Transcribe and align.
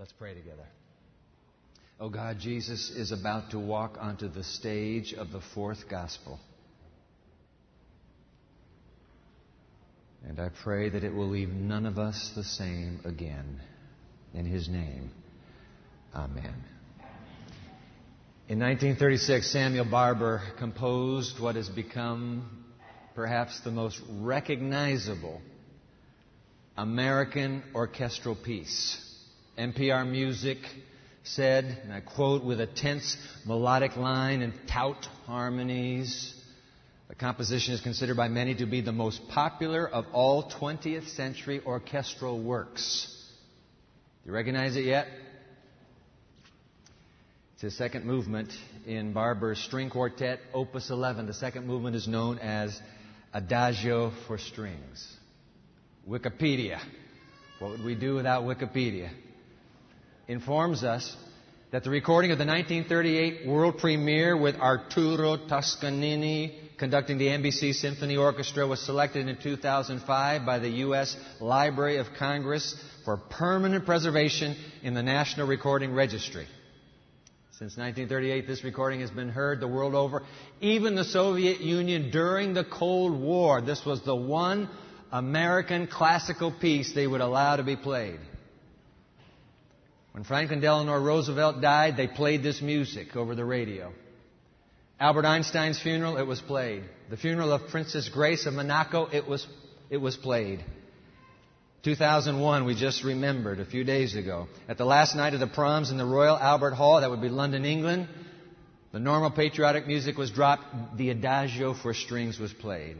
Let's 0.00 0.12
pray 0.12 0.32
together. 0.32 0.64
Oh 2.00 2.08
God, 2.08 2.38
Jesus 2.38 2.88
is 2.88 3.12
about 3.12 3.50
to 3.50 3.58
walk 3.58 3.98
onto 4.00 4.28
the 4.28 4.42
stage 4.42 5.12
of 5.12 5.30
the 5.30 5.42
fourth 5.54 5.90
gospel. 5.90 6.40
And 10.26 10.40
I 10.40 10.48
pray 10.64 10.88
that 10.88 11.04
it 11.04 11.12
will 11.12 11.28
leave 11.28 11.50
none 11.50 11.84
of 11.84 11.98
us 11.98 12.30
the 12.34 12.44
same 12.44 13.00
again. 13.04 13.60
In 14.32 14.46
His 14.46 14.70
name, 14.70 15.10
Amen. 16.14 16.54
In 18.48 18.58
1936, 18.58 19.52
Samuel 19.52 19.84
Barber 19.84 20.40
composed 20.58 21.38
what 21.38 21.56
has 21.56 21.68
become 21.68 22.64
perhaps 23.14 23.60
the 23.64 23.70
most 23.70 24.00
recognizable 24.10 25.42
American 26.78 27.62
orchestral 27.74 28.34
piece. 28.34 29.08
NPR 29.58 30.08
Music 30.08 30.58
said, 31.22 31.64
and 31.82 31.92
I 31.92 32.00
quote, 32.00 32.44
with 32.44 32.60
a 32.60 32.66
tense 32.66 33.16
melodic 33.46 33.96
line 33.96 34.42
and 34.42 34.54
taut 34.68 35.04
harmonies, 35.26 36.34
the 37.08 37.14
composition 37.14 37.74
is 37.74 37.80
considered 37.80 38.16
by 38.16 38.28
many 38.28 38.54
to 38.54 38.66
be 38.66 38.80
the 38.80 38.92
most 38.92 39.20
popular 39.28 39.86
of 39.88 40.06
all 40.12 40.50
20th 40.50 41.08
century 41.08 41.60
orchestral 41.64 42.42
works. 42.42 43.14
Do 44.22 44.30
you 44.30 44.34
recognize 44.34 44.76
it 44.76 44.84
yet? 44.84 45.08
It's 47.54 47.62
his 47.62 47.76
second 47.76 48.06
movement 48.06 48.50
in 48.86 49.12
Barber's 49.12 49.58
string 49.58 49.90
quartet, 49.90 50.40
Opus 50.54 50.88
11. 50.88 51.26
The 51.26 51.34
second 51.34 51.66
movement 51.66 51.94
is 51.96 52.08
known 52.08 52.38
as 52.38 52.80
Adagio 53.34 54.12
for 54.26 54.38
Strings. 54.38 55.06
Wikipedia. 56.08 56.80
What 57.58 57.72
would 57.72 57.84
we 57.84 57.94
do 57.94 58.14
without 58.14 58.44
Wikipedia? 58.44 59.10
Informs 60.30 60.84
us 60.84 61.16
that 61.72 61.82
the 61.82 61.90
recording 61.90 62.30
of 62.30 62.38
the 62.38 62.46
1938 62.46 63.48
world 63.48 63.78
premiere 63.78 64.36
with 64.36 64.54
Arturo 64.54 65.36
Toscanini 65.36 66.56
conducting 66.78 67.18
the 67.18 67.26
NBC 67.26 67.74
Symphony 67.74 68.16
Orchestra 68.16 68.64
was 68.64 68.80
selected 68.80 69.26
in 69.26 69.36
2005 69.42 70.46
by 70.46 70.60
the 70.60 70.68
U.S. 70.68 71.16
Library 71.40 71.96
of 71.96 72.06
Congress 72.16 72.80
for 73.04 73.16
permanent 73.16 73.84
preservation 73.84 74.54
in 74.84 74.94
the 74.94 75.02
National 75.02 75.48
Recording 75.48 75.92
Registry. 75.94 76.46
Since 77.58 77.76
1938, 77.76 78.46
this 78.46 78.62
recording 78.62 79.00
has 79.00 79.10
been 79.10 79.30
heard 79.30 79.58
the 79.58 79.66
world 79.66 79.96
over. 79.96 80.22
Even 80.60 80.94
the 80.94 81.04
Soviet 81.04 81.60
Union 81.60 82.12
during 82.12 82.54
the 82.54 82.64
Cold 82.64 83.20
War, 83.20 83.62
this 83.62 83.84
was 83.84 84.00
the 84.04 84.14
one 84.14 84.68
American 85.10 85.88
classical 85.88 86.52
piece 86.52 86.92
they 86.92 87.08
would 87.08 87.20
allow 87.20 87.56
to 87.56 87.64
be 87.64 87.74
played. 87.74 88.20
When 90.20 90.26
Franklin 90.26 90.60
Delano 90.60 91.00
Roosevelt 91.00 91.62
died, 91.62 91.96
they 91.96 92.06
played 92.06 92.42
this 92.42 92.60
music 92.60 93.16
over 93.16 93.34
the 93.34 93.42
radio. 93.42 93.90
Albert 95.00 95.24
Einstein's 95.24 95.80
funeral, 95.80 96.18
it 96.18 96.26
was 96.26 96.42
played. 96.42 96.82
The 97.08 97.16
funeral 97.16 97.54
of 97.54 97.68
Princess 97.68 98.10
Grace 98.10 98.44
of 98.44 98.52
Monaco, 98.52 99.06
it 99.06 99.26
was, 99.26 99.46
it 99.88 99.96
was 99.96 100.18
played. 100.18 100.62
2001, 101.84 102.66
we 102.66 102.74
just 102.74 103.02
remembered 103.02 103.60
a 103.60 103.64
few 103.64 103.82
days 103.82 104.14
ago. 104.14 104.46
At 104.68 104.76
the 104.76 104.84
last 104.84 105.16
night 105.16 105.32
of 105.32 105.40
the 105.40 105.46
proms 105.46 105.90
in 105.90 105.96
the 105.96 106.04
Royal 106.04 106.36
Albert 106.36 106.72
Hall, 106.72 107.00
that 107.00 107.08
would 107.08 107.22
be 107.22 107.30
London, 107.30 107.64
England, 107.64 108.06
the 108.92 109.00
normal 109.00 109.30
patriotic 109.30 109.86
music 109.86 110.18
was 110.18 110.30
dropped. 110.30 110.98
The 110.98 111.08
Adagio 111.08 111.72
for 111.72 111.94
strings 111.94 112.38
was 112.38 112.52
played. 112.52 112.98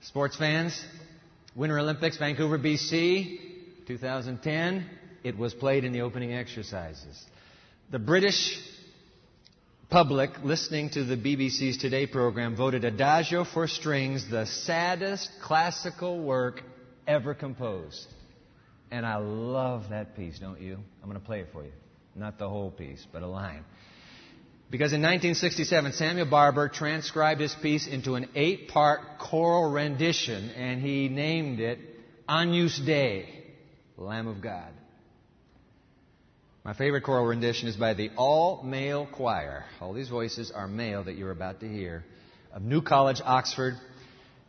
Sports 0.00 0.34
fans, 0.34 0.84
Winter 1.54 1.78
Olympics, 1.78 2.16
Vancouver, 2.16 2.58
BC, 2.58 3.38
2010, 3.86 4.90
it 5.24 5.38
was 5.38 5.54
played 5.54 5.84
in 5.84 5.92
the 5.92 6.02
opening 6.02 6.34
exercises. 6.34 7.24
The 7.90 7.98
British 7.98 8.60
public 9.88 10.30
listening 10.44 10.90
to 10.90 11.02
the 11.02 11.16
BBC's 11.16 11.78
Today 11.78 12.06
program 12.06 12.56
voted 12.56 12.84
Adagio 12.84 13.44
for 13.44 13.66
Strings 13.66 14.30
the 14.30 14.44
saddest 14.44 15.30
classical 15.42 16.20
work 16.22 16.62
ever 17.06 17.34
composed. 17.34 18.06
And 18.90 19.06
I 19.06 19.16
love 19.16 19.90
that 19.90 20.14
piece, 20.14 20.38
don't 20.38 20.60
you? 20.60 20.78
I'm 21.02 21.08
going 21.08 21.20
to 21.20 21.26
play 21.26 21.40
it 21.40 21.48
for 21.52 21.64
you. 21.64 21.72
Not 22.14 22.38
the 22.38 22.48
whole 22.48 22.70
piece, 22.70 23.04
but 23.10 23.22
a 23.22 23.26
line. 23.26 23.64
Because 24.70 24.92
in 24.92 25.00
1967, 25.00 25.92
Samuel 25.92 26.26
Barber 26.26 26.68
transcribed 26.68 27.40
his 27.40 27.54
piece 27.62 27.86
into 27.86 28.14
an 28.14 28.28
eight 28.34 28.68
part 28.68 29.00
choral 29.18 29.70
rendition, 29.70 30.50
and 30.50 30.80
he 30.80 31.08
named 31.08 31.60
it 31.60 31.78
Agnus 32.28 32.78
Dei, 32.84 33.44
Lamb 33.96 34.26
of 34.26 34.40
God. 34.42 34.70
My 36.64 36.72
favorite 36.72 37.02
choral 37.02 37.26
rendition 37.26 37.68
is 37.68 37.76
by 37.76 37.92
the 37.92 38.10
all 38.16 38.62
male 38.62 39.06
choir. 39.06 39.66
All 39.82 39.92
these 39.92 40.08
voices 40.08 40.50
are 40.50 40.66
male 40.66 41.04
that 41.04 41.14
you're 41.14 41.30
about 41.30 41.60
to 41.60 41.68
hear 41.68 42.04
of 42.54 42.62
New 42.62 42.80
College, 42.80 43.20
Oxford. 43.22 43.74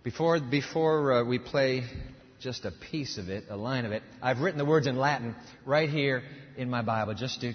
Before, 0.02 0.40
before 0.40 1.12
uh, 1.12 1.24
we 1.26 1.40
play 1.40 1.84
just 2.40 2.64
a 2.64 2.72
piece 2.72 3.18
of 3.18 3.28
it, 3.28 3.48
a 3.50 3.58
line 3.58 3.84
of 3.84 3.92
it. 3.92 4.02
I've 4.22 4.40
written 4.40 4.58
the 4.58 4.64
words 4.64 4.88
in 4.88 4.96
Latin 4.96 5.36
right 5.66 5.90
here 5.90 6.24
in 6.56 6.70
my 6.70 6.82
Bible, 6.84 7.16
just 7.16 7.42
to, 7.42 7.50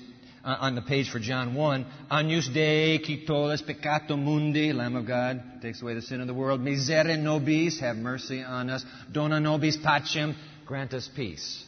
uh, 0.44 0.56
on 0.60 0.74
the 0.74 0.82
page 0.82 1.08
for 1.08 1.20
John 1.20 1.54
1. 1.54 1.86
Agnus 2.10 2.50
Dei, 2.52 2.98
qui 2.98 3.24
tollis 3.26 3.62
peccato 3.62 4.22
mundi, 4.22 4.74
Lamb 4.74 4.94
of 4.94 5.06
God, 5.06 5.62
takes 5.62 5.80
away 5.80 5.94
the 5.94 6.02
sin 6.02 6.20
of 6.20 6.26
the 6.26 6.34
world. 6.34 6.60
Misere 6.60 7.18
nobis, 7.18 7.80
have 7.80 7.96
mercy 7.96 8.42
on 8.42 8.68
us. 8.68 8.84
Dona 9.10 9.40
nobis 9.40 9.78
pacem, 9.78 10.34
grant 10.66 10.92
us 10.92 11.08
peace. 11.16 11.64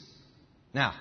Now, 0.74 0.92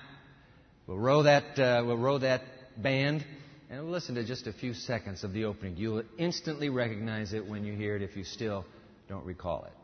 we'll 0.86 0.98
row 0.98 1.22
that, 1.22 1.58
uh, 1.58 1.82
we'll 1.84 1.96
row 1.96 2.18
that 2.18 2.42
band, 2.76 3.24
and 3.70 3.82
we'll 3.82 3.92
listen 3.92 4.14
to 4.16 4.24
just 4.24 4.46
a 4.46 4.52
few 4.52 4.74
seconds 4.74 5.24
of 5.24 5.32
the 5.32 5.44
opening. 5.44 5.76
You'll 5.76 6.04
instantly 6.18 6.68
recognize 6.68 7.32
it 7.32 7.46
when 7.46 7.64
you 7.64 7.74
hear 7.74 7.96
it 7.96 8.02
if 8.02 8.16
you 8.16 8.24
still 8.24 8.64
don't 9.08 9.24
recall 9.24 9.64
it. 9.64 9.81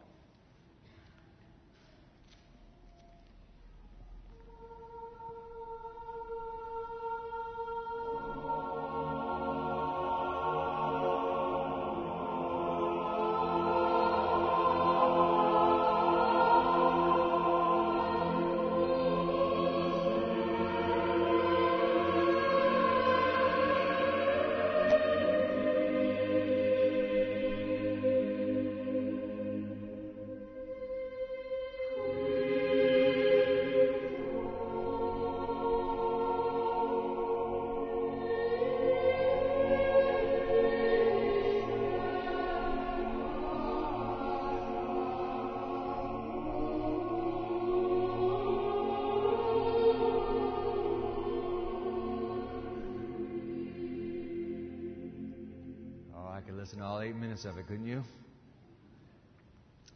Of 57.48 57.58
it, 57.58 57.66
couldn't 57.66 57.86
you? 57.86 58.04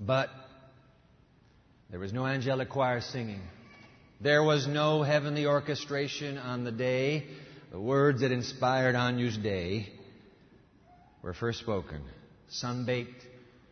But 0.00 0.30
there 1.90 2.00
was 2.00 2.12
no 2.12 2.26
angelic 2.26 2.70
choir 2.70 3.00
singing. 3.00 3.40
There 4.20 4.42
was 4.42 4.66
no 4.66 5.02
heavenly 5.02 5.46
orchestration 5.46 6.38
on 6.38 6.64
the 6.64 6.72
day. 6.72 7.26
The 7.70 7.80
words 7.80 8.22
that 8.22 8.32
inspired 8.32 8.94
Agnus 8.94 9.36
Dei 9.36 9.88
were 11.22 11.34
first 11.34 11.60
spoken. 11.60 12.02
Sun-baked 12.48 13.26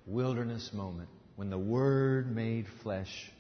wilderness 0.07 0.71
moment 0.73 1.09
when 1.37 1.51
the 1.51 1.59
Word 1.59 2.35
made 2.35 2.67
flesh 2.83 3.31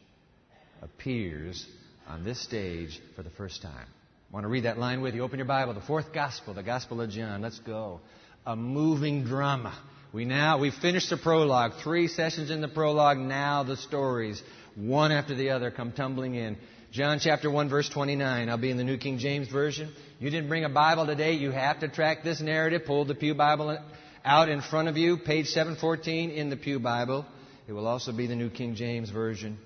appears 0.83 1.67
on 2.09 2.25
this 2.25 2.43
stage 2.43 2.99
for 3.15 3.23
the 3.23 3.31
first 3.31 3.63
time. 3.63 3.87
I 4.31 4.33
want 4.33 4.45
to 4.45 4.49
read 4.49 4.65
that 4.65 4.79
line 4.79 5.01
with 5.01 5.15
you. 5.15 5.23
Open 5.23 5.39
your 5.39 5.47
Bible, 5.47 5.75
the 5.75 5.81
fourth 5.81 6.13
gospel, 6.13 6.55
the 6.55 6.63
Gospel 6.63 7.01
of 7.01 7.11
John. 7.11 7.43
Let's 7.43 7.59
go 7.59 8.01
a 8.47 8.57
moving 8.57 9.25
drama. 9.25 9.77
We 10.12 10.25
now, 10.25 10.59
we've 10.59 10.75
finished 10.75 11.09
the 11.09 11.17
prologue, 11.17 11.75
three 11.85 12.09
sessions 12.09 12.51
in 12.51 12.61
the 12.61 12.69
prologue, 12.69 13.19
now 13.19 13.62
the 13.62 13.77
stories, 13.77 14.43
one 14.75 15.12
after 15.12 15.37
the 15.37 15.51
other, 15.51 15.71
come 15.71 15.93
tumbling 15.93 16.35
in. 16.35 16.57
John 16.91 17.21
chapter 17.21 17.49
1 17.49 17.69
verse 17.69 17.89
29. 17.89 18.49
I'll 18.49 18.59
be 18.59 18.71
in 18.71 18.77
the 18.77 18.83
New 18.83 18.99
King 18.99 19.19
James 19.19 19.47
Version. 19.47 19.93
You 20.19 20.29
didn't 20.29 20.49
bring 20.49 20.65
a 20.65 20.69
Bible 20.69 21.07
today. 21.07 21.35
You 21.35 21.53
have 21.53 21.79
to 21.81 21.89
track 21.89 22.25
this 22.25 22.41
narrative. 22.41 22.83
Pull 22.85 23.05
the 23.05 23.15
Pew 23.15 23.33
Bible 23.35 23.79
out 24.25 24.49
in 24.49 24.61
front 24.61 24.89
of 24.89 24.97
you. 24.97 25.17
Page 25.17 25.47
714 25.47 26.31
in 26.31 26.51
the 26.51 26.57
Pew 26.57 26.81
Bible. 26.81 27.25
It 27.69 27.73
will 27.73 27.87
also 27.87 28.11
be 28.11 28.27
the 28.27 28.35
New 28.35 28.51
King 28.51 28.75
James 28.75 29.09
Version. 29.11 29.59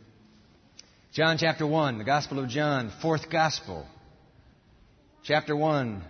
John 1.14 1.38
chapter 1.38 1.67
1, 1.67 1.96
the 1.96 2.05
Gospel 2.05 2.41
of 2.41 2.50
John, 2.50 2.93
fourth 3.00 3.31
Gospel. 3.31 3.87
chapter 5.23 5.56
1, 5.56 6.02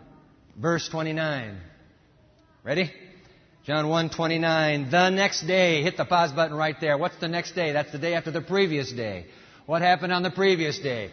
verse 0.57 0.89
29. 0.89 1.61
Ready? 2.65 2.91
John 3.65 3.87
1:29, 3.87 4.91
The 4.91 5.09
next 5.09 5.47
day. 5.47 5.83
Hit 5.83 5.97
the 5.97 6.05
pause 6.05 6.33
button 6.33 6.55
right 6.55 6.79
there. 6.83 6.99
What's 6.99 7.17
the 7.17 7.29
next 7.29 7.53
day? 7.53 7.73
That's 7.73 7.91
the 7.93 7.99
day 7.99 8.13
after 8.15 8.31
the 8.31 8.43
previous 8.43 8.93
day. 8.93 9.25
What 9.65 9.81
happened 9.81 10.13
on 10.13 10.23
the 10.23 10.31
previous 10.31 10.79
day? 10.79 11.11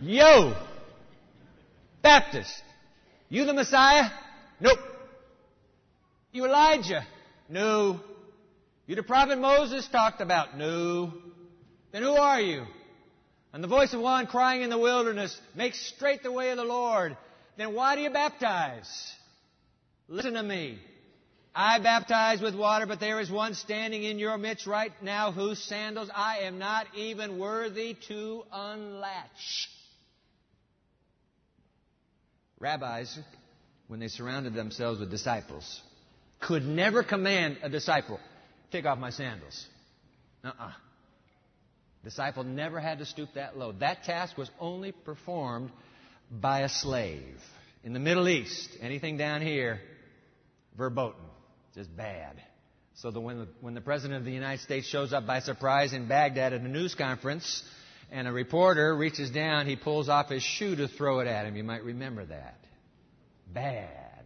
Yo! 0.00 0.56
Baptist. 2.00 2.62
You 3.28 3.44
the 3.44 3.52
Messiah? 3.52 4.08
Nope. 4.58 4.78
You 6.32 6.46
Elijah? 6.46 7.06
No. 7.50 8.00
You 8.86 8.96
the 8.96 9.02
prophet 9.02 9.38
Moses 9.38 9.86
talked 9.88 10.22
about? 10.22 10.56
No. 10.56 11.12
Then 11.92 12.02
who 12.02 12.14
are 12.14 12.40
you? 12.40 12.64
And 13.52 13.62
the 13.62 13.68
voice 13.68 13.92
of 13.92 14.00
one 14.00 14.26
crying 14.26 14.62
in 14.62 14.70
the 14.70 14.78
wilderness, 14.78 15.38
make 15.54 15.74
straight 15.74 16.22
the 16.22 16.32
way 16.32 16.50
of 16.52 16.56
the 16.56 16.64
Lord. 16.64 17.18
Then 17.58 17.74
why 17.74 17.96
do 17.96 18.00
you 18.00 18.08
baptize? 18.08 19.12
Listen 20.08 20.32
to 20.34 20.42
me. 20.42 20.78
I 21.54 21.78
baptize 21.80 22.40
with 22.40 22.54
water, 22.54 22.86
but 22.86 22.98
there 22.98 23.20
is 23.20 23.30
one 23.30 23.54
standing 23.54 24.04
in 24.04 24.18
your 24.18 24.38
midst 24.38 24.66
right 24.66 24.92
now 25.02 25.32
whose 25.32 25.62
sandals 25.62 26.08
I 26.14 26.38
am 26.40 26.58
not 26.58 26.86
even 26.96 27.38
worthy 27.38 27.94
to 28.08 28.44
unlatch. 28.50 29.68
Rabbis, 32.58 33.18
when 33.88 34.00
they 34.00 34.08
surrounded 34.08 34.54
themselves 34.54 34.98
with 35.00 35.10
disciples, 35.10 35.82
could 36.40 36.64
never 36.64 37.02
command 37.02 37.58
a 37.62 37.68
disciple, 37.68 38.18
take 38.70 38.86
off 38.86 38.98
my 38.98 39.10
sandals. 39.10 39.66
Uh-uh. 40.42 40.72
Disciple 42.02 42.44
never 42.44 42.80
had 42.80 42.98
to 42.98 43.04
stoop 43.04 43.28
that 43.34 43.58
low. 43.58 43.72
That 43.72 44.04
task 44.04 44.38
was 44.38 44.50
only 44.58 44.92
performed 44.92 45.70
by 46.30 46.60
a 46.60 46.68
slave. 46.68 47.40
In 47.84 47.92
the 47.92 48.00
Middle 48.00 48.28
East, 48.28 48.70
anything 48.80 49.18
down 49.18 49.42
here, 49.42 49.80
verboten, 50.76 51.20
just 51.74 51.94
bad. 51.96 52.42
So 52.94 53.10
that 53.10 53.20
when 53.20 53.38
the, 53.38 53.48
when 53.60 53.74
the 53.74 53.80
President 53.80 54.18
of 54.18 54.24
the 54.24 54.32
United 54.32 54.62
States 54.62 54.86
shows 54.86 55.12
up 55.12 55.26
by 55.26 55.40
surprise 55.40 55.92
in 55.92 56.08
Baghdad 56.08 56.52
at 56.52 56.60
a 56.60 56.68
news 56.68 56.94
conference, 56.94 57.62
and 58.10 58.28
a 58.28 58.32
reporter 58.32 58.94
reaches 58.94 59.30
down, 59.30 59.66
he 59.66 59.76
pulls 59.76 60.10
off 60.10 60.28
his 60.28 60.42
shoe 60.42 60.76
to 60.76 60.86
throw 60.86 61.20
it 61.20 61.26
at 61.26 61.46
him. 61.46 61.56
You 61.56 61.64
might 61.64 61.82
remember 61.82 62.26
that. 62.26 62.58
Bad. 63.52 64.24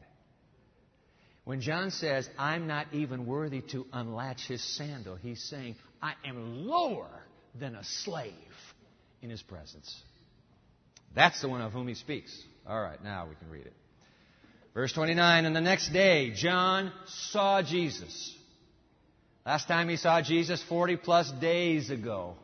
When 1.44 1.60
John 1.60 1.92
says, 1.92 2.28
I'm 2.36 2.66
not 2.66 2.88
even 2.92 3.24
worthy 3.24 3.60
to 3.70 3.86
unlatch 3.92 4.48
his 4.48 4.60
sandal, 4.76 5.14
he's 5.14 5.40
saying, 5.44 5.76
I 6.02 6.14
am 6.24 6.66
lower 6.66 7.08
than 7.54 7.76
a 7.76 7.84
slave 7.84 8.32
in 9.22 9.30
his 9.30 9.42
presence. 9.42 9.94
That's 11.14 11.40
the 11.40 11.48
one 11.48 11.60
of 11.60 11.72
whom 11.72 11.86
he 11.86 11.94
speaks. 11.94 12.36
All 12.66 12.82
right, 12.82 13.02
now 13.02 13.28
we 13.28 13.36
can 13.36 13.48
read 13.48 13.66
it. 13.66 13.72
Verse 14.76 14.92
29 14.92 15.46
And 15.46 15.56
the 15.56 15.60
next 15.62 15.88
day, 15.88 16.32
John 16.32 16.92
saw 17.06 17.62
Jesus. 17.62 18.36
Last 19.46 19.68
time 19.68 19.88
he 19.88 19.96
saw 19.96 20.20
Jesus, 20.20 20.62
40 20.68 20.96
plus 20.98 21.32
days 21.40 21.88
ago. 21.88 22.34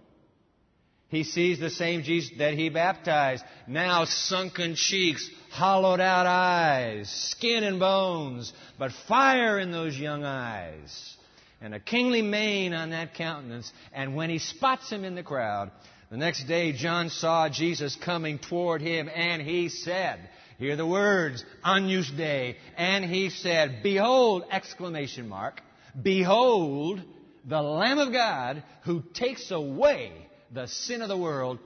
He 1.08 1.25
sees 1.25 1.61
the 1.61 1.69
same 1.69 2.05
Jesus 2.05 2.31
that 2.38 2.55
he 2.55 2.70
baptized. 2.70 3.44
Now 3.67 4.06
sunken 4.06 4.76
cheeks, 4.76 5.29
hollowed 5.50 6.00
out 6.00 6.25
eyes, 6.25 7.11
skin 7.11 7.64
and 7.64 7.79
bones, 7.79 8.50
but 8.79 8.93
fire 9.06 9.58
in 9.58 9.70
those 9.70 9.94
young 9.94 10.25
eyes 10.25 11.17
and 11.61 11.75
a 11.75 11.81
kingly 11.81 12.23
mane 12.23 12.73
on 12.73 12.90
that 12.90 13.12
countenance. 13.12 13.70
And 13.93 14.17
when 14.17 14.31
he 14.31 14.38
spots 14.38 14.88
him 14.88 15.05
in 15.05 15.17
the 15.17 15.23
crowd, 15.23 15.70
the 16.11 16.17
next 16.17 16.44
day 16.44 16.73
John 16.73 17.11
saw 17.11 17.50
Jesus 17.50 17.94
coming 18.02 18.38
toward 18.38 18.81
him, 18.81 19.11
and 19.14 19.43
he 19.43 19.69
said, 19.69 20.31
Hear 20.62 20.76
the 20.76 20.87
words, 20.87 21.44
Agnus 21.64 22.09
Dei, 22.17 22.56
and 22.76 23.05
he 23.05 23.31
said, 23.31 23.82
Behold, 23.82 24.44
exclamation 24.49 25.29
mark, 25.29 25.61
behold, 26.00 27.03
the 27.44 27.61
Lamb 27.61 27.99
of 27.99 28.12
God 28.12 28.62
who 28.85 29.03
takes 29.12 29.50
away 29.50 30.12
the 30.53 30.69
sin 30.69 31.03
of 31.03 31.09
the 31.09 31.17
world, 31.17 31.59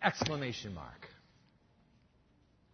exclamation 0.00 0.72
mark. 0.72 1.08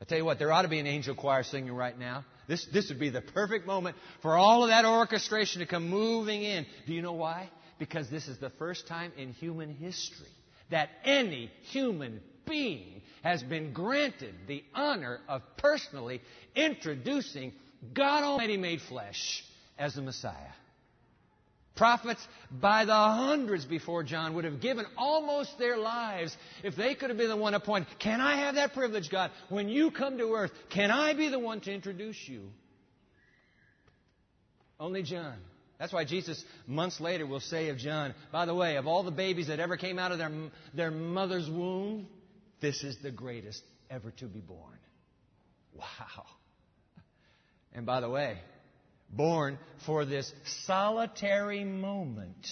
I 0.03 0.05
tell 0.05 0.19
you 0.19 0.27
what, 0.27 0.39
there 0.39 0.53
ought 0.53 0.63
to 0.63 0.69
be 0.69 0.81
an 0.81 0.87
angel 0.87 1.15
choir 1.15 1.45
singing 1.45 1.73
right 1.73 1.99
now. 1.99 2.27
This, 2.47 2.67
this 2.71 2.91
would 2.91 3.01
be 3.01 3.09
the 3.09 3.23
perfect 3.23 3.67
moment 3.67 3.97
for 4.21 4.37
all 4.37 4.65
of 4.65 4.69
that 4.69 4.85
orchestration 4.85 5.61
to 5.61 5.67
come 5.67 5.89
moving 5.89 6.43
in. 6.43 6.67
Do 6.87 6.93
you 6.93 7.01
know 7.01 7.15
why? 7.15 7.49
Because 7.79 8.11
this 8.11 8.29
is 8.29 8.39
the 8.39 8.51
first 8.51 8.87
time 8.87 9.13
in 9.17 9.33
human 9.33 9.71
history 9.71 10.29
that 10.71 10.91
any 11.07 11.51
human 11.71 12.21
being 12.47 13.01
has 13.25 13.43
been 13.43 13.73
granted 13.73 14.35
the 14.47 14.63
honor 14.75 15.19
of 15.29 15.43
personally 15.57 16.21
introducing 16.55 17.53
God 17.95 18.23
Almighty 18.23 18.59
made 18.59 18.83
flesh 18.83 19.43
as 19.79 19.95
the 19.95 20.03
Messiah. 20.03 20.53
Prophets 21.75 22.25
by 22.53 22.85
the 22.85 22.93
hundreds 22.93 23.65
before 23.65 24.05
John 24.05 24.35
would 24.35 24.45
have 24.45 24.61
given 24.61 24.85
almost 24.97 25.59
their 25.59 25.77
lives 25.77 26.37
if 26.63 26.77
they 26.77 26.95
could 26.95 27.09
have 27.09 27.19
been 27.19 27.31
the 27.31 27.37
one 27.37 27.55
appointed. 27.55 27.99
Can 27.99 28.21
I 28.21 28.37
have 28.37 28.55
that 28.55 28.75
privilege, 28.75 29.11
God? 29.11 29.33
When 29.49 29.69
you 29.69 29.91
come 29.91 30.19
to 30.19 30.35
earth, 30.35 30.53
can 30.71 30.93
I 30.93 31.15
be 31.15 31.31
the 31.31 31.39
one 31.39 31.61
to 31.63 31.73
introduce 31.73 32.19
you? 32.29 32.43
Only 34.79 35.03
John. 35.03 35.37
That's 35.79 35.93
why 35.93 36.05
Jesus, 36.05 36.45
months 36.67 37.01
later, 37.01 37.27
will 37.27 37.41
say 37.41 37.71
of 37.71 37.79
John, 37.79 38.15
by 38.31 38.47
the 38.47 38.55
way, 38.55 38.77
of 38.77 38.87
all 38.87 39.03
the 39.03 39.11
babies 39.11 39.49
that 39.49 39.59
ever 39.59 39.77
came 39.77 39.99
out 39.99 40.13
of 40.13 40.19
their, 40.19 40.31
their 40.75 40.91
mother's 40.93 41.49
womb, 41.51 42.07
this 42.65 42.83
is 42.83 42.97
the 43.03 43.11
greatest 43.11 43.63
ever 43.91 44.11
to 44.11 44.25
be 44.25 44.41
born. 44.41 44.79
Wow. 45.75 46.25
And 47.75 47.85
by 47.85 48.01
the 48.01 48.09
way, 48.09 48.39
born 49.11 49.59
for 49.85 50.07
this 50.07 50.33
solitary 50.65 51.63
moment 51.63 52.47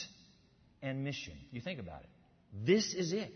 and 0.82 1.03
mission. 1.03 1.32
You 1.50 1.62
think 1.62 1.81
about 1.81 2.03
it. 2.03 2.11
This 2.67 2.93
is 2.93 3.14
it. 3.14 3.32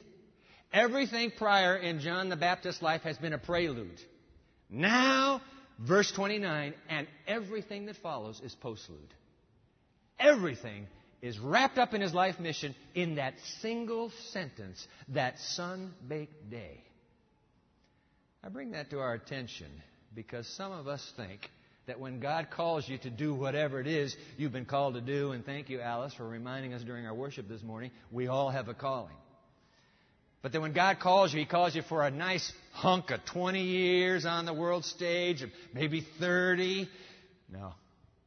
Everything 0.70 1.32
prior 1.38 1.78
in 1.78 2.00
John 2.00 2.28
the 2.28 2.36
Baptist's 2.36 2.82
life 2.82 3.00
has 3.04 3.16
been 3.16 3.32
a 3.32 3.38
prelude. 3.38 3.98
Now, 4.68 5.40
verse 5.78 6.12
29, 6.12 6.74
and 6.90 7.06
everything 7.26 7.86
that 7.86 7.96
follows 8.02 8.38
is 8.44 8.54
postlude. 8.62 9.14
Everything 10.20 10.88
is 11.22 11.38
wrapped 11.38 11.78
up 11.78 11.94
in 11.94 12.00
his 12.00 12.14
life 12.14 12.38
mission 12.38 12.74
in 12.94 13.16
that 13.16 13.34
single 13.60 14.10
sentence, 14.32 14.86
that 15.08 15.38
sun 15.38 15.92
baked 16.06 16.50
day. 16.50 16.82
I 18.44 18.48
bring 18.48 18.72
that 18.72 18.90
to 18.90 19.00
our 19.00 19.14
attention 19.14 19.68
because 20.14 20.46
some 20.56 20.72
of 20.72 20.86
us 20.86 21.12
think 21.16 21.50
that 21.86 22.00
when 22.00 22.20
God 22.20 22.48
calls 22.50 22.88
you 22.88 22.98
to 22.98 23.10
do 23.10 23.34
whatever 23.34 23.80
it 23.80 23.86
is 23.86 24.16
you've 24.36 24.52
been 24.52 24.64
called 24.64 24.94
to 24.94 25.00
do, 25.00 25.32
and 25.32 25.44
thank 25.44 25.68
you, 25.68 25.80
Alice, 25.80 26.14
for 26.14 26.26
reminding 26.26 26.72
us 26.72 26.82
during 26.82 27.06
our 27.06 27.14
worship 27.14 27.48
this 27.48 27.62
morning, 27.62 27.90
we 28.10 28.26
all 28.26 28.50
have 28.50 28.68
a 28.68 28.74
calling. 28.74 29.14
But 30.42 30.52
then 30.52 30.62
when 30.62 30.72
God 30.72 31.00
calls 31.00 31.32
you, 31.32 31.40
He 31.40 31.46
calls 31.46 31.74
you 31.74 31.82
for 31.82 32.04
a 32.04 32.10
nice 32.10 32.52
hunk 32.72 33.10
of 33.10 33.24
20 33.24 33.62
years 33.62 34.26
on 34.26 34.44
the 34.44 34.54
world 34.54 34.84
stage, 34.84 35.44
maybe 35.72 36.06
30. 36.20 36.88
No. 37.52 37.74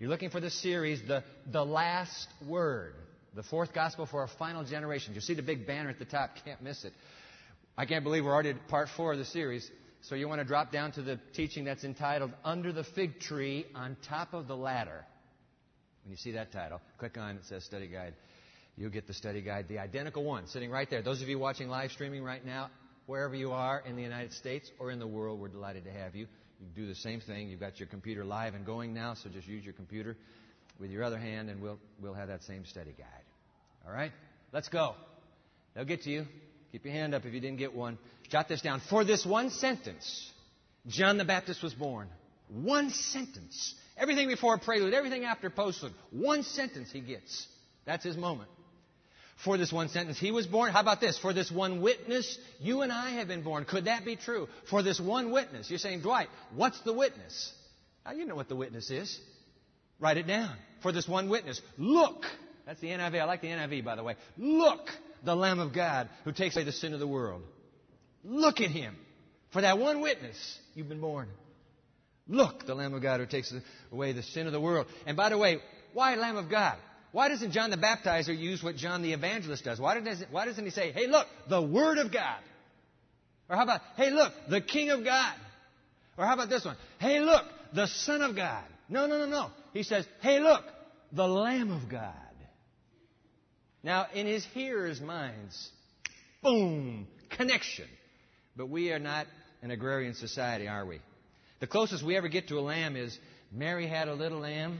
You're 0.00 0.08
looking 0.08 0.30
for 0.30 0.40
the 0.40 0.48
series, 0.48 1.02
the, 1.06 1.22
the 1.52 1.62
Last 1.62 2.28
Word, 2.48 2.94
the 3.34 3.42
fourth 3.42 3.74
gospel 3.74 4.06
for 4.06 4.22
our 4.22 4.30
final 4.38 4.64
generation. 4.64 5.14
You 5.14 5.20
see 5.20 5.34
the 5.34 5.42
big 5.42 5.66
banner 5.66 5.90
at 5.90 5.98
the 5.98 6.06
top, 6.06 6.30
can't 6.42 6.62
miss 6.62 6.86
it. 6.86 6.94
I 7.76 7.84
can't 7.84 8.04
believe 8.04 8.24
we're 8.24 8.32
already 8.32 8.48
at 8.48 8.68
part 8.68 8.88
four 8.96 9.12
of 9.12 9.18
the 9.18 9.26
series. 9.26 9.70
So 10.00 10.14
you 10.14 10.28
want 10.28 10.40
to 10.40 10.46
drop 10.46 10.72
down 10.72 10.92
to 10.92 11.02
the 11.02 11.20
teaching 11.34 11.66
that's 11.66 11.84
entitled 11.84 12.32
Under 12.42 12.72
the 12.72 12.84
Fig 12.84 13.20
Tree 13.20 13.66
on 13.74 13.98
Top 14.08 14.32
of 14.32 14.48
the 14.48 14.56
Ladder. 14.56 15.04
When 16.04 16.10
you 16.10 16.16
see 16.16 16.32
that 16.32 16.52
title, 16.52 16.80
click 16.96 17.18
on 17.18 17.36
it 17.36 17.44
says 17.44 17.64
study 17.64 17.86
guide. 17.86 18.14
You'll 18.76 18.90
get 18.90 19.06
the 19.06 19.14
study 19.14 19.42
guide, 19.42 19.68
the 19.68 19.78
identical 19.78 20.24
one, 20.24 20.46
sitting 20.46 20.70
right 20.70 20.88
there. 20.88 21.02
Those 21.02 21.22
of 21.22 21.28
you 21.28 21.38
watching 21.38 21.68
live 21.68 21.92
streaming 21.92 22.24
right 22.24 22.44
now, 22.44 22.70
wherever 23.06 23.34
you 23.34 23.52
are 23.52 23.82
in 23.86 23.96
the 23.96 24.02
United 24.02 24.32
States 24.32 24.70
or 24.78 24.90
in 24.90 24.98
the 24.98 25.06
world, 25.06 25.40
we're 25.40 25.48
delighted 25.48 25.84
to 25.84 25.92
have 25.92 26.14
you. 26.14 26.26
You 26.60 26.66
do 26.74 26.86
the 26.86 26.94
same 26.94 27.20
thing. 27.20 27.48
You've 27.48 27.60
got 27.60 27.78
your 27.78 27.88
computer 27.88 28.24
live 28.24 28.54
and 28.54 28.64
going 28.64 28.94
now, 28.94 29.14
so 29.14 29.28
just 29.28 29.46
use 29.46 29.64
your 29.64 29.74
computer 29.74 30.16
with 30.78 30.90
your 30.90 31.04
other 31.04 31.18
hand, 31.18 31.50
and 31.50 31.60
we'll, 31.60 31.78
we'll 32.00 32.14
have 32.14 32.28
that 32.28 32.42
same 32.44 32.64
study 32.64 32.94
guide. 32.96 33.06
All 33.86 33.92
right? 33.92 34.12
Let's 34.52 34.68
go. 34.68 34.94
They'll 35.74 35.84
get 35.84 36.02
to 36.02 36.10
you. 36.10 36.26
Keep 36.70 36.86
your 36.86 36.94
hand 36.94 37.14
up 37.14 37.26
if 37.26 37.34
you 37.34 37.40
didn't 37.40 37.58
get 37.58 37.74
one. 37.74 37.98
Jot 38.30 38.48
this 38.48 38.62
down. 38.62 38.80
For 38.88 39.04
this 39.04 39.26
one 39.26 39.50
sentence, 39.50 40.32
John 40.86 41.18
the 41.18 41.24
Baptist 41.24 41.62
was 41.62 41.74
born. 41.74 42.08
One 42.48 42.90
sentence. 42.90 43.74
Everything 43.96 44.28
before 44.28 44.58
prelude, 44.58 44.94
everything 44.94 45.24
after 45.24 45.50
postlude. 45.50 45.92
One 46.10 46.42
sentence 46.42 46.90
he 46.90 47.00
gets. 47.00 47.46
That's 47.84 48.04
his 48.04 48.16
moment. 48.16 48.48
For 49.44 49.58
this 49.58 49.72
one 49.72 49.88
sentence, 49.88 50.18
he 50.18 50.30
was 50.30 50.46
born. 50.46 50.72
How 50.72 50.80
about 50.80 51.00
this? 51.00 51.18
For 51.18 51.32
this 51.32 51.50
one 51.50 51.80
witness, 51.80 52.38
you 52.60 52.82
and 52.82 52.92
I 52.92 53.10
have 53.12 53.26
been 53.26 53.42
born. 53.42 53.64
Could 53.64 53.86
that 53.86 54.04
be 54.04 54.14
true? 54.14 54.48
For 54.70 54.82
this 54.82 55.00
one 55.00 55.32
witness. 55.32 55.68
You're 55.68 55.80
saying, 55.80 56.02
Dwight, 56.02 56.28
what's 56.54 56.80
the 56.82 56.92
witness? 56.92 57.52
Now, 58.04 58.12
you 58.12 58.24
know 58.24 58.36
what 58.36 58.48
the 58.48 58.56
witness 58.56 58.90
is. 58.90 59.18
Write 59.98 60.16
it 60.16 60.26
down. 60.26 60.56
For 60.82 60.92
this 60.92 61.08
one 61.08 61.28
witness, 61.28 61.60
look. 61.76 62.24
That's 62.66 62.80
the 62.80 62.88
NIV. 62.88 63.20
I 63.20 63.24
like 63.24 63.40
the 63.40 63.48
NIV, 63.48 63.84
by 63.84 63.96
the 63.96 64.04
way. 64.04 64.14
Look, 64.36 64.88
the 65.24 65.34
Lamb 65.34 65.58
of 65.58 65.74
God 65.74 66.08
who 66.24 66.32
takes 66.32 66.56
away 66.56 66.64
the 66.64 66.72
sin 66.72 66.92
of 66.92 67.00
the 67.00 67.08
world. 67.08 67.42
Look 68.24 68.60
at 68.60 68.70
him. 68.70 68.96
For 69.52 69.60
that 69.60 69.78
one 69.78 70.00
witness, 70.00 70.36
you've 70.74 70.88
been 70.88 71.00
born. 71.00 71.28
Look, 72.28 72.64
the 72.66 72.74
Lamb 72.74 72.94
of 72.94 73.02
God 73.02 73.20
who 73.20 73.26
takes 73.26 73.52
away 73.90 74.12
the 74.12 74.22
sin 74.22 74.46
of 74.46 74.52
the 74.52 74.60
world. 74.60 74.86
And 75.06 75.16
by 75.16 75.28
the 75.28 75.38
way, 75.38 75.58
why 75.92 76.14
Lamb 76.14 76.36
of 76.36 76.48
God? 76.48 76.78
Why 77.12 77.28
doesn't 77.28 77.52
John 77.52 77.70
the 77.70 77.76
Baptizer 77.76 78.36
use 78.36 78.62
what 78.62 78.76
John 78.76 79.02
the 79.02 79.12
Evangelist 79.12 79.64
does? 79.64 79.78
Why 79.78 80.00
doesn't, 80.00 80.32
why 80.32 80.46
doesn't 80.46 80.64
he 80.64 80.70
say, 80.70 80.92
hey, 80.92 81.06
look, 81.06 81.26
the 81.48 81.60
Word 81.60 81.98
of 81.98 82.10
God? 82.10 82.40
Or 83.48 83.56
how 83.56 83.62
about, 83.62 83.82
hey, 83.96 84.10
look, 84.10 84.32
the 84.48 84.62
King 84.62 84.90
of 84.90 85.04
God? 85.04 85.34
Or 86.16 86.24
how 86.24 86.34
about 86.34 86.48
this 86.48 86.64
one? 86.64 86.76
Hey, 86.98 87.20
look, 87.20 87.44
the 87.74 87.86
Son 87.86 88.22
of 88.22 88.34
God. 88.34 88.64
No, 88.88 89.06
no, 89.06 89.18
no, 89.18 89.26
no. 89.26 89.50
He 89.74 89.82
says, 89.82 90.06
hey, 90.20 90.40
look, 90.40 90.64
the 91.12 91.26
Lamb 91.26 91.70
of 91.70 91.88
God. 91.90 92.14
Now, 93.82 94.06
in 94.14 94.26
his 94.26 94.44
hearers' 94.46 95.00
minds, 95.00 95.70
boom, 96.42 97.06
connection. 97.30 97.88
But 98.56 98.70
we 98.70 98.92
are 98.92 98.98
not 98.98 99.26
an 99.60 99.70
agrarian 99.70 100.14
society, 100.14 100.68
are 100.68 100.86
we? 100.86 101.00
The 101.60 101.66
closest 101.66 102.04
we 102.04 102.16
ever 102.16 102.28
get 102.28 102.48
to 102.48 102.58
a 102.58 102.60
lamb 102.60 102.96
is 102.96 103.18
Mary 103.50 103.86
had 103.86 104.08
a 104.08 104.14
little 104.14 104.40
lamb, 104.40 104.78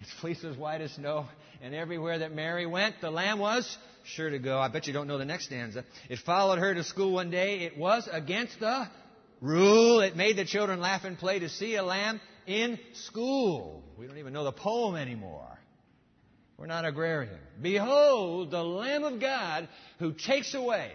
its 0.00 0.10
fleece 0.20 0.42
was 0.42 0.56
white 0.56 0.80
as 0.80 0.92
snow, 0.92 1.26
and 1.62 1.74
everywhere 1.74 2.18
that 2.18 2.32
Mary 2.32 2.66
went, 2.66 2.96
the 3.00 3.10
lamb 3.10 3.38
was 3.38 3.76
sure 4.04 4.30
to 4.30 4.38
go. 4.38 4.58
I 4.58 4.68
bet 4.68 4.86
you 4.86 4.92
don't 4.92 5.08
know 5.08 5.18
the 5.18 5.24
next 5.24 5.46
stanza. 5.46 5.84
It 6.08 6.18
followed 6.20 6.58
her 6.58 6.74
to 6.74 6.84
school 6.84 7.12
one 7.12 7.30
day. 7.30 7.60
It 7.60 7.76
was 7.76 8.08
against 8.10 8.60
the 8.60 8.88
rule. 9.40 10.00
It 10.00 10.16
made 10.16 10.36
the 10.36 10.44
children 10.44 10.80
laugh 10.80 11.04
and 11.04 11.18
play 11.18 11.38
to 11.40 11.48
see 11.48 11.76
a 11.76 11.82
lamb 11.82 12.20
in 12.46 12.78
school. 12.92 13.82
We 13.98 14.06
don't 14.06 14.18
even 14.18 14.32
know 14.32 14.44
the 14.44 14.52
poem 14.52 14.96
anymore. 14.96 15.58
We're 16.56 16.66
not 16.66 16.84
agrarian. 16.84 17.38
Behold, 17.60 18.50
the 18.50 18.62
Lamb 18.62 19.04
of 19.04 19.20
God 19.20 19.68
who 19.98 20.12
takes 20.12 20.54
away 20.54 20.92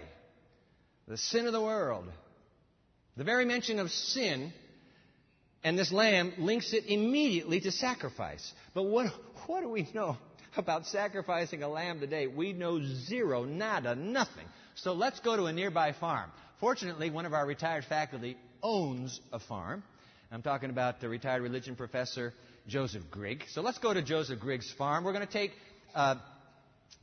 the 1.07 1.17
sin 1.17 1.45
of 1.45 1.53
the 1.53 1.61
world. 1.61 2.05
The 3.15 3.23
very 3.23 3.45
mention 3.45 3.77
of 3.77 3.91
sin 3.91 4.53
and 5.63 5.77
this 5.77 5.91
lamb 5.91 6.33
links 6.39 6.73
it 6.73 6.85
immediately 6.87 7.59
to 7.61 7.71
sacrifice. 7.71 8.51
But 8.73 8.83
what, 8.83 9.07
what 9.45 9.61
do 9.61 9.69
we 9.69 9.87
know 9.93 10.17
about 10.57 10.85
sacrificing 10.85 11.63
a 11.63 11.69
lamb 11.69 11.99
today? 11.99 12.27
We 12.27 12.53
know 12.53 12.81
zero, 12.81 13.43
nada, 13.43 13.95
nothing. 13.95 14.45
So 14.75 14.93
let's 14.93 15.19
go 15.19 15.35
to 15.35 15.45
a 15.45 15.53
nearby 15.53 15.93
farm. 15.93 16.31
Fortunately, 16.59 17.09
one 17.09 17.25
of 17.25 17.33
our 17.33 17.45
retired 17.45 17.85
faculty 17.85 18.37
owns 18.61 19.19
a 19.31 19.39
farm. 19.39 19.83
I'm 20.31 20.41
talking 20.41 20.69
about 20.69 21.01
the 21.01 21.09
retired 21.09 21.41
religion 21.41 21.75
professor 21.75 22.33
Joseph 22.67 23.03
Grigg. 23.09 23.43
So 23.49 23.61
let's 23.61 23.79
go 23.79 23.93
to 23.93 24.01
Joseph 24.01 24.39
Grigg's 24.39 24.71
farm. 24.71 25.03
We're 25.03 25.13
going 25.13 25.27
to 25.27 25.33
take 25.33 25.51
uh, 25.93 26.15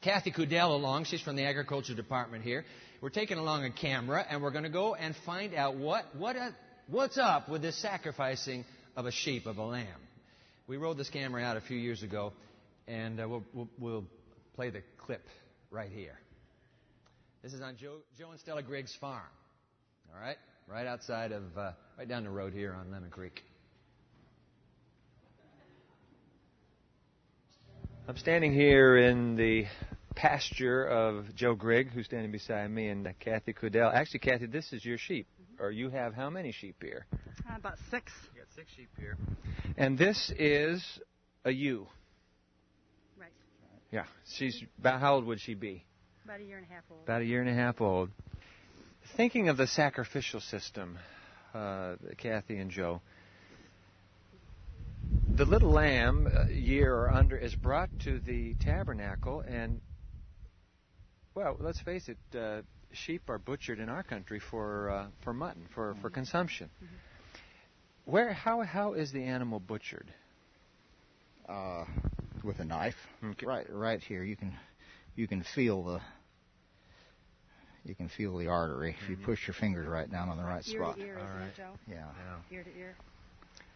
Kathy 0.03 0.31
Kudell 0.31 0.71
along. 0.71 1.05
She's 1.05 1.21
from 1.21 1.37
the 1.37 1.45
agriculture 1.45 1.95
department 1.95 2.45
here. 2.45 2.65
We're 3.01 3.11
taking 3.11 3.39
along 3.39 3.65
a 3.65 3.71
camera, 3.71 4.25
and 4.29 4.43
we're 4.43 4.51
going 4.51 4.65
to 4.65 4.71
go 4.71 4.95
and 4.95 5.15
find 5.27 5.55
out 5.55 5.77
what, 5.77 6.05
what 6.17 6.37
a, 6.37 6.55
what's 6.89 7.19
up 7.19 7.49
with 7.49 7.63
this 7.63 7.77
sacrificing 7.77 8.65
of 8.97 9.07
a 9.07 9.13
sheep, 9.13 9.47
of 9.47 9.59
a 9.59 9.63
lamb. 9.63 9.87
We 10.67 10.77
rolled 10.77 10.99
this 10.99 11.11
camera 11.11 11.43
out 11.43 11.57
a 11.57 11.61
few 11.61 11.77
years 11.77 12.03
ago, 12.03 12.33
and 12.89 13.21
uh, 13.21 13.29
we'll, 13.29 13.45
we'll, 13.53 13.69
we'll, 13.79 14.05
play 14.55 14.71
the 14.71 14.83
clip 14.97 15.25
right 15.71 15.91
here. 15.95 16.19
This 17.45 17.53
is 17.53 17.61
on 17.61 17.77
Joe, 17.77 17.99
Joe 18.19 18.33
and 18.33 18.41
Stella 18.41 18.61
Grigg's 18.61 18.97
farm. 19.01 19.23
All 20.13 20.21
right? 20.21 20.37
Right 20.67 20.85
outside 20.85 21.31
of, 21.31 21.45
uh, 21.57 21.71
right 21.97 22.09
down 22.09 22.25
the 22.25 22.31
road 22.31 22.53
here 22.53 22.75
on 22.75 22.91
Lemon 22.91 23.11
Creek. 23.11 23.45
I'm 28.09 28.17
standing 28.17 28.53
here 28.53 28.97
in 28.97 29.37
the 29.37 29.67
pasture 30.17 30.85
of 30.87 31.33
Joe 31.37 31.55
Grigg, 31.55 31.91
who's 31.91 32.07
standing 32.07 32.33
beside 32.33 32.69
me, 32.73 32.89
and 32.89 33.07
uh, 33.07 33.11
Kathy 33.21 33.53
Kudell. 33.53 33.95
Actually, 33.95 34.21
Kathy, 34.21 34.47
this 34.47 34.73
is 34.73 34.85
your 34.85 34.99
sheep. 34.99 35.29
Mm-hmm. 35.41 35.63
Or 35.63 35.71
you 35.71 35.91
have 35.91 36.15
how 36.15 36.31
many 36.31 36.51
sheep 36.51 36.75
here? 36.83 37.07
Uh, 37.49 37.55
about 37.57 37.79
six. 37.93 38.11
You 38.35 38.41
got 38.41 38.49
six 38.57 38.73
sheep 38.77 38.89
here. 38.99 39.17
And 39.77 39.97
this 39.97 40.33
is 40.37 40.83
a 41.45 41.53
ewe. 41.53 41.87
Right. 43.93 44.01
Yeah. 44.01 44.05
She's 44.35 44.63
about 44.79 45.01
how 45.01 45.15
old 45.15 45.25
would 45.27 45.41
she 45.41 45.55
be? 45.55 45.85
About 46.25 46.41
a 46.41 46.45
year 46.45 46.59
and 46.59 46.67
a 46.71 46.73
half 46.73 46.85
old. 46.91 47.01
About 47.05 47.23
a 47.23 47.25
year 47.25 47.41
and 47.41 47.51
a 47.51 47.55
half 47.55 47.81
old. 47.81 48.11
Thinking 49.17 49.49
of 49.49 49.57
the 49.57 49.67
sacrificial 49.67 50.41
system, 50.41 50.99
uh, 51.55 51.95
Kathy 52.19 52.59
and 52.59 52.71
Joe, 52.71 53.01
the 55.35 55.45
little 55.45 55.71
lamb, 55.71 56.29
a 56.31 56.53
year 56.53 56.95
or 56.95 57.11
under, 57.11 57.37
is 57.37 57.55
brought 57.55 57.89
to 58.01 58.19
the 58.19 58.55
tabernacle, 58.61 59.41
and 59.41 59.81
well, 61.35 61.57
let's 61.61 61.81
face 61.81 62.09
it, 62.09 62.19
uh, 62.37 62.63
sheep 62.93 63.23
are 63.29 63.39
butchered 63.39 63.79
in 63.79 63.89
our 63.89 64.03
country 64.03 64.41
for 64.51 64.91
uh, 64.91 65.07
for 65.23 65.33
mutton, 65.33 65.67
for 65.75 65.95
for 66.03 66.11
consumption. 66.11 66.69
Mm-hmm. 66.77 68.11
Where 68.11 68.33
how 68.33 68.63
how 68.63 68.95
is 68.95 69.13
the 69.13 69.25
animal 69.25 69.61
butchered? 69.61 70.13
Uh, 71.49 71.85
with 72.45 72.61
a 72.61 72.65
knife, 72.65 72.97
okay. 73.25 73.47
right 73.47 73.67
right 73.71 74.01
here. 74.01 74.23
You 74.23 74.37
can 74.37 74.55
you 75.17 75.27
can 75.27 75.43
feel 75.43 75.83
the 75.85 76.01
you 77.85 77.95
can 77.95 78.09
feel 78.09 78.37
the 78.37 78.49
artery 78.49 78.97
if 79.01 79.09
you 79.09 79.17
mm-hmm. 79.17 79.25
push 79.25 79.47
your 79.47 79.55
fingers 79.55 79.87
right 79.87 80.11
down 80.11 80.29
on 80.29 80.37
the 80.37 80.45
right 80.45 80.67
ear 80.69 80.81
spot. 80.81 80.97
To 80.97 81.03
ear, 81.03 81.19
All 81.19 81.41
right. 81.41 81.55
Joe? 81.57 81.71
Yeah. 81.89 81.97
yeah. 81.97 82.57
Ear 82.57 82.65
to 82.65 82.79
ear. 82.79 82.97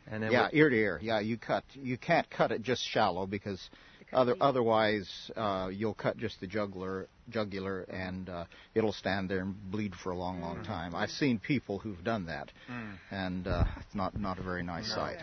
And 0.06 0.22
then 0.22 0.32
yeah, 0.32 0.48
ear 0.52 0.68
to 0.68 0.76
ear. 0.76 0.98
Yeah, 1.02 1.20
you 1.20 1.38
cut. 1.38 1.64
You 1.74 1.96
can't 1.96 2.28
cut 2.28 2.50
it 2.52 2.62
just 2.62 2.82
shallow 2.82 3.26
because 3.26 3.70
other, 4.12 4.36
otherwise 4.40 5.30
uh, 5.36 5.68
you'll 5.72 5.94
cut 5.94 6.16
just 6.16 6.40
the 6.40 6.46
jugular, 6.46 7.08
jugular, 7.30 7.82
and 7.82 8.28
uh, 8.28 8.44
it'll 8.74 8.92
stand 8.92 9.28
there 9.28 9.40
and 9.40 9.54
bleed 9.70 9.94
for 9.94 10.10
a 10.10 10.16
long, 10.16 10.40
long 10.40 10.58
mm. 10.58 10.66
time. 10.66 10.94
I've 10.94 11.10
seen 11.10 11.38
people 11.38 11.78
who've 11.78 12.02
done 12.02 12.26
that, 12.26 12.50
mm. 12.70 12.94
and 13.10 13.46
uh, 13.46 13.64
it's 13.80 13.94
not 13.94 14.18
not 14.18 14.38
a 14.38 14.42
very 14.42 14.62
nice 14.62 14.88
no. 14.90 14.96
sight. 14.96 15.18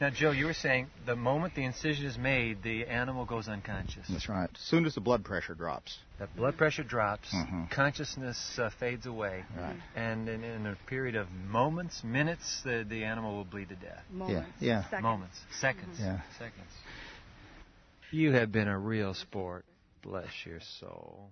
Now, 0.00 0.10
Joe, 0.10 0.30
you 0.30 0.46
were 0.46 0.54
saying 0.54 0.86
the 1.06 1.16
moment 1.16 1.56
the 1.56 1.64
incision 1.64 2.06
is 2.06 2.16
made, 2.16 2.62
the 2.62 2.86
animal 2.86 3.24
goes 3.24 3.48
unconscious. 3.48 4.06
That's 4.08 4.28
right. 4.28 4.48
As 4.52 4.60
soon 4.60 4.86
as 4.86 4.94
the 4.94 5.00
blood 5.00 5.24
pressure 5.24 5.54
drops. 5.54 5.98
That 6.20 6.34
blood 6.36 6.56
pressure 6.56 6.84
drops, 6.84 7.28
mm-hmm. 7.34 7.64
consciousness 7.72 8.58
uh, 8.58 8.70
fades 8.78 9.06
away, 9.06 9.44
right. 9.56 9.76
and 9.96 10.28
in, 10.28 10.44
in, 10.44 10.66
a 10.66 10.76
period 10.86 11.16
of 11.16 11.30
moments, 11.30 12.02
minutes, 12.04 12.60
the, 12.64 12.84
the 12.88 13.04
animal 13.04 13.36
will 13.36 13.44
bleed 13.44 13.68
to 13.70 13.76
death. 13.76 14.02
Moments. 14.10 14.48
Yeah. 14.60 14.68
yeah. 14.68 14.82
Seconds. 14.84 15.02
Moments. 15.02 15.40
Seconds. 15.60 15.94
Mm-hmm. 15.96 16.04
Yeah. 16.04 16.20
Seconds. 16.38 16.70
You 18.10 18.32
have 18.32 18.50
been 18.50 18.68
a 18.68 18.78
real 18.78 19.12
sport. 19.12 19.66
Bless 20.02 20.30
your 20.46 20.60
soul. 20.80 21.30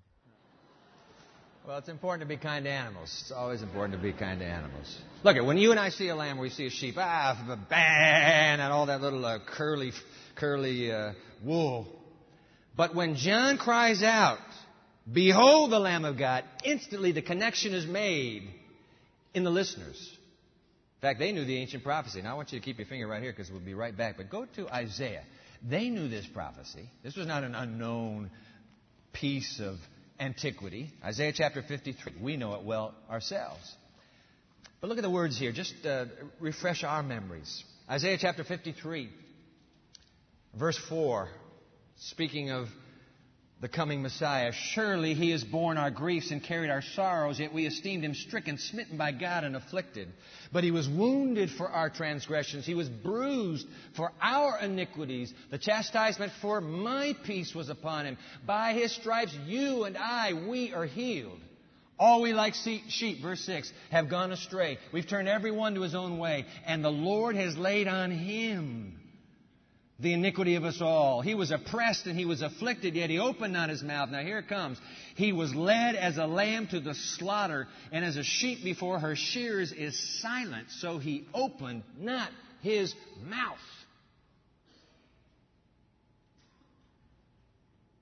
Well, 1.66 1.78
it's 1.78 1.88
important 1.88 2.28
to 2.28 2.36
be 2.36 2.40
kind 2.40 2.64
to 2.64 2.70
animals. 2.70 3.16
It's 3.22 3.32
always 3.32 3.62
important 3.62 4.00
to 4.00 4.02
be 4.02 4.12
kind 4.12 4.40
to 4.40 4.46
animals. 4.46 4.98
Look, 5.24 5.36
at 5.36 5.44
when 5.44 5.56
you 5.56 5.70
and 5.70 5.80
I 5.80 5.88
see 5.88 6.08
a 6.08 6.14
lamb, 6.14 6.38
we 6.38 6.50
see 6.50 6.66
a 6.66 6.70
sheep, 6.70 6.94
ah, 6.98 7.58
bang, 7.68 8.60
and 8.60 8.72
all 8.72 8.86
that 8.86 9.00
little 9.00 9.24
uh, 9.24 9.38
curly, 9.44 9.92
curly 10.36 10.92
uh, 10.92 11.12
wool. 11.42 11.88
But 12.76 12.94
when 12.94 13.16
John 13.16 13.56
cries 13.56 14.02
out, 14.02 14.38
"Behold 15.10 15.72
the 15.72 15.80
Lamb 15.80 16.04
of 16.04 16.18
God!" 16.18 16.44
instantly 16.62 17.10
the 17.12 17.22
connection 17.22 17.72
is 17.74 17.86
made 17.86 18.48
in 19.34 19.42
the 19.42 19.50
listeners. 19.50 19.98
In 20.96 21.00
fact, 21.00 21.18
they 21.18 21.32
knew 21.32 21.44
the 21.44 21.56
ancient 21.56 21.82
prophecy. 21.82 22.22
Now 22.22 22.32
I 22.32 22.34
want 22.34 22.52
you 22.52 22.60
to 22.60 22.64
keep 22.64 22.78
your 22.78 22.86
finger 22.86 23.08
right 23.08 23.22
here 23.22 23.32
because 23.32 23.50
we'll 23.50 23.60
be 23.60 23.74
right 23.74 23.96
back. 23.96 24.18
But 24.18 24.30
go 24.30 24.46
to 24.56 24.68
Isaiah. 24.68 25.24
They 25.62 25.88
knew 25.90 26.08
this 26.08 26.26
prophecy. 26.26 26.88
This 27.02 27.16
was 27.16 27.26
not 27.26 27.44
an 27.44 27.54
unknown 27.54 28.30
piece 29.12 29.60
of 29.60 29.76
antiquity. 30.18 30.90
Isaiah 31.04 31.32
chapter 31.34 31.62
53. 31.62 32.14
We 32.20 32.36
know 32.36 32.54
it 32.54 32.64
well 32.64 32.94
ourselves. 33.10 33.74
But 34.80 34.88
look 34.88 34.98
at 34.98 35.02
the 35.02 35.10
words 35.10 35.38
here. 35.38 35.52
Just 35.52 35.74
uh, 35.84 36.06
refresh 36.40 36.84
our 36.84 37.02
memories. 37.02 37.64
Isaiah 37.88 38.18
chapter 38.20 38.44
53, 38.44 39.10
verse 40.54 40.78
4, 40.88 41.28
speaking 41.96 42.50
of 42.50 42.68
the 43.60 43.68
coming 43.68 44.02
Messiah. 44.02 44.52
Surely 44.52 45.14
he 45.14 45.30
has 45.30 45.42
borne 45.42 45.78
our 45.78 45.90
griefs 45.90 46.30
and 46.30 46.42
carried 46.42 46.70
our 46.70 46.82
sorrows, 46.82 47.40
yet 47.40 47.54
we 47.54 47.66
esteemed 47.66 48.04
him 48.04 48.14
stricken, 48.14 48.58
smitten 48.58 48.98
by 48.98 49.12
God, 49.12 49.44
and 49.44 49.56
afflicted. 49.56 50.08
But 50.52 50.62
he 50.62 50.70
was 50.70 50.88
wounded 50.88 51.50
for 51.50 51.68
our 51.68 51.88
transgressions, 51.88 52.66
he 52.66 52.74
was 52.74 52.88
bruised 52.88 53.66
for 53.94 54.12
our 54.20 54.58
iniquities. 54.58 55.32
The 55.50 55.58
chastisement 55.58 56.32
for 56.42 56.60
my 56.60 57.16
peace 57.24 57.54
was 57.54 57.70
upon 57.70 58.04
him. 58.04 58.18
By 58.46 58.74
his 58.74 58.94
stripes, 58.94 59.34
you 59.46 59.84
and 59.84 59.96
I, 59.96 60.34
we 60.48 60.74
are 60.74 60.86
healed. 60.86 61.40
All 61.98 62.20
we 62.20 62.34
like 62.34 62.52
sheep, 62.54 63.22
verse 63.22 63.40
6, 63.40 63.72
have 63.90 64.10
gone 64.10 64.30
astray. 64.30 64.76
We've 64.92 65.08
turned 65.08 65.28
everyone 65.28 65.76
to 65.76 65.80
his 65.80 65.94
own 65.94 66.18
way, 66.18 66.44
and 66.66 66.84
the 66.84 66.90
Lord 66.90 67.36
has 67.36 67.56
laid 67.56 67.88
on 67.88 68.10
him 68.10 69.00
the 69.98 70.12
iniquity 70.12 70.56
of 70.56 70.64
us 70.64 70.80
all. 70.80 71.22
He 71.22 71.34
was 71.34 71.50
oppressed 71.50 72.06
and 72.06 72.18
he 72.18 72.26
was 72.26 72.42
afflicted, 72.42 72.94
yet 72.94 73.08
he 73.08 73.18
opened 73.18 73.52
not 73.52 73.70
his 73.70 73.82
mouth. 73.82 74.10
Now 74.10 74.22
here 74.22 74.38
it 74.38 74.48
comes. 74.48 74.78
He 75.14 75.32
was 75.32 75.54
led 75.54 75.96
as 75.96 76.18
a 76.18 76.26
lamb 76.26 76.66
to 76.68 76.80
the 76.80 76.94
slaughter, 76.94 77.66
and 77.92 78.04
as 78.04 78.16
a 78.16 78.22
sheep 78.22 78.62
before 78.62 78.98
her 78.98 79.16
shears 79.16 79.72
is 79.72 79.98
silent, 80.20 80.68
so 80.70 80.98
he 80.98 81.26
opened 81.32 81.82
not 81.98 82.30
his 82.62 82.94
mouth. 83.24 83.58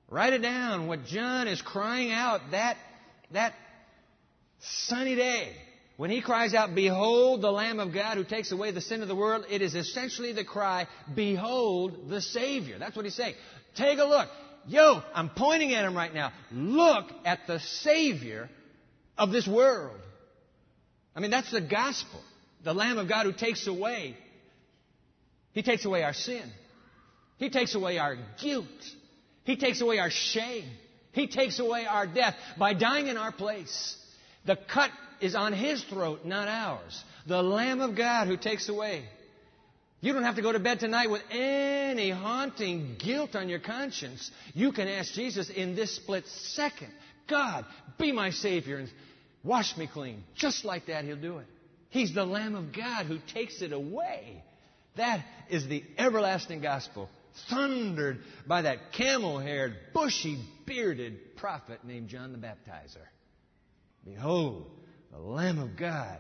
Write 0.08 0.32
it 0.32 0.42
down. 0.42 0.86
What 0.86 1.06
John 1.06 1.48
is 1.48 1.62
crying 1.62 2.12
out 2.12 2.40
that, 2.50 2.76
that 3.32 3.54
sunny 4.60 5.14
day. 5.14 5.52
When 5.96 6.10
he 6.10 6.20
cries 6.20 6.54
out, 6.54 6.74
Behold 6.74 7.40
the 7.40 7.52
Lamb 7.52 7.78
of 7.78 7.92
God 7.92 8.16
who 8.16 8.24
takes 8.24 8.50
away 8.50 8.72
the 8.72 8.80
sin 8.80 9.02
of 9.02 9.08
the 9.08 9.14
world, 9.14 9.46
it 9.48 9.62
is 9.62 9.74
essentially 9.74 10.32
the 10.32 10.44
cry, 10.44 10.88
Behold 11.14 12.08
the 12.08 12.20
Savior. 12.20 12.78
That's 12.78 12.96
what 12.96 13.04
he's 13.04 13.14
saying. 13.14 13.34
Take 13.76 13.98
a 13.98 14.04
look. 14.04 14.28
Yo, 14.66 15.02
I'm 15.14 15.30
pointing 15.30 15.72
at 15.74 15.84
him 15.84 15.96
right 15.96 16.12
now. 16.12 16.32
Look 16.50 17.10
at 17.24 17.46
the 17.46 17.60
Savior 17.60 18.48
of 19.16 19.30
this 19.30 19.46
world. 19.46 19.98
I 21.14 21.20
mean, 21.20 21.30
that's 21.30 21.52
the 21.52 21.60
gospel. 21.60 22.20
The 22.64 22.74
Lamb 22.74 22.98
of 22.98 23.08
God 23.08 23.26
who 23.26 23.32
takes 23.32 23.66
away. 23.66 24.16
He 25.52 25.62
takes 25.62 25.84
away 25.84 26.02
our 26.02 26.14
sin. 26.14 26.42
He 27.36 27.50
takes 27.50 27.74
away 27.74 27.98
our 27.98 28.16
guilt. 28.42 28.66
He 29.44 29.56
takes 29.56 29.80
away 29.80 29.98
our 29.98 30.10
shame. 30.10 30.64
He 31.12 31.28
takes 31.28 31.60
away 31.60 31.86
our 31.86 32.06
death 32.06 32.34
by 32.58 32.74
dying 32.74 33.06
in 33.06 33.16
our 33.16 33.30
place. 33.30 33.96
The 34.46 34.56
cut 34.56 34.90
is 35.24 35.34
on 35.34 35.52
His 35.52 35.82
throat, 35.84 36.24
not 36.24 36.48
ours. 36.48 37.02
The 37.26 37.42
Lamb 37.42 37.80
of 37.80 37.96
God 37.96 38.26
who 38.26 38.36
takes 38.36 38.68
away. 38.68 39.04
You 40.00 40.12
don't 40.12 40.24
have 40.24 40.36
to 40.36 40.42
go 40.42 40.52
to 40.52 40.58
bed 40.58 40.80
tonight 40.80 41.10
with 41.10 41.22
any 41.30 42.10
haunting 42.10 42.96
guilt 42.98 43.34
on 43.34 43.48
your 43.48 43.58
conscience. 43.58 44.30
You 44.52 44.70
can 44.70 44.86
ask 44.86 45.14
Jesus 45.14 45.48
in 45.48 45.74
this 45.74 45.96
split 45.96 46.26
second, 46.28 46.92
God, 47.26 47.64
be 47.98 48.12
my 48.12 48.30
Savior 48.30 48.76
and 48.76 48.90
wash 49.42 49.76
me 49.78 49.88
clean. 49.90 50.22
Just 50.34 50.64
like 50.66 50.86
that, 50.86 51.04
He'll 51.04 51.16
do 51.16 51.38
it. 51.38 51.46
He's 51.88 52.12
the 52.12 52.26
Lamb 52.26 52.54
of 52.54 52.74
God 52.74 53.06
who 53.06 53.18
takes 53.32 53.62
it 53.62 53.72
away. 53.72 54.42
That 54.96 55.24
is 55.48 55.66
the 55.66 55.82
everlasting 55.96 56.60
gospel, 56.60 57.08
thundered 57.48 58.18
by 58.46 58.62
that 58.62 58.92
camel 58.92 59.38
haired, 59.38 59.74
bushy 59.94 60.38
bearded 60.66 61.36
prophet 61.36 61.80
named 61.82 62.08
John 62.08 62.32
the 62.32 62.38
Baptizer. 62.38 63.06
Behold, 64.04 64.66
the 65.14 65.22
Lamb 65.22 65.58
of 65.58 65.76
God 65.76 66.18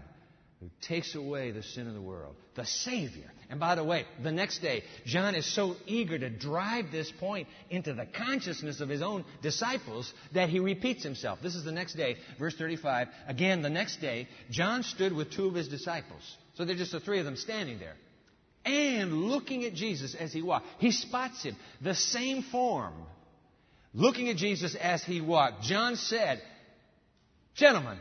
who 0.60 0.70
takes 0.80 1.14
away 1.14 1.50
the 1.50 1.62
sin 1.62 1.88
of 1.88 1.94
the 1.94 2.00
world, 2.00 2.36
the 2.54 2.64
Savior. 2.64 3.30
And 3.50 3.58
by 3.58 3.74
the 3.74 3.84
way, 3.84 4.06
the 4.22 4.32
next 4.32 4.60
day, 4.60 4.84
John 5.04 5.34
is 5.34 5.52
so 5.52 5.76
eager 5.86 6.18
to 6.18 6.30
drive 6.30 6.86
this 6.90 7.10
point 7.18 7.48
into 7.70 7.92
the 7.92 8.06
consciousness 8.06 8.80
of 8.80 8.88
his 8.88 9.02
own 9.02 9.24
disciples 9.42 10.12
that 10.32 10.48
he 10.48 10.60
repeats 10.60 11.02
himself. 11.02 11.40
This 11.42 11.56
is 11.56 11.64
the 11.64 11.72
next 11.72 11.94
day, 11.94 12.16
verse 12.38 12.54
35. 12.56 13.08
Again, 13.26 13.62
the 13.62 13.70
next 13.70 14.00
day, 14.00 14.28
John 14.50 14.84
stood 14.84 15.12
with 15.12 15.32
two 15.32 15.48
of 15.48 15.54
his 15.54 15.68
disciples. 15.68 16.22
So 16.54 16.64
they're 16.64 16.76
just 16.76 16.92
the 16.92 17.00
three 17.00 17.18
of 17.18 17.24
them 17.24 17.36
standing 17.36 17.78
there. 17.78 17.96
And 18.64 19.24
looking 19.24 19.64
at 19.64 19.74
Jesus 19.74 20.14
as 20.14 20.32
he 20.32 20.40
walked, 20.40 20.66
he 20.78 20.92
spots 20.92 21.42
him, 21.42 21.56
the 21.82 21.94
same 21.94 22.42
form. 22.44 22.94
Looking 23.92 24.30
at 24.30 24.36
Jesus 24.36 24.74
as 24.74 25.04
he 25.04 25.20
walked, 25.20 25.62
John 25.62 25.96
said, 25.96 26.40
Gentlemen, 27.54 27.98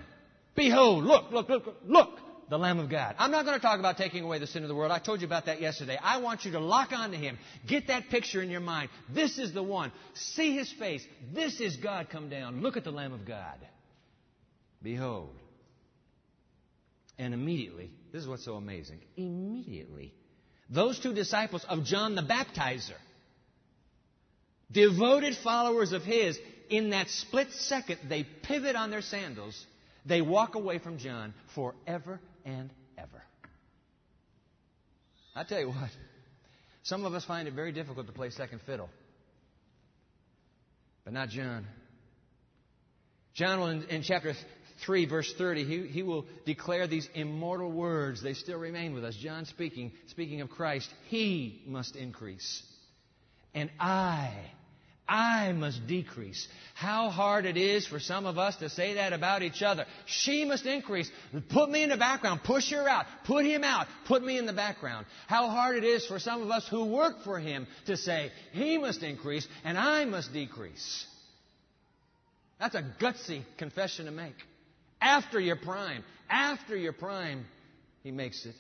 behold, 0.56 1.04
look, 1.04 1.32
look, 1.32 1.50
look, 1.50 1.76
look, 1.86 2.20
the 2.50 2.58
Lamb 2.58 2.80
of 2.80 2.90
God. 2.90 3.16
I'm 3.18 3.32
not 3.32 3.46
going 3.46 3.58
to 3.58 3.62
talk 3.62 3.80
about 3.80 3.98
taking 3.98 4.24
away 4.24 4.40
the 4.40 4.48
sin 4.48 4.64
of 4.64 4.70
the 4.70 4.76
world. 4.76 4.92
I 4.92 5.00
told 5.00 5.22
you 5.22 5.28
about 5.28 5.48
that 5.48 5.62
yesterday. 5.62 5.98
I 6.02 6.20
want 6.20 6.46
you 6.46 6.52
to 6.52 6.60
lock 6.60 6.92
onto 6.92 7.18
Him. 7.18 7.38
Get 7.68 7.88
that 7.88 8.10
picture 8.10 8.42
in 8.42 8.50
your 8.50 8.62
mind. 8.62 8.90
This 9.10 9.38
is 9.40 9.54
the 9.54 9.64
one. 9.64 9.92
See 10.14 10.56
His 10.56 10.72
face. 10.74 11.06
This 11.34 11.60
is 11.60 11.78
God 11.78 12.10
come 12.10 12.30
down. 12.30 12.62
Look 12.62 12.78
at 12.78 12.84
the 12.84 12.92
Lamb 12.92 13.14
of 13.14 13.26
God. 13.26 13.58
Behold. 14.82 15.36
And 17.18 17.34
immediately, 17.34 17.92
this 18.12 18.22
is 18.22 18.28
what's 18.28 18.46
so 18.46 18.56
amazing. 18.56 19.00
Immediately, 19.16 20.14
those 20.70 21.00
two 21.00 21.14
disciples 21.14 21.64
of 21.70 21.84
John 21.84 22.16
the 22.16 22.24
Baptizer, 22.24 22.98
devoted 24.72 25.38
followers 25.38 25.92
of 25.92 26.04
His, 26.04 26.38
in 26.70 26.90
that 26.90 27.10
split 27.10 27.52
second, 27.52 28.00
they 28.10 28.24
pivot 28.24 28.76
on 28.76 28.90
their 28.90 29.02
sandals. 29.02 29.66
They 30.06 30.22
walk 30.22 30.56
away 30.56 30.80
from 30.80 30.98
John 30.98 31.34
forever 31.56 32.20
and 32.46 32.70
ever. 32.98 33.24
I 35.36 35.44
tell 35.44 35.60
you 35.60 35.70
what, 35.70 35.90
some 36.84 37.06
of 37.06 37.14
us 37.14 37.26
find 37.26 37.48
it 37.48 37.54
very 37.54 37.72
difficult 37.72 38.08
to 38.08 38.14
play 38.14 38.30
second 38.30 38.62
fiddle. 38.66 38.90
But 41.04 41.14
not 41.14 41.30
John. 41.30 41.66
John 43.34 43.60
will, 43.60 43.68
in, 43.68 43.84
in 43.86 44.04
chapter 44.04 44.34
3, 44.86 45.06
verse 45.06 45.34
30, 45.38 45.64
he, 45.64 45.88
he 45.88 46.04
will 46.04 46.26
declare 46.46 46.88
these 46.88 47.08
immortal 47.16 47.72
words. 47.72 48.22
They 48.22 48.34
still 48.34 48.60
remain 48.60 48.94
with 48.94 49.04
us. 49.04 49.16
John 49.16 49.46
speaking, 49.46 49.92
speaking 50.08 50.42
of 50.42 50.50
Christ, 50.50 50.90
He 51.10 51.64
must 51.66 51.96
increase. 51.96 52.64
And 53.54 53.70
I 53.80 54.34
I 55.08 55.52
must 55.52 55.86
decrease. 55.86 56.48
How 56.76 57.10
hard 57.10 57.46
it 57.46 57.58
is 57.58 57.86
for 57.86 58.00
some 58.00 58.26
of 58.26 58.38
us 58.38 58.56
to 58.58 58.70
say 58.70 58.96
that 58.96 59.12
about 59.12 59.44
each 59.44 59.62
other. 59.62 59.86
She 60.06 60.46
must 60.46 60.66
increase. 60.66 61.12
Put 61.50 61.70
me 61.70 61.84
in 61.84 61.90
the 61.90 61.98
background. 61.98 62.44
Push 62.44 62.72
her 62.72 62.88
out. 62.88 63.06
Put 63.26 63.46
him 63.46 63.64
out. 63.64 63.88
Put 64.08 64.24
me 64.24 64.38
in 64.38 64.46
the 64.46 64.54
background. 64.54 65.06
How 65.28 65.50
hard 65.50 65.76
it 65.76 65.84
is 65.84 66.06
for 66.06 66.20
some 66.20 66.42
of 66.42 66.50
us 66.50 66.68
who 66.70 66.86
work 66.86 67.24
for 67.24 67.38
him 67.38 67.68
to 67.88 67.98
say, 67.98 68.32
he 68.54 68.78
must 68.78 69.04
increase 69.04 69.48
and 69.66 69.78
I 69.78 70.06
must 70.06 70.32
decrease. 70.32 71.06
That's 72.60 72.76
a 72.76 72.84
gutsy 73.02 73.44
confession 73.58 74.06
to 74.06 74.12
make. 74.12 74.36
After 75.02 75.38
your 75.38 75.58
prime, 75.58 76.06
after 76.30 76.78
your 76.78 76.94
prime, 76.94 77.46
he 78.04 78.12
makes 78.12 78.46
it. 78.46 78.56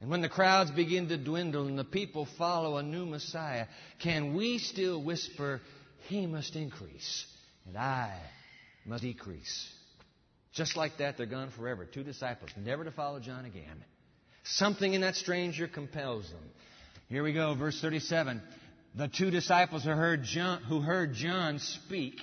And 0.00 0.10
when 0.10 0.20
the 0.20 0.28
crowds 0.28 0.70
begin 0.70 1.08
to 1.08 1.16
dwindle 1.16 1.66
and 1.66 1.78
the 1.78 1.84
people 1.84 2.28
follow 2.36 2.76
a 2.76 2.82
new 2.82 3.06
Messiah, 3.06 3.66
can 4.00 4.34
we 4.34 4.58
still 4.58 5.02
whisper, 5.02 5.60
He 6.08 6.26
must 6.26 6.54
increase 6.54 7.26
and 7.66 7.76
I 7.76 8.12
must 8.84 9.02
decrease? 9.02 9.72
Just 10.52 10.76
like 10.76 10.98
that, 10.98 11.16
they're 11.16 11.26
gone 11.26 11.50
forever. 11.50 11.84
Two 11.86 12.02
disciples, 12.02 12.50
never 12.56 12.84
to 12.84 12.90
follow 12.90 13.20
John 13.20 13.44
again. 13.44 13.84
Something 14.44 14.94
in 14.94 15.00
that 15.00 15.16
stranger 15.16 15.66
compels 15.66 16.28
them. 16.30 16.50
Here 17.08 17.22
we 17.22 17.32
go, 17.32 17.54
verse 17.54 17.80
37. 17.80 18.42
The 18.94 19.08
two 19.08 19.30
disciples 19.30 19.84
who 19.84 19.90
heard 19.90 20.22
John, 20.24 20.62
who 20.62 20.80
heard 20.80 21.14
John 21.14 21.58
speak, 21.58 22.20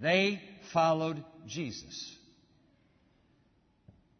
they 0.00 0.40
followed 0.72 1.24
Jesus. 1.46 2.14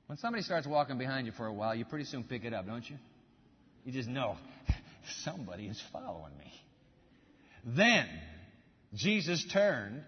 When 0.07 0.19
somebody 0.19 0.43
starts 0.43 0.67
walking 0.67 0.99
behind 0.99 1.27
you 1.27 1.33
for 1.33 1.47
a 1.47 1.53
while, 1.53 1.75
you 1.75 1.85
pretty 1.85 2.05
soon 2.05 2.25
pick 2.25 2.45
it 2.45 2.53
up, 2.53 2.67
don't 2.67 2.89
you? 2.89 2.97
You 3.85 3.93
just 3.93 4.09
know 4.09 4.37
somebody 5.25 5.67
is 5.67 5.83
following 5.93 6.37
me. 6.39 6.53
Then 7.65 8.07
Jesus 8.95 9.45
turned 9.53 10.03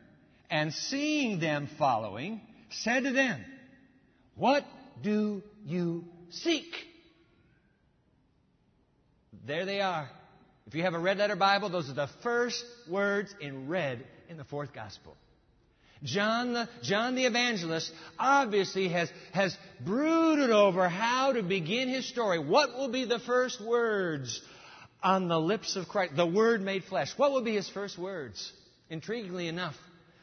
and 0.51 0.73
seeing 0.73 1.41
them 1.41 1.69
following, 1.79 2.41
said 2.71 3.05
to 3.05 3.13
them, 3.13 3.43
What 4.35 4.65
do 5.03 5.43
you 5.65 6.05
seek? 6.31 6.75
There 9.47 9.65
they 9.65 9.81
are. 9.81 10.11
If 10.67 10.75
you 10.75 10.83
have 10.83 10.95
a 10.95 10.99
red 10.99 11.19
letter 11.19 11.37
Bible, 11.37 11.69
those 11.69 11.89
are 11.89 11.95
the 11.95 12.11
first 12.23 12.65
words 12.89 13.35
in 13.41 13.69
red 13.69 14.05
in 14.29 14.37
the 14.37 14.45
fourth 14.45 14.75
gospel. 14.75 15.17
John 16.03 16.53
the, 16.53 16.69
John 16.83 17.15
the 17.15 17.25
evangelist 17.25 17.93
obviously 18.19 18.89
has, 18.89 19.11
has 19.33 19.57
brooded 19.85 20.51
over 20.51 20.89
how 20.89 21.33
to 21.33 21.43
begin 21.43 21.89
his 21.89 22.07
story. 22.07 22.39
What 22.39 22.75
will 22.75 22.91
be 22.91 23.05
the 23.05 23.19
first 23.19 23.61
words 23.61 24.41
on 25.03 25.29
the 25.29 25.41
lips 25.41 25.77
of 25.77 25.89
Christ? 25.89 26.17
The 26.17 26.27
Word 26.27 26.61
made 26.61 26.85
flesh. 26.85 27.13
What 27.17 27.33
will 27.33 27.43
be 27.43 27.55
his 27.55 27.69
first 27.69 27.99
words? 27.99 28.53
Intriguingly 28.91 29.49
enough, 29.49 29.75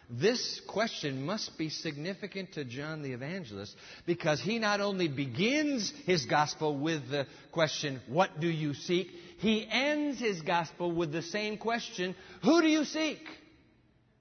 this 0.10 0.62
question 0.68 1.26
must 1.26 1.58
be 1.58 1.70
significant 1.70 2.54
to 2.54 2.64
John 2.64 3.02
the 3.02 3.14
Evangelist 3.14 3.76
because 4.06 4.40
he 4.40 4.60
not 4.60 4.80
only 4.80 5.08
begins 5.08 5.92
his 6.06 6.26
gospel 6.26 6.78
with 6.78 7.10
the 7.10 7.26
question, 7.52 8.00
What 8.08 8.40
do 8.40 8.48
you 8.48 8.74
seek? 8.74 9.08
He 9.40 9.68
ends 9.70 10.20
his 10.20 10.42
gospel 10.42 10.92
with 10.92 11.12
the 11.12 11.24
same 11.24 11.58
question, 11.58 12.16
Who 12.44 12.62
do 12.62 12.68
you 12.68 12.86
seek? 12.86 13.20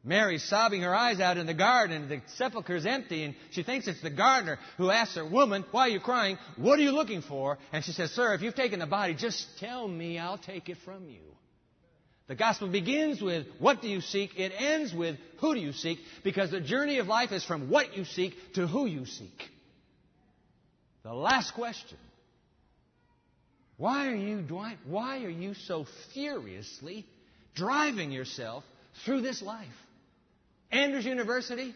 Mary's 0.04 0.42
sobbing 0.42 0.82
her 0.82 0.94
eyes 0.94 1.20
out 1.20 1.36
in 1.36 1.46
the 1.46 1.54
garden. 1.54 2.08
The 2.08 2.20
sepulchre 2.36 2.74
is 2.74 2.86
empty, 2.86 3.22
and 3.22 3.34
she 3.50 3.62
thinks 3.62 3.86
it's 3.86 4.02
the 4.02 4.10
gardener 4.10 4.58
who 4.76 4.90
asks 4.90 5.14
her, 5.14 5.24
Woman, 5.24 5.64
why 5.70 5.82
are 5.82 5.90
you 5.90 6.00
crying? 6.00 6.38
What 6.56 6.78
are 6.80 6.82
you 6.82 6.90
looking 6.90 7.22
for? 7.22 7.58
And 7.72 7.84
she 7.84 7.92
says, 7.92 8.10
Sir, 8.10 8.34
if 8.34 8.42
you've 8.42 8.56
taken 8.56 8.80
the 8.80 8.86
body, 8.86 9.14
just 9.14 9.46
tell 9.60 9.86
me, 9.86 10.18
I'll 10.18 10.38
take 10.38 10.68
it 10.68 10.78
from 10.84 11.08
you. 11.08 11.20
The 12.26 12.34
gospel 12.34 12.66
begins 12.68 13.22
with, 13.22 13.46
What 13.60 13.80
do 13.80 13.88
you 13.88 14.00
seek? 14.00 14.36
It 14.36 14.52
ends 14.56 14.92
with, 14.92 15.18
Who 15.38 15.54
do 15.54 15.60
you 15.60 15.72
seek? 15.72 15.98
Because 16.24 16.50
the 16.50 16.60
journey 16.60 16.98
of 16.98 17.06
life 17.06 17.30
is 17.30 17.44
from 17.44 17.70
what 17.70 17.96
you 17.96 18.04
seek 18.04 18.54
to 18.54 18.66
who 18.66 18.86
you 18.86 19.06
seek. 19.06 19.50
The 21.04 21.14
last 21.14 21.54
question 21.54 21.98
Why 23.76 24.08
are 24.08 24.16
you, 24.16 24.44
why 24.84 25.24
are 25.24 25.30
you 25.30 25.54
so 25.54 25.86
furiously 26.12 27.06
driving 27.54 28.10
yourself 28.10 28.64
through 29.04 29.20
this 29.20 29.42
life? 29.42 29.68
Andrews 30.72 31.04
University, 31.04 31.74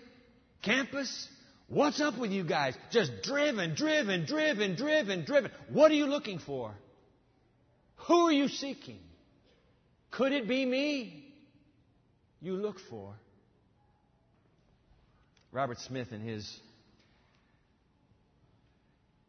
campus, 0.62 1.28
what's 1.68 2.00
up 2.00 2.18
with 2.18 2.30
you 2.30 2.44
guys? 2.44 2.74
Just 2.90 3.12
driven, 3.22 3.74
driven, 3.74 4.24
driven, 4.24 4.74
driven, 4.74 5.24
driven. 5.24 5.50
What 5.70 5.90
are 5.90 5.94
you 5.94 6.06
looking 6.06 6.38
for? 6.38 6.74
Who 8.09 8.28
are 8.28 8.32
you 8.32 8.48
seeking? 8.48 8.98
Could 10.11 10.32
it 10.32 10.48
be 10.48 10.64
me 10.64 11.26
you 12.40 12.54
look 12.54 12.78
for? 12.88 13.12
Robert 15.52 15.78
Smith, 15.80 16.12
in 16.12 16.20
his 16.20 16.59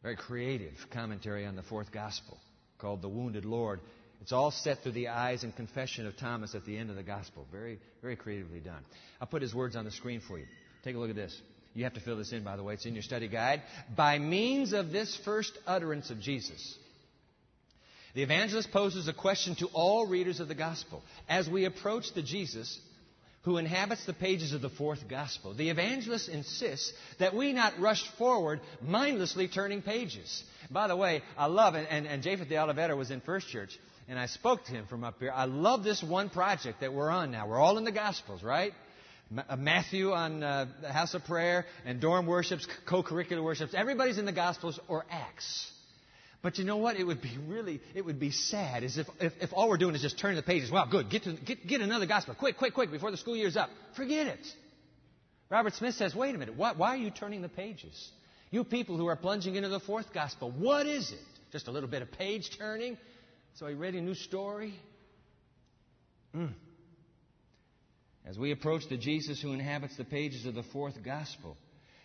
very 0.01 0.15
creative 0.15 0.73
commentary 0.91 1.45
on 1.45 1.57
the 1.57 1.63
fourth 1.63 1.91
gospel 1.91 2.37
called 2.77 3.01
The 3.01 3.09
Wounded 3.09 3.43
Lord, 3.43 3.81
it's 4.27 4.33
all 4.33 4.51
set 4.51 4.83
through 4.83 4.91
the 4.91 5.07
eyes 5.07 5.45
and 5.45 5.55
confession 5.55 6.05
of 6.05 6.17
Thomas 6.17 6.53
at 6.53 6.65
the 6.65 6.77
end 6.77 6.89
of 6.89 6.97
the 6.97 7.01
gospel. 7.01 7.47
Very, 7.49 7.79
very 8.01 8.17
creatively 8.17 8.59
done. 8.59 8.83
I'll 9.21 9.27
put 9.27 9.41
his 9.41 9.55
words 9.55 9.77
on 9.77 9.85
the 9.85 9.91
screen 9.91 10.19
for 10.19 10.37
you. 10.37 10.43
Take 10.83 10.97
a 10.97 10.99
look 10.99 11.09
at 11.09 11.15
this. 11.15 11.41
You 11.73 11.85
have 11.85 11.93
to 11.93 12.01
fill 12.01 12.17
this 12.17 12.33
in, 12.33 12.43
by 12.43 12.57
the 12.57 12.63
way. 12.63 12.73
It's 12.73 12.85
in 12.85 12.93
your 12.93 13.03
study 13.03 13.29
guide. 13.29 13.61
By 13.95 14.19
means 14.19 14.73
of 14.73 14.91
this 14.91 15.17
first 15.23 15.57
utterance 15.65 16.09
of 16.09 16.19
Jesus, 16.19 16.77
the 18.15 18.21
evangelist 18.21 18.69
poses 18.73 19.07
a 19.07 19.13
question 19.13 19.55
to 19.59 19.67
all 19.67 20.07
readers 20.07 20.41
of 20.41 20.49
the 20.49 20.55
gospel. 20.55 21.03
As 21.29 21.47
we 21.47 21.63
approach 21.63 22.13
the 22.13 22.21
Jesus 22.21 22.81
who 23.43 23.55
inhabits 23.55 24.05
the 24.05 24.13
pages 24.13 24.51
of 24.51 24.61
the 24.61 24.69
fourth 24.69 25.07
gospel, 25.07 25.53
the 25.53 25.69
evangelist 25.69 26.27
insists 26.27 26.91
that 27.19 27.33
we 27.33 27.53
not 27.53 27.79
rush 27.79 28.05
forward 28.17 28.59
mindlessly 28.81 29.47
turning 29.47 29.81
pages. 29.81 30.43
By 30.69 30.89
the 30.89 30.97
way, 30.97 31.21
I 31.37 31.45
love 31.45 31.75
it, 31.75 31.87
and, 31.89 32.05
and 32.05 32.21
Japhet 32.21 32.49
de 32.49 32.57
Oliveira 32.57 32.93
was 32.93 33.09
in 33.09 33.21
First 33.21 33.47
Church, 33.47 33.79
and 34.07 34.17
I 34.17 34.27
spoke 34.27 34.65
to 34.65 34.71
him 34.71 34.85
from 34.87 35.03
up 35.03 35.19
here. 35.19 35.31
I 35.33 35.45
love 35.45 35.83
this 35.83 36.01
one 36.01 36.29
project 36.29 36.81
that 36.81 36.93
we're 36.93 37.09
on 37.09 37.31
now. 37.31 37.47
We're 37.47 37.59
all 37.59 37.77
in 37.77 37.83
the 37.83 37.91
Gospels, 37.91 38.43
right? 38.43 38.73
Uh, 39.49 39.55
Matthew 39.57 40.11
on 40.11 40.41
uh, 40.41 40.67
the 40.81 40.91
House 40.91 41.13
of 41.13 41.25
Prayer 41.25 41.65
and 41.85 41.99
dorm 41.99 42.25
worships, 42.25 42.67
co-curricular 42.85 43.43
worships. 43.43 43.73
Everybody's 43.75 44.17
in 44.17 44.25
the 44.25 44.31
Gospels 44.31 44.79
or 44.87 45.05
Acts. 45.09 45.71
But 46.41 46.57
you 46.59 46.63
know 46.63 46.77
what? 46.77 46.95
It 46.95 47.03
would 47.03 47.21
be 47.21 47.37
really, 47.47 47.81
it 47.95 48.05
would 48.05 48.19
be 48.19 48.31
sad 48.31 48.83
as 48.83 48.97
if, 48.97 49.07
if, 49.19 49.33
if 49.41 49.49
all 49.53 49.67
we're 49.67 49.77
doing 49.77 49.95
is 49.95 50.01
just 50.01 50.19
turning 50.19 50.37
the 50.37 50.43
pages. 50.43 50.71
Wow, 50.71 50.85
good. 50.89 51.09
Get, 51.09 51.23
to, 51.23 51.33
get, 51.33 51.67
get 51.67 51.81
another 51.81 52.05
gospel. 52.05 52.35
Quick, 52.35 52.57
quick, 52.57 52.73
quick, 52.73 52.91
before 52.91 53.11
the 53.11 53.17
school 53.17 53.35
year's 53.35 53.57
up. 53.57 53.69
Forget 53.95 54.27
it. 54.27 54.39
Robert 55.49 55.73
Smith 55.73 55.95
says, 55.95 56.15
wait 56.15 56.35
a 56.35 56.37
minute. 56.37 56.55
Why, 56.55 56.73
why 56.73 56.89
are 56.89 56.97
you 56.97 57.09
turning 57.09 57.41
the 57.41 57.49
pages? 57.49 58.11
You 58.51 58.63
people 58.63 58.97
who 58.97 59.07
are 59.07 59.15
plunging 59.15 59.55
into 59.55 59.69
the 59.69 59.79
fourth 59.79 60.13
gospel, 60.13 60.51
what 60.51 60.85
is 60.85 61.11
it? 61.11 61.19
Just 61.51 61.67
a 61.67 61.71
little 61.71 61.89
bit 61.89 62.01
of 62.01 62.11
page 62.11 62.57
turning? 62.57 62.97
So 63.57 63.65
are 63.65 63.73
read? 63.73 63.95
A 63.95 64.01
new 64.01 64.13
story? 64.13 64.71
Mm. 66.35 66.53
As 68.23 68.37
we 68.37 68.51
approach 68.51 68.87
the 68.87 68.97
Jesus 68.97 69.41
who 69.41 69.51
inhabits 69.51 69.97
the 69.97 70.03
pages 70.03 70.45
of 70.45 70.53
the 70.53 70.61
fourth 70.61 71.03
gospel, 71.03 71.57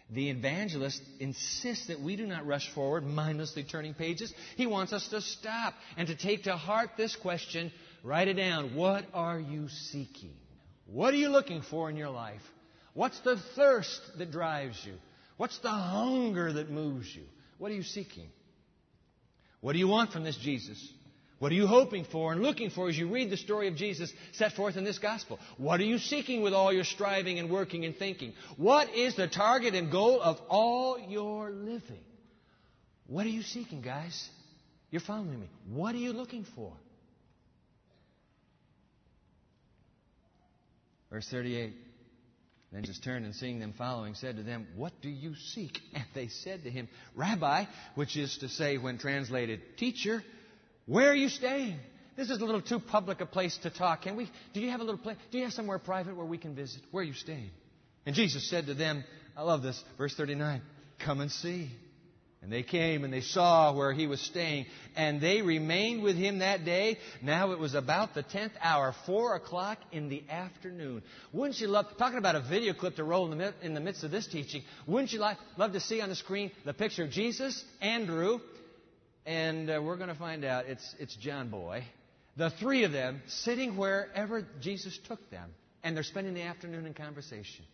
the 0.09 0.31
evangelist 0.31 1.03
insists 1.21 1.88
that 1.88 2.01
we 2.01 2.17
do 2.17 2.27
not 2.27 2.47
rush 2.47 2.73
forward, 2.75 3.05
mindlessly 3.05 3.65
turning 3.65 3.93
pages. 3.93 4.33
He 4.57 4.67
wants 4.67 4.95
us 4.95 5.07
to 5.09 5.21
stop 5.21 5.75
and 5.99 6.09
to 6.09 6.17
take 6.17 6.45
to 6.45 6.57
heart 6.57 6.91
this 6.97 7.17
question. 7.17 7.71
Write 8.03 8.29
it 8.29 8.35
down. 8.35 8.75
What 8.75 9.05
are 9.12 9.38
you 9.38 9.69
seeking? 9.69 10.33
What 10.87 11.12
are 11.12 11.19
you 11.19 11.29
looking 11.29 11.61
for 11.61 11.91
in 11.91 11.97
your 11.97 12.11
life? 12.11 12.41
What's 12.95 13.21
the 13.21 13.37
thirst 13.57 14.01
that 14.17 14.31
drives 14.31 14.83
you? 14.87 14.95
What's 15.37 15.59
the 15.59 15.69
hunger 15.69 16.51
that 16.55 16.71
moves 16.71 17.15
you? 17.15 17.25
What 17.59 17.71
are 17.71 17.75
you 17.75 17.83
seeking? 17.83 18.29
What 19.61 19.75
do 19.75 19.79
you 19.79 19.88
want 19.88 20.12
from 20.12 20.25
this 20.25 20.37
Jesus? 20.38 20.83
What 21.42 21.50
are 21.50 21.57
you 21.57 21.66
hoping 21.66 22.05
for 22.05 22.33
and 22.33 22.40
looking 22.40 22.70
for 22.70 22.88
as 22.88 22.96
you 22.96 23.09
read 23.09 23.28
the 23.28 23.37
story 23.37 23.66
of 23.66 23.74
Jesus 23.74 24.12
set 24.31 24.52
forth 24.52 24.76
in 24.76 24.85
this 24.85 25.00
gospel? 25.00 25.40
What 25.57 25.81
are 25.81 25.85
you 25.85 25.98
seeking 25.98 26.40
with 26.40 26.52
all 26.52 26.72
your 26.72 26.85
striving 26.85 27.40
and 27.40 27.50
working 27.50 27.85
and 27.85 27.96
thinking? 27.96 28.35
What 28.57 28.94
is 28.94 29.16
the 29.16 29.26
target 29.26 29.74
and 29.74 29.90
goal 29.90 30.22
of 30.22 30.40
all 30.48 31.00
your 31.00 31.50
living? 31.50 31.98
What 33.09 33.26
are 33.26 33.31
you 33.31 33.42
seeking, 33.42 33.83
guys? 33.83 34.28
You're 34.92 35.00
following 35.00 35.40
me. 35.40 35.50
What 35.68 35.96
are 35.96 35.98
you 35.98 36.12
looking 36.12 36.46
for? 36.55 36.74
Verse 41.11 41.26
38. 41.28 41.72
Then 42.70 42.83
Jesus 42.83 43.00
turned 43.00 43.24
and 43.24 43.35
seeing 43.35 43.59
them 43.59 43.74
following, 43.76 44.14
said 44.14 44.37
to 44.37 44.44
them, 44.44 44.68
What 44.76 44.92
do 45.02 45.09
you 45.09 45.35
seek? 45.35 45.81
And 45.92 46.05
they 46.14 46.28
said 46.28 46.62
to 46.62 46.70
him, 46.70 46.87
Rabbi, 47.16 47.64
which 47.96 48.16
is 48.16 48.38
to 48.38 48.48
say, 48.48 48.78
when 48.78 48.98
translated, 48.98 49.76
Teacher, 49.76 50.22
where 50.87 51.11
are 51.11 51.14
you 51.14 51.29
staying? 51.29 51.79
This 52.16 52.29
is 52.29 52.40
a 52.40 52.45
little 52.45 52.61
too 52.61 52.79
public 52.79 53.21
a 53.21 53.27
place 53.27 53.57
to 53.59 53.71
talk. 53.71 54.03
Can 54.03 54.16
we? 54.16 54.31
Do 54.53 54.61
you 54.61 54.71
have 54.71 54.81
a 54.81 54.85
little 54.85 55.01
place? 55.01 55.16
Do 55.31 55.38
you 55.38 55.45
have 55.45 55.53
somewhere 55.53 55.79
private 55.79 56.16
where 56.16 56.27
we 56.27 56.38
can 56.38 56.55
visit? 56.55 56.83
Where 56.90 57.03
are 57.03 57.07
you 57.07 57.14
staying? 57.14 57.51
And 58.05 58.14
Jesus 58.14 58.49
said 58.51 58.66
to 58.66 58.75
them, 58.75 59.05
I 59.37 59.42
love 59.42 59.62
this, 59.62 59.83
verse 59.97 60.14
39, 60.14 60.61
come 60.99 61.21
and 61.21 61.31
see. 61.31 61.71
And 62.42 62.53
they 62.53 62.64
came 62.64 63.05
and 63.05 63.12
they 63.12 63.21
saw 63.21 63.73
where 63.73 63.92
he 63.92 64.09
was 64.09 64.21
staying, 64.21 64.66
and 64.97 65.21
they 65.21 65.42
remained 65.42 66.03
with 66.03 66.16
him 66.16 66.40
that 66.40 66.64
day. 66.64 66.99
Now 67.23 67.53
it 67.53 67.59
was 67.61 67.75
about 67.75 68.14
the 68.14 68.25
tenth 68.25 68.53
hour, 68.61 68.92
four 69.07 69.37
o'clock 69.37 69.79
in 69.92 70.09
the 70.09 70.25
afternoon. 70.29 71.05
Wouldn't 71.33 71.61
you 71.61 71.68
love, 71.68 71.87
talking 71.99 72.18
about 72.18 72.35
a 72.35 72.40
video 72.40 72.75
clip 72.75 72.97
to 72.97 73.05
roll 73.05 73.31
in 73.31 73.75
the, 73.75 73.81
midst 73.81 74.03
of 74.03 74.11
this 74.11 74.27
teaching, 74.27 74.62
wouldn't 74.88 75.12
you 75.12 75.21
love 75.21 75.73
to 75.73 75.79
see 75.79 76.01
on 76.01 76.09
the 76.09 76.16
screen 76.16 76.51
the 76.64 76.75
picture 76.75 77.05
of 77.05 77.11
Jesus, 77.11 77.64
Andrew, 77.81 78.40
and 79.26 79.70
uh, 79.70 79.80
we're 79.82 79.96
going 79.96 80.08
to 80.08 80.14
find 80.14 80.44
out 80.44 80.66
it's, 80.66 80.94
it's 80.98 81.14
John 81.16 81.48
Boy. 81.48 81.85
The 82.37 82.50
three 82.50 82.85
of 82.85 82.92
them 82.92 83.22
sitting 83.26 83.76
wherever 83.76 84.46
Jesus 84.61 84.98
took 85.06 85.30
them, 85.30 85.50
and 85.82 85.94
they're 85.94 86.02
spending 86.02 86.35
the 86.35 86.42
afternoon 86.42 86.87
in 86.87 86.94
conversation. 86.94 87.64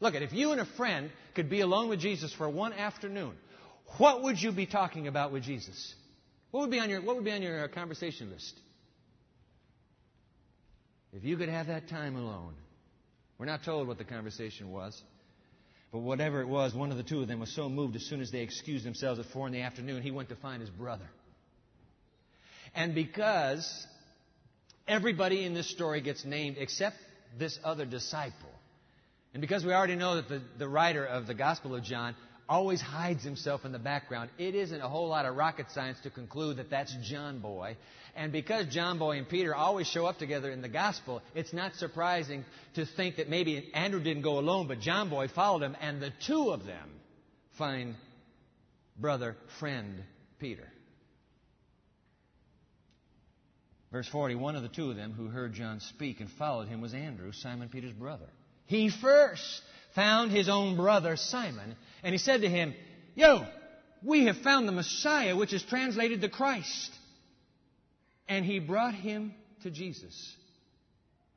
Look 0.00 0.14
at 0.14 0.22
if 0.22 0.32
you 0.32 0.52
and 0.52 0.60
a 0.60 0.66
friend 0.76 1.10
could 1.34 1.48
be 1.48 1.60
alone 1.60 1.88
with 1.88 2.00
Jesus 2.00 2.32
for 2.32 2.48
one 2.48 2.72
afternoon, 2.72 3.32
what 3.98 4.22
would 4.22 4.40
you 4.40 4.52
be 4.52 4.66
talking 4.66 5.06
about 5.06 5.32
with 5.32 5.42
Jesus? 5.44 5.94
What 6.50 6.60
would 6.60 6.70
be 6.70 6.80
on 6.80 6.90
your 6.90 7.00
What 7.00 7.16
would 7.16 7.24
be 7.24 7.32
on 7.32 7.42
your 7.42 7.64
uh, 7.64 7.68
conversation 7.68 8.30
list? 8.30 8.58
If 11.12 11.24
you 11.24 11.36
could 11.36 11.48
have 11.48 11.68
that 11.68 11.88
time 11.88 12.16
alone, 12.16 12.54
we're 13.38 13.46
not 13.46 13.64
told 13.64 13.88
what 13.88 13.96
the 13.96 14.04
conversation 14.04 14.70
was. 14.70 15.00
But 15.96 16.02
whatever 16.02 16.42
it 16.42 16.46
was, 16.46 16.74
one 16.74 16.90
of 16.90 16.98
the 16.98 17.02
two 17.02 17.22
of 17.22 17.28
them 17.28 17.40
was 17.40 17.54
so 17.54 17.70
moved 17.70 17.96
as 17.96 18.04
soon 18.04 18.20
as 18.20 18.30
they 18.30 18.40
excused 18.40 18.84
themselves 18.84 19.18
at 19.18 19.24
four 19.32 19.46
in 19.46 19.54
the 19.54 19.62
afternoon, 19.62 20.02
he 20.02 20.10
went 20.10 20.28
to 20.28 20.36
find 20.36 20.60
his 20.60 20.68
brother. 20.68 21.08
And 22.74 22.94
because 22.94 23.86
everybody 24.86 25.42
in 25.42 25.54
this 25.54 25.70
story 25.70 26.02
gets 26.02 26.22
named 26.26 26.56
except 26.58 26.96
this 27.38 27.58
other 27.64 27.86
disciple, 27.86 28.52
and 29.32 29.40
because 29.40 29.64
we 29.64 29.72
already 29.72 29.96
know 29.96 30.16
that 30.16 30.28
the, 30.28 30.42
the 30.58 30.68
writer 30.68 31.02
of 31.02 31.26
the 31.26 31.32
Gospel 31.32 31.74
of 31.74 31.82
John 31.82 32.14
always 32.48 32.80
hides 32.80 33.24
himself 33.24 33.64
in 33.64 33.72
the 33.72 33.78
background. 33.78 34.30
It 34.38 34.54
isn't 34.54 34.80
a 34.80 34.88
whole 34.88 35.08
lot 35.08 35.26
of 35.26 35.36
rocket 35.36 35.70
science 35.70 35.98
to 36.02 36.10
conclude 36.10 36.58
that 36.58 36.70
that's 36.70 36.94
John 37.02 37.40
Boy. 37.40 37.76
And 38.14 38.32
because 38.32 38.66
John 38.66 38.98
Boy 38.98 39.18
and 39.18 39.28
Peter 39.28 39.54
always 39.54 39.86
show 39.86 40.06
up 40.06 40.18
together 40.18 40.50
in 40.50 40.62
the 40.62 40.68
gospel, 40.68 41.22
it's 41.34 41.52
not 41.52 41.74
surprising 41.74 42.44
to 42.74 42.86
think 42.86 43.16
that 43.16 43.28
maybe 43.28 43.70
Andrew 43.74 44.02
didn't 44.02 44.22
go 44.22 44.38
alone, 44.38 44.68
but 44.68 44.80
John 44.80 45.10
Boy 45.10 45.28
followed 45.28 45.62
him, 45.62 45.76
and 45.80 46.00
the 46.00 46.12
two 46.26 46.50
of 46.50 46.64
them 46.64 46.90
find 47.58 47.94
brother, 48.98 49.36
friend 49.60 50.02
Peter. 50.38 50.66
Verse 53.92 54.08
40 54.08 54.34
One 54.34 54.56
of 54.56 54.62
the 54.62 54.68
two 54.68 54.90
of 54.90 54.96
them 54.96 55.12
who 55.12 55.28
heard 55.28 55.54
John 55.54 55.80
speak 55.80 56.20
and 56.20 56.30
followed 56.30 56.68
him 56.68 56.80
was 56.80 56.94
Andrew, 56.94 57.32
Simon 57.32 57.68
Peter's 57.68 57.92
brother. 57.92 58.26
He 58.66 58.90
first 58.90 59.62
found 59.96 60.30
his 60.30 60.48
own 60.48 60.76
brother 60.76 61.16
Simon, 61.16 61.74
and 62.04 62.12
he 62.12 62.18
said 62.18 62.42
to 62.42 62.48
him, 62.48 62.74
Yo, 63.16 63.44
we 64.04 64.26
have 64.26 64.36
found 64.36 64.68
the 64.68 64.72
Messiah, 64.72 65.34
which 65.34 65.52
is 65.52 65.64
translated 65.64 66.20
the 66.20 66.28
Christ. 66.28 66.92
And 68.28 68.44
he 68.44 68.60
brought 68.60 68.94
him 68.94 69.34
to 69.62 69.70
Jesus. 69.70 70.34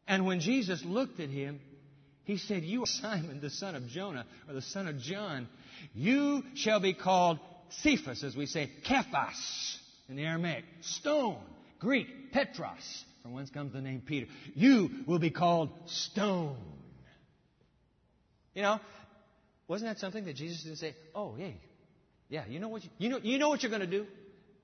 And 0.08 0.26
when 0.26 0.42
Jesus 0.42 0.84
looked 0.84 1.20
at 1.20 1.30
him, 1.30 1.60
he 2.26 2.38
said, 2.38 2.64
You 2.64 2.84
are 2.84 2.88
Simon, 2.88 3.40
the 3.42 3.50
son 3.50 3.76
of 3.76 3.88
Jonah, 3.88 4.26
or 4.48 4.54
the 4.54 4.62
son 4.62 4.88
of 4.88 5.00
John. 5.00 5.48
You 5.96 6.44
shall 6.56 6.80
be 6.80 6.94
called 6.94 7.40
Cephas, 7.82 8.24
as 8.24 8.36
we 8.36 8.46
say, 8.46 8.70
Kephas 8.86 9.78
in 10.10 10.16
the 10.16 10.24
Aramaic, 10.24 10.66
stone. 10.82 11.38
Greek, 11.80 12.34
Petros, 12.34 13.06
from 13.22 13.32
whence 13.34 13.50
comes 13.52 13.72
the 13.72 13.82
name 13.82 14.04
Peter. 14.06 14.28
You 14.54 14.90
will 15.08 15.20
be 15.20 15.30
called 15.30 15.70
stone. 15.86 16.58
You 18.54 18.62
know, 18.62 18.80
wasn't 19.68 19.92
that 19.92 20.00
something 20.00 20.26
that 20.26 20.36
Jesus 20.36 20.64
didn't 20.64 20.78
say, 20.78 20.96
oh, 21.14 21.36
yeah, 21.38 21.50
yeah, 22.30 22.44
you 22.48 22.60
know 22.60 22.70
what 22.70 22.84
you, 22.84 22.90
you 22.98 23.10
know, 23.10 23.20
you 23.22 23.38
know 23.38 23.50
what 23.50 23.64
you're 23.64 23.70
going 23.70 23.82
to 23.82 23.88
do? 23.88 24.06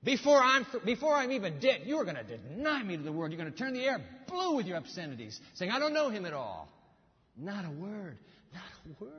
Before 0.04 0.40
I'm, 0.40 0.66
before 0.84 1.14
I'm 1.14 1.32
even 1.32 1.58
dead, 1.58 1.82
you 1.84 1.96
are 1.96 2.04
going 2.04 2.16
to 2.16 2.24
deny 2.24 2.82
me 2.82 2.96
to 2.96 3.02
the 3.02 3.12
world. 3.12 3.32
You're 3.32 3.40
going 3.40 3.52
to 3.52 3.58
turn 3.58 3.72
the 3.72 3.84
air 3.84 4.00
blue 4.28 4.54
with 4.54 4.66
your 4.66 4.76
obscenities, 4.76 5.40
saying, 5.54 5.70
I 5.70 5.78
don't 5.78 5.94
know 5.94 6.10
him 6.10 6.26
at 6.26 6.32
all. 6.32 6.68
Not 7.36 7.64
a 7.64 7.70
word. 7.70 8.18
Not 8.54 8.62
a 8.84 9.04
word. 9.04 9.12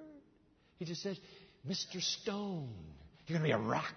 He 0.80 0.86
just 0.86 1.02
says, 1.02 1.20
Mr. 1.68 2.02
Stone, 2.02 2.70
you're 3.26 3.38
going 3.38 3.50
to 3.50 3.58
be 3.58 3.64
a 3.64 3.70
rock. 3.70 3.94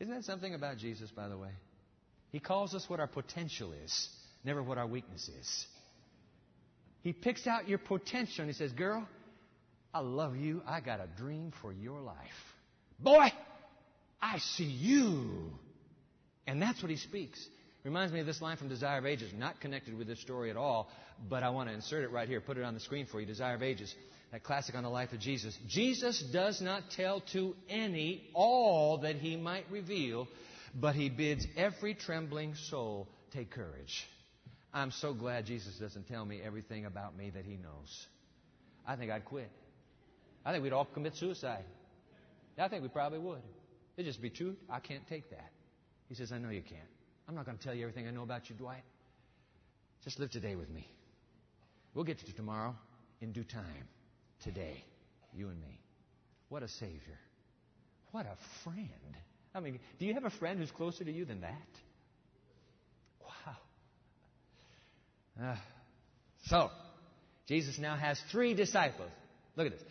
Isn't 0.00 0.14
that 0.14 0.24
something 0.24 0.54
about 0.54 0.78
Jesus, 0.78 1.10
by 1.10 1.28
the 1.28 1.36
way? 1.36 1.50
He 2.32 2.40
calls 2.40 2.74
us 2.74 2.88
what 2.88 2.98
our 2.98 3.06
potential 3.06 3.72
is, 3.84 4.08
never 4.44 4.62
what 4.62 4.78
our 4.78 4.86
weakness 4.86 5.28
is. 5.28 5.66
He 7.04 7.12
picks 7.12 7.46
out 7.46 7.68
your 7.68 7.78
potential 7.78 8.40
and 8.40 8.48
he 8.48 8.54
says, 8.54 8.72
Girl, 8.72 9.06
I 9.92 10.00
love 10.00 10.36
you. 10.36 10.62
I 10.66 10.80
got 10.80 11.00
a 11.00 11.06
dream 11.18 11.52
for 11.60 11.70
your 11.70 12.00
life. 12.00 12.16
Boy, 12.98 13.30
I 14.20 14.38
see 14.38 14.64
you. 14.64 15.52
And 16.46 16.60
that's 16.60 16.82
what 16.82 16.90
he 16.90 16.96
speaks. 16.96 17.38
Reminds 17.84 18.14
me 18.14 18.20
of 18.20 18.26
this 18.26 18.40
line 18.40 18.56
from 18.56 18.70
Desire 18.70 18.98
of 18.98 19.04
Ages, 19.04 19.30
not 19.36 19.60
connected 19.60 19.96
with 19.96 20.06
this 20.06 20.18
story 20.22 20.48
at 20.48 20.56
all, 20.56 20.88
but 21.28 21.42
I 21.42 21.50
want 21.50 21.68
to 21.68 21.74
insert 21.74 22.02
it 22.02 22.10
right 22.10 22.26
here, 22.26 22.40
put 22.40 22.56
it 22.56 22.64
on 22.64 22.72
the 22.72 22.80
screen 22.80 23.04
for 23.04 23.20
you. 23.20 23.26
Desire 23.26 23.54
of 23.54 23.62
Ages, 23.62 23.94
that 24.32 24.42
classic 24.42 24.74
on 24.74 24.82
the 24.82 24.88
life 24.88 25.12
of 25.12 25.20
Jesus. 25.20 25.56
Jesus 25.68 26.24
does 26.32 26.62
not 26.62 26.84
tell 26.96 27.20
to 27.34 27.54
any 27.68 28.30
all 28.32 28.98
that 28.98 29.16
he 29.16 29.36
might 29.36 29.66
reveal, 29.70 30.26
but 30.74 30.94
he 30.94 31.10
bids 31.10 31.46
every 31.54 31.92
trembling 31.92 32.54
soul 32.54 33.06
take 33.30 33.50
courage. 33.50 34.06
I'm 34.74 34.90
so 34.90 35.14
glad 35.14 35.46
Jesus 35.46 35.76
doesn't 35.76 36.08
tell 36.08 36.24
me 36.24 36.40
everything 36.44 36.84
about 36.84 37.16
me 37.16 37.30
that 37.30 37.44
he 37.44 37.56
knows. 37.56 38.06
I 38.86 38.96
think 38.96 39.12
I'd 39.12 39.24
quit. 39.24 39.50
I 40.44 40.50
think 40.50 40.64
we'd 40.64 40.72
all 40.72 40.84
commit 40.84 41.14
suicide. 41.14 41.64
I 42.58 42.68
think 42.68 42.82
we 42.82 42.88
probably 42.88 43.20
would. 43.20 43.42
It'd 43.96 44.06
just 44.06 44.20
be 44.20 44.30
true. 44.30 44.56
I 44.68 44.80
can't 44.80 45.06
take 45.08 45.30
that. 45.30 45.50
He 46.08 46.16
says, 46.16 46.32
I 46.32 46.38
know 46.38 46.50
you 46.50 46.62
can't. 46.62 46.80
I'm 47.28 47.36
not 47.36 47.46
going 47.46 47.56
to 47.56 47.64
tell 47.64 47.72
you 47.72 47.82
everything 47.82 48.08
I 48.08 48.10
know 48.10 48.24
about 48.24 48.50
you, 48.50 48.56
Dwight. 48.56 48.82
Just 50.02 50.18
live 50.18 50.30
today 50.30 50.56
with 50.56 50.68
me. 50.68 50.86
We'll 51.94 52.04
get 52.04 52.18
to 52.18 52.32
tomorrow 52.34 52.74
in 53.20 53.32
due 53.32 53.44
time. 53.44 53.88
Today, 54.42 54.84
you 55.32 55.48
and 55.48 55.60
me. 55.60 55.78
What 56.48 56.62
a 56.62 56.68
Savior. 56.68 57.18
What 58.10 58.26
a 58.26 58.36
friend. 58.64 58.88
I 59.54 59.60
mean, 59.60 59.78
do 59.98 60.04
you 60.04 60.14
have 60.14 60.24
a 60.24 60.30
friend 60.30 60.58
who's 60.58 60.72
closer 60.72 61.04
to 61.04 61.12
you 61.12 61.24
than 61.24 61.40
that? 61.42 61.68
Wow. 63.22 63.56
Uh, 65.40 65.56
so, 66.46 66.70
Jesus 67.48 67.78
now 67.78 67.96
has 67.96 68.20
three 68.30 68.54
disciples. 68.54 69.10
Look 69.56 69.66
at 69.66 69.72
this. 69.72 69.82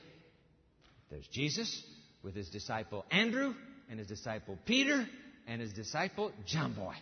There's 1.09 1.27
Jesus 1.27 1.83
with 2.23 2.35
his 2.35 2.49
disciple 2.49 3.05
Andrew 3.11 3.53
and 3.89 3.99
his 3.99 4.07
disciple 4.07 4.57
Peter 4.65 5.05
and 5.47 5.61
his 5.61 5.73
disciple 5.73 6.31
John 6.45 6.73
Boy. 6.73 6.95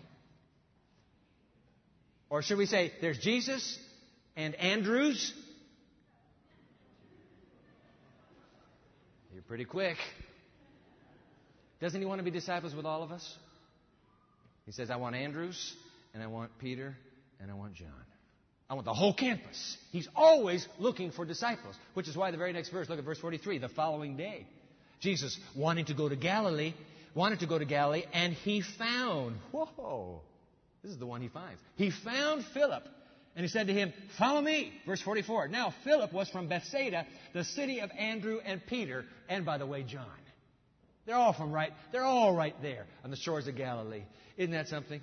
Or 2.30 2.41
should 2.41 2.58
we 2.58 2.65
say, 2.65 2.91
there's 3.01 3.19
Jesus 3.19 3.77
and 4.36 4.56
Andrews? 4.56 5.34
You're 9.34 9.43
pretty 9.43 9.65
quick. 9.65 9.97
Doesn't 11.82 11.99
he 11.99 12.06
want 12.06 12.19
to 12.19 12.23
be 12.23 12.32
disciples 12.32 12.73
with 12.73 12.86
all 12.86 13.04
of 13.04 13.12
us? 13.12 13.38
He 14.65 14.71
says, 14.71 14.89
I 14.89 14.95
want 14.97 15.15
Andrews, 15.15 15.75
and 16.13 16.21
I 16.21 16.27
want 16.27 16.51
Peter, 16.60 16.95
and 17.39 17.49
I 17.49 17.54
want 17.56 17.73
John. 17.73 17.88
I 18.71 18.73
want 18.73 18.86
the 18.86 18.93
whole 18.93 19.13
campus. 19.13 19.77
He's 19.91 20.07
always 20.15 20.65
looking 20.79 21.12
for 21.12 21.25
disciples, 21.25 21.75
which 21.93 22.07
is 22.07 22.15
why 22.15 22.31
the 22.31 22.38
very 22.38 22.53
next 22.53 22.69
verse, 22.69 22.88
look 22.88 22.99
at 22.99 23.03
verse 23.03 23.19
43, 23.19 23.57
the 23.57 23.67
following 23.67 24.15
day. 24.15 24.47
Jesus 25.01 25.38
wanting 25.57 25.84
to 25.86 25.93
go 25.93 26.07
to 26.07 26.15
Galilee, 26.15 26.73
wanted 27.13 27.41
to 27.41 27.47
go 27.47 27.60
to 27.60 27.65
Galilee, 27.65 28.05
and 28.13 28.31
he 28.31 28.62
found, 28.62 29.36
whoa, 29.51 30.21
this 30.81 30.93
is 30.93 30.97
the 30.97 31.05
one 31.05 31.19
he 31.19 31.27
finds. 31.27 31.60
He 31.75 31.91
found 31.91 32.45
Philip, 32.53 32.84
and 33.36 33.43
he 33.43 33.49
said 33.49 33.67
to 33.67 33.73
him, 33.73 33.91
Follow 34.17 34.39
me. 34.39 34.71
Verse 34.86 35.01
44. 35.01 35.49
Now, 35.49 35.73
Philip 35.84 36.13
was 36.13 36.29
from 36.29 36.47
Bethsaida, 36.47 37.05
the 37.34 37.43
city 37.43 37.81
of 37.81 37.91
Andrew 37.99 38.39
and 38.45 38.65
Peter, 38.65 39.03
and 39.27 39.45
by 39.45 39.57
the 39.57 39.65
way, 39.65 39.84
John. 39.84 40.05
They're 41.05 41.17
all 41.17 41.34
from 41.34 41.51
right, 41.51 41.73
they're 41.91 42.05
all 42.05 42.34
right 42.34 42.55
there 42.62 42.86
on 43.03 43.12
the 43.12 43.17
shores 43.17 43.47
of 43.47 43.57
Galilee. 43.57 44.03
Isn't 44.38 44.51
that 44.51 44.69
something? 44.69 45.01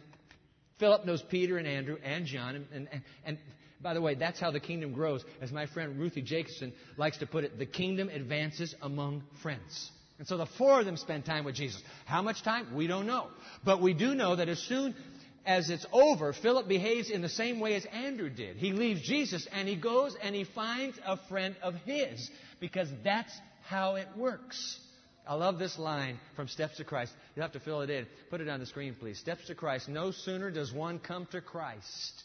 Philip 0.78 1.04
knows 1.04 1.22
Peter 1.22 1.58
and 1.58 1.66
Andrew 1.66 1.96
and 2.02 2.26
John. 2.26 2.66
And, 2.72 2.88
and, 2.92 3.02
and, 3.24 3.38
by 3.80 3.94
the 3.94 4.00
way, 4.00 4.14
that's 4.14 4.40
how 4.40 4.50
the 4.50 4.60
kingdom 4.60 4.92
grows. 4.92 5.24
As 5.40 5.52
my 5.52 5.66
friend 5.66 5.98
Ruthie 5.98 6.22
Jacobsen 6.22 6.72
likes 6.96 7.18
to 7.18 7.26
put 7.26 7.44
it, 7.44 7.58
the 7.58 7.66
kingdom 7.66 8.08
advances 8.08 8.74
among 8.82 9.22
friends. 9.42 9.90
And 10.18 10.26
so 10.26 10.36
the 10.36 10.46
four 10.46 10.80
of 10.80 10.86
them 10.86 10.96
spend 10.96 11.24
time 11.24 11.44
with 11.44 11.54
Jesus. 11.54 11.80
How 12.04 12.22
much 12.22 12.42
time? 12.42 12.74
We 12.74 12.88
don't 12.88 13.06
know. 13.06 13.28
But 13.64 13.80
we 13.80 13.94
do 13.94 14.14
know 14.14 14.34
that 14.34 14.48
as 14.48 14.58
soon 14.58 14.96
as 15.46 15.70
it's 15.70 15.86
over, 15.92 16.32
Philip 16.32 16.66
behaves 16.66 17.08
in 17.08 17.22
the 17.22 17.28
same 17.28 17.60
way 17.60 17.74
as 17.74 17.84
Andrew 17.86 18.28
did. 18.28 18.56
He 18.56 18.72
leaves 18.72 19.00
Jesus 19.02 19.46
and 19.52 19.68
he 19.68 19.76
goes 19.76 20.16
and 20.20 20.34
he 20.34 20.44
finds 20.44 20.98
a 21.06 21.16
friend 21.28 21.54
of 21.62 21.74
his 21.86 22.28
because 22.58 22.88
that's 23.04 23.32
how 23.62 23.94
it 23.94 24.08
works. 24.16 24.80
I 25.28 25.34
love 25.34 25.58
this 25.58 25.78
line 25.78 26.18
from 26.36 26.48
Steps 26.48 26.78
to 26.78 26.84
Christ. 26.84 27.12
You'll 27.36 27.42
have 27.42 27.52
to 27.52 27.60
fill 27.60 27.82
it 27.82 27.90
in. 27.90 28.06
Put 28.30 28.40
it 28.40 28.48
on 28.48 28.60
the 28.60 28.66
screen, 28.66 28.96
please. 28.98 29.18
Steps 29.18 29.46
to 29.48 29.54
Christ. 29.54 29.86
No 29.86 30.10
sooner 30.10 30.50
does 30.50 30.72
one 30.72 30.98
come 30.98 31.26
to 31.32 31.42
Christ 31.42 32.22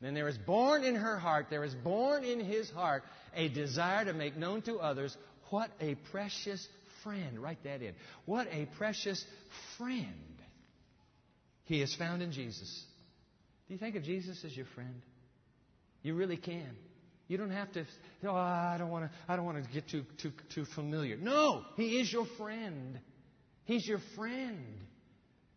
than 0.00 0.14
there 0.14 0.28
is 0.28 0.36
born 0.36 0.82
in 0.82 0.96
her 0.96 1.16
heart, 1.16 1.46
there 1.50 1.62
is 1.62 1.74
born 1.74 2.24
in 2.24 2.40
his 2.40 2.70
heart 2.70 3.04
a 3.36 3.48
desire 3.48 4.04
to 4.04 4.12
make 4.12 4.36
known 4.36 4.62
to 4.62 4.78
others 4.78 5.16
what 5.50 5.70
a 5.80 5.94
precious 6.10 6.66
friend. 7.04 7.38
Write 7.38 7.62
that 7.64 7.82
in. 7.82 7.94
What 8.24 8.48
a 8.50 8.66
precious 8.78 9.24
friend 9.76 10.06
he 11.64 11.80
has 11.80 11.94
found 11.94 12.22
in 12.22 12.32
Jesus. 12.32 12.84
Do 13.68 13.74
you 13.74 13.78
think 13.78 13.94
of 13.94 14.02
Jesus 14.02 14.44
as 14.44 14.56
your 14.56 14.66
friend? 14.74 15.02
You 16.02 16.14
really 16.14 16.36
can. 16.36 16.70
You 17.30 17.36
don't 17.36 17.52
have 17.52 17.70
to, 17.74 17.84
oh, 18.24 18.34
I 18.34 18.74
don't 18.76 18.90
want 18.90 19.04
to, 19.04 19.10
I 19.28 19.36
don't 19.36 19.44
want 19.44 19.64
to 19.64 19.70
get 19.70 19.88
too, 19.88 20.04
too, 20.20 20.32
too 20.52 20.64
familiar. 20.64 21.16
No, 21.16 21.62
He 21.76 22.00
is 22.00 22.12
your 22.12 22.26
friend. 22.36 22.98
He's 23.66 23.86
your 23.86 24.00
friend. 24.16 24.58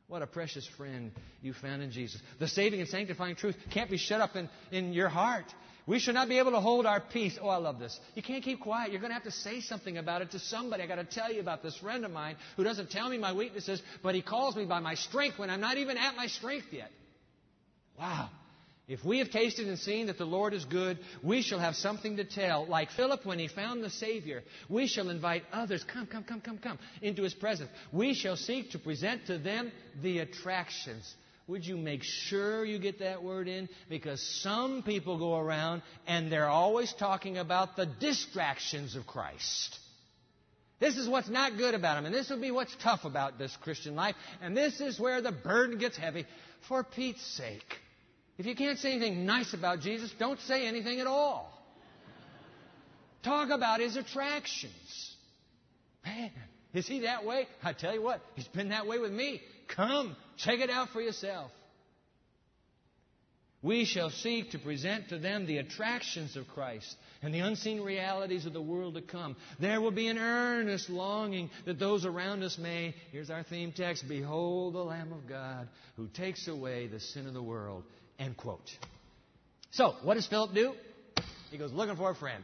What 0.05 0.21
a 0.21 0.27
precious 0.27 0.69
friend 0.77 1.11
you 1.41 1.53
found 1.53 1.81
in 1.81 1.89
Jesus. 1.89 2.21
The 2.37 2.47
saving 2.47 2.79
and 2.79 2.87
sanctifying 2.87 3.35
truth 3.35 3.55
can't 3.71 3.89
be 3.89 3.97
shut 3.97 4.21
up 4.21 4.35
in, 4.35 4.49
in 4.71 4.93
your 4.93 5.09
heart. 5.09 5.45
We 5.87 5.97
should 5.97 6.13
not 6.13 6.29
be 6.29 6.37
able 6.37 6.51
to 6.51 6.59
hold 6.59 6.85
our 6.85 6.99
peace. 6.99 7.39
Oh, 7.41 7.49
I 7.49 7.57
love 7.57 7.79
this. 7.79 7.99
You 8.13 8.21
can't 8.21 8.43
keep 8.43 8.61
quiet. 8.61 8.91
You're 8.91 9.01
going 9.01 9.09
to 9.09 9.15
have 9.15 9.23
to 9.23 9.31
say 9.31 9.59
something 9.59 9.97
about 9.97 10.21
it 10.21 10.29
to 10.31 10.39
somebody. 10.39 10.83
I 10.83 10.85
got 10.85 10.97
to 10.97 11.05
tell 11.05 11.33
you 11.33 11.41
about 11.41 11.63
this 11.63 11.75
friend 11.77 12.05
of 12.05 12.11
mine 12.11 12.35
who 12.55 12.63
doesn't 12.63 12.91
tell 12.91 13.09
me 13.09 13.17
my 13.17 13.33
weaknesses, 13.33 13.81
but 14.03 14.13
he 14.13 14.21
calls 14.21 14.55
me 14.55 14.65
by 14.65 14.79
my 14.79 14.93
strength 14.93 15.39
when 15.39 15.49
I'm 15.49 15.59
not 15.59 15.77
even 15.77 15.97
at 15.97 16.15
my 16.15 16.27
strength 16.27 16.67
yet. 16.71 16.91
Wow. 17.97 18.29
If 18.87 19.05
we 19.05 19.19
have 19.19 19.31
tasted 19.31 19.67
and 19.67 19.79
seen 19.79 20.07
that 20.07 20.17
the 20.17 20.25
Lord 20.25 20.53
is 20.53 20.65
good, 20.65 20.99
we 21.21 21.41
shall 21.41 21.59
have 21.59 21.75
something 21.75 22.17
to 22.17 22.25
tell. 22.25 22.65
Like 22.65 22.91
Philip 22.91 23.25
when 23.25 23.39
he 23.39 23.47
found 23.47 23.81
the 23.81 23.89
Savior, 23.89 24.43
we 24.67 24.87
shall 24.87 25.09
invite 25.09 25.43
others, 25.53 25.85
come, 25.85 26.05
come, 26.05 26.23
come, 26.23 26.41
come, 26.41 26.57
come, 26.57 26.79
into 27.01 27.23
his 27.23 27.33
presence. 27.33 27.69
We 27.93 28.13
shall 28.13 28.35
seek 28.35 28.71
to 28.71 28.79
present 28.79 29.27
to 29.27 29.37
them 29.37 29.71
the 30.01 30.19
attractions. 30.19 31.15
Would 31.47 31.65
you 31.65 31.77
make 31.77 32.03
sure 32.03 32.65
you 32.65 32.77
get 32.77 32.99
that 32.99 33.23
word 33.23 33.47
in? 33.47 33.69
Because 33.89 34.21
some 34.41 34.83
people 34.83 35.17
go 35.17 35.37
around 35.37 35.81
and 36.05 36.29
they're 36.29 36.49
always 36.49 36.93
talking 36.93 37.37
about 37.37 37.77
the 37.77 37.85
distractions 37.85 38.97
of 38.97 39.07
Christ. 39.07 39.79
This 40.79 40.97
is 40.97 41.07
what's 41.07 41.29
not 41.29 41.57
good 41.57 41.73
about 41.73 41.97
him, 41.97 42.05
and 42.05 42.13
this 42.13 42.29
will 42.29 42.41
be 42.41 42.51
what's 42.51 42.75
tough 42.83 43.05
about 43.05 43.37
this 43.37 43.55
Christian 43.61 43.95
life, 43.95 44.15
and 44.41 44.57
this 44.57 44.81
is 44.81 44.99
where 44.99 45.21
the 45.21 45.31
burden 45.31 45.77
gets 45.77 45.95
heavy. 45.95 46.25
For 46.67 46.83
Pete's 46.83 47.25
sake, 47.37 47.63
if 48.37 48.45
you 48.45 48.55
can't 48.55 48.79
say 48.79 48.91
anything 48.93 49.25
nice 49.25 49.53
about 49.53 49.81
Jesus, 49.81 50.13
don't 50.17 50.39
say 50.41 50.67
anything 50.67 50.99
at 50.99 51.07
all. 51.07 51.51
Talk 53.23 53.49
about 53.49 53.79
his 53.79 53.95
attractions. 53.95 55.15
Man, 56.05 56.31
is 56.73 56.87
he 56.87 57.01
that 57.01 57.25
way? 57.25 57.47
I 57.63 57.73
tell 57.73 57.93
you 57.93 58.01
what, 58.01 58.21
he's 58.35 58.47
been 58.47 58.69
that 58.69 58.87
way 58.87 58.99
with 58.99 59.11
me. 59.11 59.41
Come, 59.67 60.15
check 60.37 60.59
it 60.59 60.69
out 60.69 60.89
for 60.89 61.01
yourself. 61.01 61.51
We 63.61 63.85
shall 63.85 64.09
seek 64.09 64.51
to 64.51 64.59
present 64.59 65.07
to 65.09 65.17
them 65.17 65.45
the 65.45 65.59
attractions 65.59 66.35
of 66.35 66.49
Christ 66.49 66.97
and 67.21 67.33
the 67.33 67.39
unseen 67.39 67.79
realities 67.79 68.45
of 68.45 68.51
the 68.51 68.61
world 68.61 68.95
to 68.95 69.01
come. 69.01 69.37
There 69.57 69.79
will 69.79 69.91
be 69.91 70.09
an 70.09 70.17
earnest 70.17 70.89
longing 70.89 71.49
that 71.65 71.79
those 71.79 72.05
around 72.05 72.43
us 72.43 72.57
may, 72.57 72.93
here's 73.13 73.29
our 73.29 73.43
theme 73.43 73.71
text, 73.71 74.05
behold 74.09 74.73
the 74.73 74.83
Lamb 74.83 75.13
of 75.13 75.29
God 75.29 75.69
who 75.95 76.09
takes 76.09 76.49
away 76.49 76.87
the 76.87 76.99
sin 76.99 77.25
of 77.25 77.33
the 77.33 77.41
world. 77.41 77.85
End 78.19 78.37
quote. 78.37 78.69
So, 79.71 79.95
what 80.03 80.15
does 80.15 80.27
Philip 80.27 80.53
do? 80.53 80.73
He 81.51 81.57
goes 81.57 81.71
looking 81.71 81.95
for 81.95 82.11
a 82.11 82.15
friend. 82.15 82.43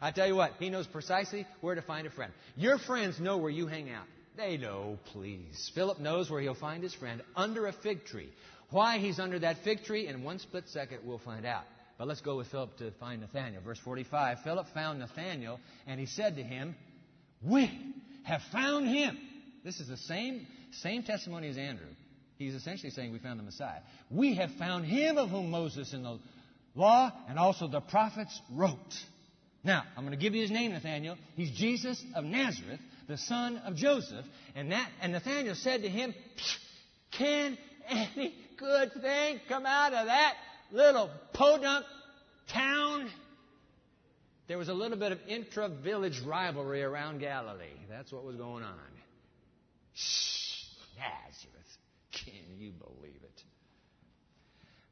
I 0.00 0.10
tell 0.12 0.26
you 0.26 0.34
what, 0.34 0.52
he 0.58 0.70
knows 0.70 0.86
precisely 0.86 1.46
where 1.60 1.74
to 1.74 1.82
find 1.82 2.06
a 2.06 2.10
friend. 2.10 2.32
Your 2.56 2.78
friends 2.78 3.20
know 3.20 3.36
where 3.36 3.50
you 3.50 3.66
hang 3.66 3.90
out. 3.90 4.06
They 4.36 4.56
know, 4.56 4.98
please. 5.12 5.70
Philip 5.74 5.98
knows 5.98 6.30
where 6.30 6.40
he'll 6.40 6.54
find 6.54 6.82
his 6.82 6.94
friend 6.94 7.22
under 7.36 7.66
a 7.66 7.72
fig 7.72 8.04
tree. 8.04 8.30
Why 8.70 8.98
he's 8.98 9.18
under 9.18 9.38
that 9.40 9.58
fig 9.64 9.84
tree 9.84 10.06
in 10.06 10.22
one 10.22 10.38
split 10.38 10.68
second, 10.68 11.00
we'll 11.04 11.18
find 11.18 11.44
out. 11.44 11.64
But 11.98 12.08
let's 12.08 12.22
go 12.22 12.36
with 12.36 12.46
Philip 12.46 12.78
to 12.78 12.92
find 12.92 13.20
Nathanael. 13.20 13.60
Verse 13.60 13.78
45 13.80 14.38
Philip 14.42 14.66
found 14.72 15.00
Nathanael, 15.00 15.60
and 15.86 16.00
he 16.00 16.06
said 16.06 16.36
to 16.36 16.42
him, 16.42 16.74
We 17.42 17.70
have 18.22 18.40
found 18.52 18.88
him. 18.88 19.18
This 19.64 19.80
is 19.80 19.88
the 19.88 19.98
same, 19.98 20.46
same 20.72 21.02
testimony 21.02 21.48
as 21.48 21.58
Andrew. 21.58 21.88
He's 22.40 22.54
essentially 22.54 22.88
saying 22.88 23.12
we 23.12 23.18
found 23.18 23.38
the 23.38 23.44
Messiah. 23.44 23.80
We 24.10 24.36
have 24.36 24.50
found 24.52 24.86
him 24.86 25.18
of 25.18 25.28
whom 25.28 25.50
Moses 25.50 25.92
in 25.92 26.02
the 26.02 26.18
law 26.74 27.12
and 27.28 27.38
also 27.38 27.68
the 27.68 27.82
prophets 27.82 28.40
wrote. 28.50 28.94
Now, 29.62 29.82
I'm 29.94 30.06
going 30.06 30.18
to 30.18 30.22
give 30.22 30.34
you 30.34 30.40
his 30.40 30.50
name, 30.50 30.72
Nathanael. 30.72 31.18
He's 31.36 31.50
Jesus 31.50 32.02
of 32.14 32.24
Nazareth, 32.24 32.80
the 33.08 33.18
son 33.18 33.58
of 33.58 33.76
Joseph. 33.76 34.24
And, 34.54 34.72
that, 34.72 34.88
and 35.02 35.12
Nathanael 35.12 35.54
said 35.54 35.82
to 35.82 35.90
him, 35.90 36.14
Can 37.10 37.58
any 37.86 38.34
good 38.56 38.94
thing 39.02 39.40
come 39.46 39.66
out 39.66 39.92
of 39.92 40.06
that 40.06 40.32
little 40.72 41.10
podunk 41.34 41.84
town? 42.48 43.10
There 44.48 44.56
was 44.56 44.70
a 44.70 44.74
little 44.74 44.96
bit 44.96 45.12
of 45.12 45.18
intra 45.28 45.68
village 45.68 46.22
rivalry 46.26 46.82
around 46.82 47.18
Galilee. 47.18 47.66
That's 47.90 48.10
what 48.10 48.24
was 48.24 48.36
going 48.36 48.64
on. 48.64 48.78
Shh, 49.92 50.64
Nazareth. 50.96 51.60
Can 52.12 52.58
you 52.58 52.72
believe 52.72 53.22
it? 53.22 53.42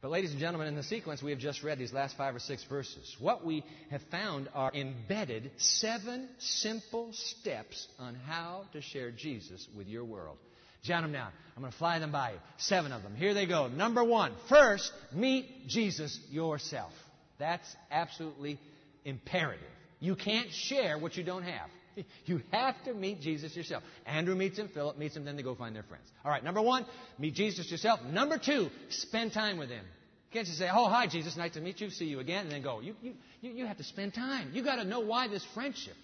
But, 0.00 0.12
ladies 0.12 0.30
and 0.30 0.38
gentlemen, 0.38 0.68
in 0.68 0.76
the 0.76 0.84
sequence 0.84 1.22
we 1.22 1.32
have 1.32 1.40
just 1.40 1.64
read, 1.64 1.78
these 1.78 1.92
last 1.92 2.16
five 2.16 2.34
or 2.34 2.38
six 2.38 2.62
verses, 2.64 3.16
what 3.18 3.44
we 3.44 3.64
have 3.90 4.02
found 4.12 4.48
are 4.54 4.72
embedded 4.72 5.50
seven 5.56 6.28
simple 6.38 7.10
steps 7.12 7.88
on 7.98 8.14
how 8.14 8.62
to 8.72 8.80
share 8.80 9.10
Jesus 9.10 9.66
with 9.76 9.88
your 9.88 10.04
world. 10.04 10.36
Jot 10.84 11.02
them 11.02 11.10
down. 11.10 11.32
I'm 11.56 11.62
going 11.62 11.72
to 11.72 11.78
fly 11.78 11.98
them 11.98 12.12
by 12.12 12.32
you. 12.32 12.38
Seven 12.58 12.92
of 12.92 13.02
them. 13.02 13.16
Here 13.16 13.34
they 13.34 13.46
go. 13.46 13.66
Number 13.66 14.04
one, 14.04 14.32
first, 14.48 14.92
meet 15.12 15.66
Jesus 15.66 16.18
yourself. 16.30 16.92
That's 17.40 17.66
absolutely 17.90 18.60
imperative. 19.04 19.66
You 19.98 20.14
can't 20.14 20.52
share 20.52 20.96
what 20.96 21.16
you 21.16 21.24
don't 21.24 21.42
have. 21.42 21.68
You 22.26 22.42
have 22.52 22.82
to 22.84 22.94
meet 22.94 23.20
Jesus 23.20 23.56
yourself. 23.56 23.82
Andrew 24.06 24.34
meets 24.34 24.58
him, 24.58 24.68
Philip 24.68 24.98
meets 24.98 25.16
him, 25.16 25.24
then 25.24 25.36
they 25.36 25.42
go 25.42 25.54
find 25.54 25.74
their 25.74 25.82
friends. 25.82 26.06
All 26.24 26.30
right, 26.30 26.42
number 26.42 26.60
one, 26.60 26.86
meet 27.18 27.34
Jesus 27.34 27.70
yourself. 27.70 28.00
Number 28.04 28.38
two, 28.38 28.68
spend 28.90 29.32
time 29.32 29.58
with 29.58 29.70
him. 29.70 29.84
Can't 30.32 30.46
you 30.46 30.54
say, 30.54 30.68
oh, 30.70 30.88
hi, 30.88 31.06
Jesus, 31.06 31.36
nice 31.36 31.54
to 31.54 31.60
meet 31.60 31.80
you, 31.80 31.88
see 31.90 32.04
you 32.04 32.20
again, 32.20 32.44
and 32.44 32.52
then 32.52 32.62
go. 32.62 32.80
You, 32.80 32.94
you, 33.02 33.14
you 33.40 33.66
have 33.66 33.78
to 33.78 33.84
spend 33.84 34.12
time. 34.12 34.50
You've 34.52 34.66
got 34.66 34.76
to 34.76 34.84
know 34.84 35.00
why 35.00 35.28
this 35.28 35.44
friendship 35.54 35.96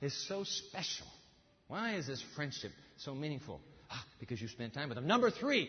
is 0.00 0.14
so 0.28 0.44
special. 0.44 1.06
Why 1.68 1.96
is 1.96 2.06
this 2.06 2.22
friendship 2.34 2.70
so 2.96 3.14
meaningful? 3.14 3.60
Ah, 3.90 4.02
because 4.18 4.40
you 4.40 4.48
spent 4.48 4.72
time 4.72 4.88
with 4.88 4.96
them. 4.96 5.06
Number 5.06 5.30
three, 5.30 5.68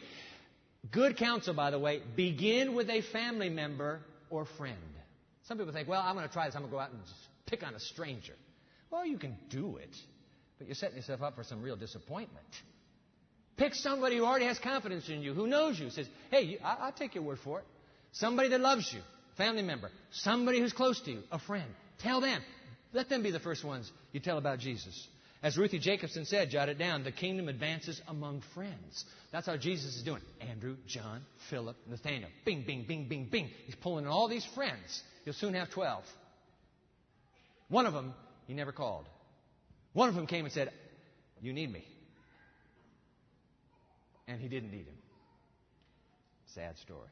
good 0.89 1.17
counsel, 1.17 1.53
by 1.53 1.69
the 1.69 1.79
way, 1.79 2.01
begin 2.15 2.75
with 2.75 2.89
a 2.89 3.01
family 3.01 3.49
member 3.49 3.99
or 4.29 4.45
friend. 4.57 4.77
Some 5.47 5.57
people 5.57 5.73
think, 5.73 5.87
well, 5.87 6.01
I'm 6.01 6.15
going 6.15 6.27
to 6.27 6.33
try 6.33 6.45
this. 6.45 6.55
I'm 6.55 6.61
going 6.61 6.71
to 6.71 6.75
go 6.75 6.79
out 6.79 6.91
and 6.91 7.01
just 7.01 7.15
pick 7.45 7.63
on 7.65 7.73
a 7.73 7.79
stranger. 7.79 8.33
Well, 8.89 9.05
you 9.05 9.17
can 9.17 9.37
do 9.49 9.77
it, 9.77 9.95
but 10.57 10.67
you're 10.67 10.75
setting 10.75 10.97
yourself 10.97 11.21
up 11.21 11.35
for 11.35 11.43
some 11.43 11.61
real 11.61 11.75
disappointment. 11.75 12.45
Pick 13.57 13.73
somebody 13.73 14.17
who 14.17 14.25
already 14.25 14.45
has 14.45 14.59
confidence 14.59 15.09
in 15.09 15.21
you, 15.21 15.33
who 15.33 15.47
knows 15.47 15.79
you, 15.79 15.89
says, 15.89 16.07
hey, 16.29 16.59
I'll 16.63 16.91
take 16.91 17.15
your 17.15 17.23
word 17.23 17.39
for 17.43 17.59
it. 17.59 17.65
Somebody 18.11 18.49
that 18.49 18.61
loves 18.61 18.91
you, 18.93 19.01
family 19.35 19.63
member, 19.63 19.89
somebody 20.11 20.59
who's 20.59 20.73
close 20.73 21.01
to 21.01 21.11
you, 21.11 21.23
a 21.31 21.39
friend. 21.39 21.69
Tell 21.99 22.21
them. 22.21 22.41
Let 22.93 23.09
them 23.09 23.23
be 23.23 23.31
the 23.31 23.39
first 23.39 23.65
ones 23.65 23.91
you 24.11 24.19
tell 24.19 24.37
about 24.37 24.59
Jesus. 24.59 25.07
As 25.43 25.57
Ruthie 25.57 25.79
Jacobsen 25.79 26.25
said, 26.25 26.49
jot 26.49 26.69
it 26.69 26.79
down, 26.79 27.03
the 27.03 27.11
kingdom 27.11 27.47
advances 27.47 28.01
among 28.07 28.41
friends. 28.55 29.05
That's 29.31 29.45
how 29.45 29.57
Jesus 29.57 29.95
is 29.95 30.03
doing. 30.03 30.21
Andrew, 30.41 30.77
John, 30.87 31.21
Philip, 31.49 31.75
Nathaniel. 31.87 32.29
Bing, 32.43 32.63
bing, 32.65 32.85
bing, 32.87 33.07
bing, 33.07 33.27
bing. 33.29 33.49
He's 33.65 33.75
pulling 33.75 34.05
in 34.05 34.11
all 34.11 34.27
these 34.27 34.45
friends. 34.55 35.03
He'll 35.25 35.33
soon 35.33 35.53
have 35.53 35.69
12. 35.69 36.03
One 37.69 37.85
of 37.85 37.93
them 37.93 38.13
he 38.47 38.53
never 38.53 38.71
called. 38.71 39.05
One 39.93 40.09
of 40.09 40.15
them 40.15 40.25
came 40.25 40.45
and 40.45 40.53
said, 40.53 40.71
You 41.41 41.53
need 41.53 41.71
me. 41.71 41.85
And 44.27 44.41
he 44.41 44.47
didn't 44.47 44.71
need 44.71 44.87
him. 44.87 44.97
Sad 46.55 46.77
story. 46.79 47.07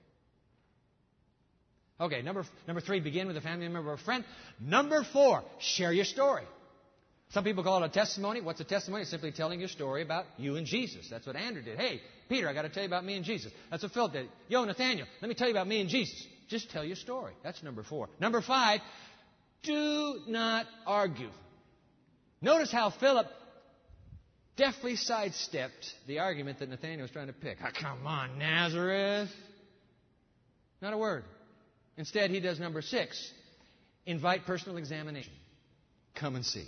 Okay, 1.99 2.21
number, 2.21 2.43
number 2.67 2.81
three, 2.81 2.99
begin 2.99 3.27
with 3.27 3.37
a 3.37 3.41
family 3.41 3.67
member 3.69 3.91
or 3.91 3.93
a 3.93 3.97
friend. 3.97 4.25
Number 4.59 5.05
four, 5.13 5.43
share 5.59 5.93
your 5.93 6.03
story. 6.03 6.43
Some 7.29 7.43
people 7.43 7.63
call 7.63 7.83
it 7.83 7.87
a 7.87 7.89
testimony. 7.89 8.41
What's 8.41 8.59
a 8.59 8.65
testimony? 8.65 9.03
It's 9.03 9.11
simply 9.11 9.31
telling 9.31 9.59
your 9.59 9.69
story 9.69 10.01
about 10.01 10.25
you 10.37 10.57
and 10.57 10.65
Jesus. 10.65 11.07
That's 11.09 11.25
what 11.25 11.35
Andrew 11.35 11.61
did. 11.61 11.79
Hey, 11.79 12.01
Peter, 12.27 12.49
I 12.49 12.53
got 12.53 12.63
to 12.63 12.69
tell 12.69 12.83
you 12.83 12.89
about 12.89 13.05
me 13.05 13.15
and 13.15 13.25
Jesus. 13.25 13.51
That's 13.71 13.83
what 13.83 13.93
Phil 13.93 14.09
did. 14.09 14.27
Yo, 14.47 14.63
Nathaniel, 14.65 15.07
let 15.21 15.29
me 15.29 15.35
tell 15.35 15.47
you 15.47 15.53
about 15.53 15.67
me 15.67 15.79
and 15.79 15.89
Jesus. 15.89 16.27
Just 16.49 16.69
tell 16.69 16.83
your 16.83 16.95
story. 16.95 17.33
That's 17.43 17.63
number 17.63 17.83
four. 17.83 18.09
Number 18.19 18.41
five, 18.41 18.81
do 19.65 20.21
not 20.27 20.65
argue. 20.85 21.29
Notice 22.41 22.71
how 22.71 22.91
Philip 22.91 23.27
deftly 24.55 24.95
sidestepped 24.95 25.93
the 26.07 26.19
argument 26.19 26.59
that 26.59 26.69
Nathaniel 26.69 27.01
was 27.01 27.11
trying 27.11 27.27
to 27.27 27.33
pick. 27.33 27.57
Oh, 27.63 27.69
come 27.79 28.05
on, 28.05 28.37
Nazareth. 28.37 29.29
Not 30.81 30.93
a 30.93 30.97
word. 30.97 31.23
Instead, 31.97 32.29
he 32.29 32.39
does 32.39 32.59
number 32.59 32.81
six 32.81 33.31
invite 34.05 34.45
personal 34.45 34.77
examination. 34.77 35.33
Come 36.15 36.35
and 36.35 36.45
see. 36.45 36.65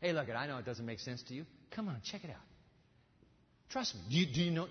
Hey, 0.00 0.12
look. 0.12 0.28
I 0.28 0.46
know 0.46 0.58
it 0.58 0.64
doesn't 0.64 0.84
make 0.84 1.00
sense 1.00 1.22
to 1.24 1.34
you. 1.34 1.44
Come 1.70 1.88
on, 1.88 2.00
check 2.04 2.24
it 2.24 2.30
out. 2.30 2.36
Trust 3.70 3.94
me. 3.94 4.00
Do 4.10 4.16
you, 4.16 4.26
do 4.26 4.40
you 4.40 4.50
know? 4.50 4.66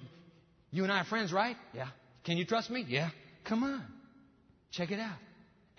You 0.71 0.83
and 0.83 0.91
I 0.91 0.99
are 1.01 1.05
friends, 1.05 1.31
right? 1.31 1.55
Yeah. 1.73 1.87
Can 2.25 2.37
you 2.37 2.45
trust 2.45 2.69
me? 2.69 2.85
Yeah. 2.87 3.09
Come 3.45 3.63
on. 3.63 3.83
Check 4.71 4.91
it 4.91 4.99
out. 4.99 5.17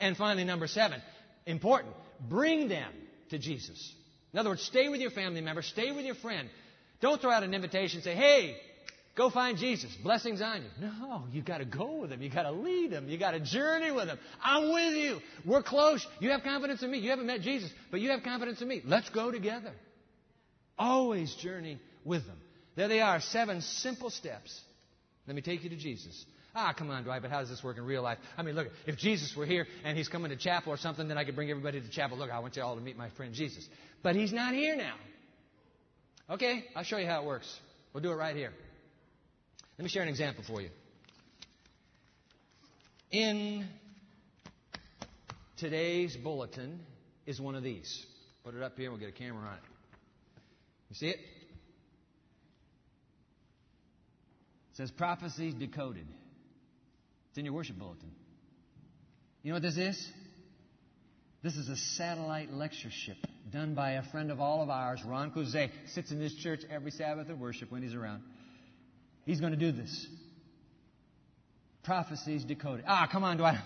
And 0.01 0.17
finally, 0.17 0.45
number 0.45 0.67
seven, 0.67 1.01
important, 1.51 1.95
bring 2.29 2.69
them 2.69 2.93
to 3.31 3.39
Jesus. 3.39 3.95
In 4.33 4.39
other 4.39 4.51
words, 4.51 4.63
stay 4.63 4.89
with 4.89 5.01
your 5.01 5.11
family 5.11 5.41
member, 5.41 5.63
stay 5.63 5.93
with 5.93 6.05
your 6.05 6.15
friend. 6.15 6.49
Don't 7.01 7.21
throw 7.21 7.31
out 7.31 7.43
an 7.43 7.55
invitation 7.55 7.99
and 7.99 8.05
say, 8.05 8.15
hey, 8.15 8.57
go 9.17 9.31
find 9.31 9.57
Jesus. 9.59 9.91
Blessings 10.03 10.41
on 10.43 10.63
you. 10.63 10.69
No, 10.81 11.25
you 11.33 11.43
got 11.43 11.59
to 11.59 11.65
go 11.65 11.97
with 11.97 12.13
him. 12.13 12.23
You 12.23 12.31
got 12.31 12.43
to 12.43 12.53
lead 12.53 12.93
him. 12.93 13.09
You 13.09 13.19
got 13.19 13.33
to 13.33 13.41
journey 13.41 13.91
with 13.91 14.09
him. 14.09 14.19
I'm 14.43 14.73
with 14.73 14.95
you. 14.95 15.19
We're 15.45 15.63
close. 15.63 16.07
You 16.21 16.31
have 16.31 16.43
confidence 16.43 16.83
in 16.83 16.91
me. 16.91 16.99
You 16.99 17.11
haven't 17.11 17.27
met 17.27 17.41
Jesus, 17.41 17.71
but 17.91 18.01
you 18.01 18.11
have 18.11 18.23
confidence 18.23 18.61
in 18.61 18.69
me. 18.69 18.83
Let's 18.85 19.09
go 19.11 19.31
together. 19.31 19.73
Always 20.79 21.35
journey 21.37 21.79
with 22.05 22.27
them. 22.27 22.39
There 22.77 22.89
they 22.89 23.01
are, 23.01 23.21
seven 23.21 23.61
simple 23.61 24.11
steps. 24.11 24.59
Let 25.27 25.37
me 25.37 25.43
take 25.43 25.65
you 25.65 25.71
to 25.71 25.77
Jesus. 25.77 26.25
Ah, 26.55 26.75
come 26.77 26.91
on, 26.91 27.05
Dwight, 27.05 27.23
but 27.23 27.31
how 27.31 27.41
does 27.41 27.49
this 27.49 27.63
work 27.63 27.79
in 27.79 27.85
real 27.85 28.03
life? 28.03 28.19
I 28.37 28.43
mean, 28.43 28.57
look, 28.57 28.69
if 28.87 28.97
Jesus 28.97 29.37
were 29.37 29.47
here 29.47 29.67
and 29.85 29.97
he's 29.97 30.09
coming 30.09 30.31
to 30.31 30.37
chapel 30.37 30.73
or 30.73 30.77
something, 30.77 31.07
then 31.07 31.17
I 31.17 31.25
could 31.25 31.37
bring 31.37 31.49
everybody 31.51 31.81
to 31.81 31.89
chapel. 31.89 32.19
Look, 32.19 32.31
I 32.31 32.41
want 32.41 32.57
you 32.57 32.63
all 32.63 32.75
to 32.75 32.81
meet 32.81 32.97
my 32.97 33.09
friend 33.11 33.35
Jesus. 33.35 33.69
But 34.03 34.17
he's 34.17 34.33
not 34.33 34.55
here 34.55 34.77
now. 34.77 34.95
Okay, 36.29 36.65
I'll 36.75 36.83
show 36.83 36.97
you 36.97 37.07
how 37.07 37.23
it 37.23 37.27
works. 37.27 37.61
We'll 37.93 38.03
do 38.03 38.11
it 38.11 38.15
right 38.15 38.35
here. 38.35 38.53
Let 39.79 39.85
me 39.85 39.89
share 39.91 40.03
an 40.03 40.09
example 40.09 40.45
for 40.47 40.61
you. 40.61 40.71
In 43.11 43.67
today's 45.57 46.17
bulletin 46.17 46.81
is 47.27 47.41
one 47.41 47.55
of 47.55 47.63
these. 47.63 48.07
Put 48.45 48.55
it 48.55 48.63
up 48.63 48.77
here, 48.77 48.91
we'll 48.91 49.01
get 49.01 49.09
a 49.09 49.13
camera 49.13 49.49
on 49.49 49.55
it. 49.55 49.63
You 50.91 50.97
see 50.97 51.09
it? 51.09 51.19
It 54.71 54.77
says 54.77 54.91
prophecies 54.91 55.55
decoded. 55.55 56.07
It's 57.31 57.39
in 57.39 57.45
your 57.45 57.55
worship 57.55 57.79
bulletin. 57.79 58.11
You 59.43 59.51
know 59.51 59.57
what 59.57 59.63
this 59.63 59.77
is? 59.77 60.09
This 61.43 61.57
is 61.57 61.69
a 61.69 61.77
satellite 61.77 62.53
lectureship 62.53 63.17
done 63.51 63.75
by 63.75 63.93
a 63.93 64.03
friend 64.03 64.31
of 64.31 64.41
all 64.41 64.63
of 64.63 64.69
ours, 64.69 65.01
Ron 65.07 65.31
Clouzet, 65.31 65.71
sits 65.95 66.11
in 66.11 66.19
this 66.19 66.35
church 66.35 66.61
every 66.71 66.91
Sabbath 66.91 67.31
of 67.31 67.39
worship 67.39 67.73
when 67.73 67.83
he's 67.83 67.95
around. 67.95 68.23
He's 69.25 69.41
going 69.41 69.53
to 69.53 69.59
do 69.59 69.73
this. 69.73 70.07
Prophecies 71.83 72.45
decoded. 72.45 72.85
Ah, 72.87 73.09
come 73.11 73.25
on, 73.25 73.39
Dwight. 73.39 73.59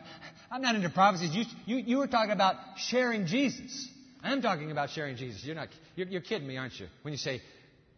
I'm 0.50 0.62
not 0.62 0.76
into 0.76 0.88
prophecies. 0.88 1.34
You, 1.34 1.44
you, 1.66 1.84
you 1.84 1.98
were 1.98 2.06
talking 2.06 2.30
about 2.30 2.54
sharing 2.76 3.26
Jesus. 3.26 3.88
I'm 4.22 4.40
talking 4.40 4.70
about 4.70 4.90
sharing 4.90 5.16
Jesus. 5.16 5.44
You're 5.44 5.56
not, 5.56 5.68
you're, 5.96 6.06
you're 6.06 6.20
kidding 6.20 6.46
me, 6.46 6.56
aren't 6.56 6.78
you? 6.78 6.86
When 7.02 7.12
you 7.12 7.18
say 7.18 7.42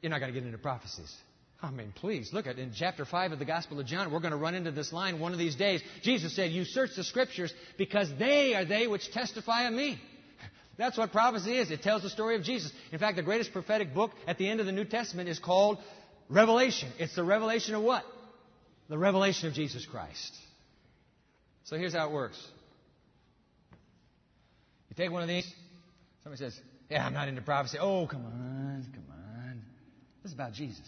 you're 0.01 0.11
not 0.11 0.21
going 0.21 0.33
to 0.33 0.39
get 0.39 0.47
into 0.47 0.59
prophecies. 0.59 1.15
I 1.63 1.71
mean, 1.71 1.93
please 1.95 2.33
look 2.33 2.47
at 2.47 2.59
in 2.59 2.73
chapter 2.77 3.05
5 3.05 3.33
of 3.33 3.39
the 3.39 3.45
Gospel 3.47 3.81
of 3.81 3.87
John, 3.87 4.13
we're 4.13 4.21
going 4.21 4.33
to 4.33 4.37
run 4.37 4.55
into 4.55 4.71
this 4.71 4.93
line 4.93 5.19
one 5.19 5.33
of 5.33 5.39
these 5.39 5.57
days. 5.57 5.83
Jesus 6.03 6.37
said, 6.37 6.51
You 6.51 6.65
search 6.65 6.91
the 6.97 7.05
scriptures 7.05 7.53
because 7.79 8.11
they 8.19 8.55
are 8.55 8.65
they 8.65 8.87
which 8.87 9.11
testify 9.11 9.67
of 9.67 9.73
me. 9.73 9.99
That's 10.77 10.99
what 10.99 11.13
prophecy 11.13 11.57
is. 11.57 11.71
It 11.71 11.83
tells 11.83 12.03
the 12.03 12.11
story 12.11 12.37
of 12.37 12.43
Jesus. 12.43 12.73
In 12.93 12.99
fact, 12.99 13.17
the 13.17 13.23
greatest 13.23 13.53
prophetic 13.53 13.95
book 13.95 14.11
at 14.27 14.37
the 14.37 14.49
end 14.49 14.61
of 14.61 14.67
the 14.67 14.73
New 14.73 14.85
Testament 14.85 15.31
is 15.31 15.39
called 15.39 15.79
Revelation. 16.29 16.91
It's 16.99 17.17
the 17.17 17.25
revelation 17.25 17.75
of 17.75 17.83
what? 17.83 18.05
The 18.91 18.99
revelation 18.99 19.49
of 19.49 19.55
Jesus 19.55 19.87
Christ. 19.87 20.37
So 21.65 21.77
here's 21.77 21.95
how 21.95 22.07
it 22.09 22.13
works. 22.13 22.41
You 24.91 24.97
take 24.97 25.11
one 25.11 25.23
of 25.23 25.29
these, 25.29 25.51
somebody 26.23 26.39
says, 26.39 26.61
Yeah, 26.91 27.07
I'm 27.07 27.15
not 27.15 27.29
into 27.29 27.41
prophecy. 27.41 27.79
Oh, 27.81 28.07
come 28.07 28.25
on, 28.27 28.87
come 28.93 29.05
on. 29.11 29.63
This 30.23 30.31
is 30.31 30.35
about 30.35 30.53
Jesus. 30.53 30.87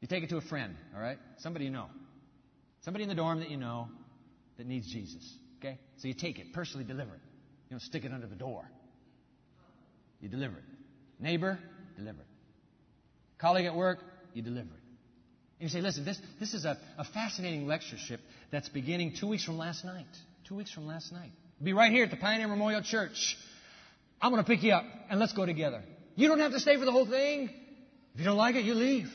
You 0.00 0.08
take 0.08 0.24
it 0.24 0.30
to 0.30 0.38
a 0.38 0.42
friend, 0.42 0.74
all 0.94 1.00
right? 1.00 1.18
Somebody 1.38 1.66
you 1.66 1.70
know. 1.70 1.86
Somebody 2.82 3.02
in 3.02 3.08
the 3.08 3.14
dorm 3.14 3.40
that 3.40 3.50
you 3.50 3.58
know 3.58 3.88
that 4.56 4.66
needs 4.66 4.90
Jesus. 4.90 5.22
Okay? 5.58 5.78
So 5.98 6.08
you 6.08 6.14
take 6.14 6.38
it, 6.38 6.52
personally 6.52 6.86
deliver 6.86 7.14
it. 7.14 7.20
You 7.68 7.74
don't 7.74 7.82
stick 7.82 8.04
it 8.04 8.12
under 8.12 8.26
the 8.26 8.34
door. 8.34 8.64
You 10.20 10.28
deliver 10.28 10.56
it. 10.56 10.64
Neighbor, 11.18 11.58
deliver 11.96 12.20
it. 12.20 12.26
Colleague 13.38 13.66
at 13.66 13.74
work, 13.74 13.98
you 14.34 14.42
deliver 14.42 14.68
it. 14.68 14.80
And 15.60 15.68
you 15.68 15.68
say, 15.68 15.82
listen, 15.82 16.04
this, 16.04 16.18
this 16.38 16.54
is 16.54 16.64
a, 16.64 16.78
a 16.96 17.04
fascinating 17.04 17.66
lectureship 17.66 18.20
that's 18.50 18.68
beginning 18.70 19.14
two 19.18 19.28
weeks 19.28 19.44
from 19.44 19.58
last 19.58 19.84
night. 19.84 20.06
Two 20.48 20.56
weeks 20.56 20.72
from 20.72 20.86
last 20.86 21.12
night. 21.12 21.32
Be 21.62 21.74
right 21.74 21.92
here 21.92 22.04
at 22.04 22.10
the 22.10 22.16
Pioneer 22.16 22.48
Memorial 22.48 22.82
Church. 22.82 23.36
I'm 24.20 24.32
going 24.32 24.42
to 24.42 24.48
pick 24.48 24.62
you 24.62 24.72
up 24.72 24.84
and 25.10 25.20
let's 25.20 25.34
go 25.34 25.44
together. 25.44 25.82
You 26.16 26.28
don't 26.28 26.40
have 26.40 26.52
to 26.52 26.60
stay 26.60 26.76
for 26.78 26.86
the 26.86 26.92
whole 26.92 27.06
thing. 27.06 27.50
If 28.14 28.20
you 28.20 28.24
don't 28.24 28.38
like 28.38 28.54
it, 28.54 28.64
you 28.64 28.74
leave. 28.74 29.10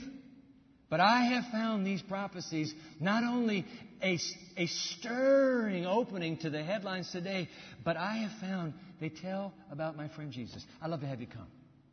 But 0.95 1.03
I 1.03 1.23
have 1.25 1.51
found 1.51 1.85
these 1.85 2.01
prophecies 2.01 2.73
not 3.01 3.25
only 3.25 3.65
a, 4.01 4.17
a 4.55 4.65
stirring 4.65 5.85
opening 5.85 6.37
to 6.37 6.49
the 6.49 6.63
headlines 6.63 7.11
today, 7.11 7.49
but 7.83 7.97
I 7.97 8.19
have 8.19 8.31
found 8.39 8.71
they 9.01 9.09
tell 9.09 9.53
about 9.69 9.97
my 9.97 10.07
friend 10.07 10.31
Jesus. 10.31 10.65
I'd 10.81 10.89
love 10.89 11.01
to 11.01 11.05
have 11.05 11.19
you 11.19 11.27
come. 11.27 11.47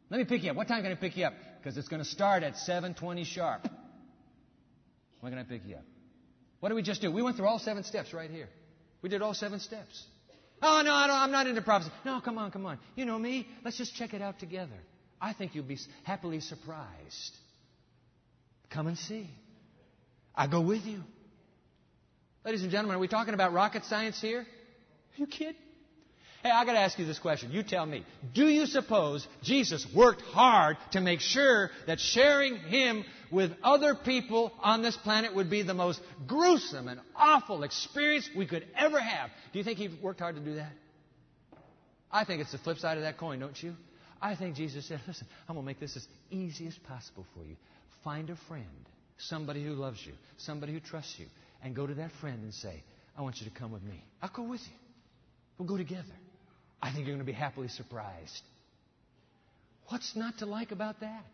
Let 0.08 0.18
me 0.18 0.24
pick 0.24 0.44
you 0.44 0.50
up. 0.52 0.56
What 0.56 0.68
time 0.68 0.84
can 0.84 0.92
I 0.92 0.94
pick 0.94 1.16
you 1.16 1.24
up? 1.24 1.32
Because 1.58 1.76
it's 1.76 1.88
going 1.88 2.00
to 2.00 2.08
start 2.08 2.44
at 2.44 2.54
7:20 2.54 3.24
sharp. 3.26 3.66
When 5.18 5.32
can 5.32 5.40
I 5.40 5.42
pick 5.42 5.62
you 5.66 5.74
up? 5.74 5.84
What 6.60 6.68
did 6.68 6.76
we 6.76 6.82
just 6.82 7.00
do? 7.00 7.10
We 7.10 7.22
went 7.22 7.36
through 7.36 7.48
all 7.48 7.58
seven 7.58 7.82
steps 7.82 8.14
right 8.14 8.30
here. 8.30 8.50
We 9.02 9.08
did 9.08 9.20
all 9.20 9.34
seven 9.34 9.58
steps. 9.58 10.00
Oh 10.62 10.80
no, 10.84 10.92
I 10.92 11.24
am 11.24 11.32
not 11.32 11.48
into 11.48 11.62
prophecy. 11.62 11.90
No, 12.04 12.20
come 12.20 12.38
on, 12.38 12.52
come 12.52 12.66
on. 12.66 12.78
You 12.94 13.04
know 13.04 13.18
me. 13.18 13.48
Let's 13.64 13.78
just 13.78 13.96
check 13.96 14.14
it 14.14 14.22
out 14.22 14.38
together. 14.38 14.78
I 15.20 15.32
think 15.32 15.56
you'll 15.56 15.64
be 15.64 15.78
happily 16.04 16.38
surprised. 16.38 17.36
Come 18.72 18.86
and 18.86 18.96
see. 18.96 19.28
I 20.34 20.46
go 20.46 20.60
with 20.60 20.84
you. 20.84 21.00
Ladies 22.44 22.62
and 22.62 22.70
gentlemen, 22.70 22.96
are 22.96 23.00
we 23.00 23.08
talking 23.08 23.34
about 23.34 23.52
rocket 23.52 23.84
science 23.84 24.20
here? 24.20 24.40
Are 24.40 24.46
you 25.16 25.26
kidding? 25.26 25.54
Hey, 26.42 26.50
I 26.50 26.64
got 26.64 26.72
to 26.72 26.80
ask 26.80 26.98
you 26.98 27.04
this 27.04 27.20
question. 27.20 27.52
You 27.52 27.62
tell 27.62 27.86
me. 27.86 28.04
Do 28.34 28.48
you 28.48 28.66
suppose 28.66 29.28
Jesus 29.42 29.86
worked 29.94 30.22
hard 30.22 30.76
to 30.92 31.00
make 31.00 31.20
sure 31.20 31.70
that 31.86 32.00
sharing 32.00 32.56
him 32.56 33.04
with 33.30 33.52
other 33.62 33.94
people 33.94 34.52
on 34.60 34.82
this 34.82 34.96
planet 34.96 35.36
would 35.36 35.50
be 35.50 35.62
the 35.62 35.74
most 35.74 36.00
gruesome 36.26 36.88
and 36.88 36.98
awful 37.14 37.62
experience 37.62 38.28
we 38.36 38.46
could 38.46 38.66
ever 38.76 38.98
have? 38.98 39.30
Do 39.52 39.58
you 39.60 39.64
think 39.64 39.78
he 39.78 39.88
worked 40.02 40.18
hard 40.18 40.34
to 40.34 40.40
do 40.40 40.54
that? 40.56 40.72
I 42.10 42.24
think 42.24 42.40
it's 42.40 42.52
the 42.52 42.58
flip 42.58 42.78
side 42.78 42.96
of 42.96 43.04
that 43.04 43.18
coin, 43.18 43.38
don't 43.38 43.62
you? 43.62 43.74
I 44.20 44.34
think 44.34 44.56
Jesus 44.56 44.88
said, 44.88 45.00
listen, 45.06 45.28
I'm 45.48 45.54
going 45.54 45.64
to 45.64 45.66
make 45.66 45.78
this 45.78 45.96
as 45.96 46.06
easy 46.30 46.66
as 46.66 46.76
possible 46.88 47.26
for 47.34 47.44
you. 47.44 47.56
Find 48.04 48.30
a 48.30 48.36
friend, 48.48 48.66
somebody 49.18 49.64
who 49.64 49.74
loves 49.74 50.04
you, 50.04 50.12
somebody 50.38 50.72
who 50.72 50.80
trusts 50.80 51.14
you, 51.18 51.26
and 51.62 51.74
go 51.74 51.86
to 51.86 51.94
that 51.94 52.10
friend 52.20 52.42
and 52.42 52.52
say, 52.52 52.82
I 53.16 53.22
want 53.22 53.40
you 53.40 53.48
to 53.48 53.56
come 53.56 53.72
with 53.72 53.82
me. 53.82 54.02
I'll 54.20 54.30
go 54.34 54.42
with 54.42 54.60
you. 54.60 54.76
We'll 55.58 55.68
go 55.68 55.76
together. 55.76 56.02
I 56.80 56.92
think 56.92 57.06
you're 57.06 57.14
going 57.14 57.18
to 57.18 57.24
be 57.24 57.32
happily 57.32 57.68
surprised. 57.68 58.42
What's 59.88 60.16
not 60.16 60.38
to 60.38 60.46
like 60.46 60.72
about 60.72 61.00
that? 61.00 61.24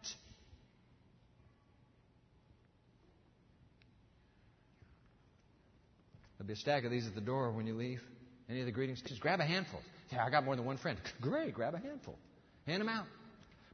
There'll 6.37 6.49
be 6.49 6.53
a 6.53 6.57
stack 6.57 6.85
of 6.85 6.91
these 6.91 7.07
at 7.07 7.15
the 7.15 7.21
door 7.21 7.51
when 7.51 7.67
you 7.67 7.75
leave. 7.75 8.01
Any 8.49 8.61
of 8.61 8.67
the 8.67 8.73
greetings? 8.73 9.03
Just 9.07 9.21
grab 9.21 9.41
a 9.41 9.45
handful. 9.45 9.81
Yeah, 10.13 10.25
I 10.25 10.31
got 10.31 10.45
more 10.45 10.57
than 10.57 10.65
one 10.65 10.79
friend. 10.79 10.99
Great, 11.21 11.55
grab 11.55 11.75
a 11.75 11.79
handful. 11.79 12.17
Hand 12.67 12.81
them 12.81 12.89
out. 12.89 13.07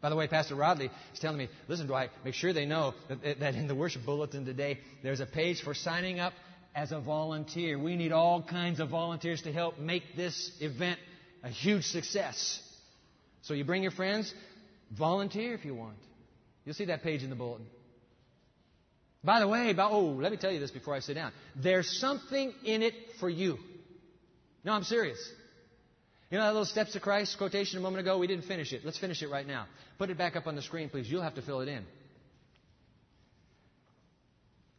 By 0.05 0.11
the 0.11 0.17
way, 0.17 0.27
Pastor 0.27 0.55
Rodley 0.55 0.91
is 1.15 1.19
telling 1.19 1.39
me, 1.39 1.49
listen, 1.67 1.87
Dwight, 1.87 2.11
make 2.27 2.35
sure 2.35 2.53
they 2.53 2.67
know 2.67 2.93
that, 3.09 3.41
that 3.41 3.55
in 3.55 3.67
the 3.67 3.75
worship 3.75 4.05
bulletin 4.05 4.45
today, 4.45 4.79
there's 5.03 5.21
a 5.21 5.25
page 5.25 5.63
for 5.63 5.73
signing 5.73 6.21
up 6.21 6.35
as 6.75 6.93
a 6.93 7.01
volunteer. 7.01 7.79
We 7.79 7.97
need 7.97 8.13
all 8.13 8.43
kinds 8.43 8.81
of 8.81 8.91
volunteers 8.91 9.41
to 9.45 9.53
help 9.53 9.79
make 9.79 10.03
this 10.15 10.53
event 10.61 11.01
a 11.43 11.49
huge 11.49 11.87
success. 11.87 12.61
So 13.41 13.55
you 13.55 13.65
bring 13.65 13.83
your 13.83 13.93
friends, 13.93 14.35
volunteer 14.91 15.55
if 15.55 15.65
you 15.65 15.75
want. 15.75 15.97
You'll 16.67 16.75
see 16.75 16.85
that 16.85 17.03
page 17.03 17.23
in 17.23 17.31
the 17.31 17.37
bulletin. 17.37 17.65
By 19.25 19.41
the 19.41 19.49
way, 19.49 19.75
oh, 19.79 20.19
let 20.21 20.31
me 20.31 20.37
tell 20.37 20.53
you 20.53 20.61
this 20.61 20.71
before 20.71 20.95
I 20.95 21.01
sit 21.01 21.15
down. 21.15 21.33
There's 21.57 21.99
something 21.99 22.53
in 22.63 22.83
it 22.83 22.93
for 23.21 23.31
you. 23.31 23.57
No, 24.65 24.73
I'm 24.73 24.85
serious. 24.85 25.33
You 26.35 26.41
know 26.41 26.47
little 26.47 26.65
Steps 26.65 26.97
of 26.97 27.03
Christ 27.03 27.39
quotation 27.39 27.79
a 27.79 27.81
moment 27.81 28.01
ago? 28.01 28.19
We 28.19 28.27
didn't 28.27 28.47
finish 28.47 28.73
it. 28.73 28.85
Let's 28.85 28.99
finish 28.99 29.23
it 29.23 29.31
right 29.31 29.47
now. 29.47 29.67
Put 29.99 30.11
it 30.11 30.19
back 30.19 30.35
up 30.35 30.49
on 30.49 30.57
the 30.57 30.63
screen, 30.63 30.89
please. 30.89 31.09
You'll 31.09 31.23
have 31.23 31.37
to 31.37 31.43
fill 31.43 31.61
it 31.61 31.69
in. 31.69 31.85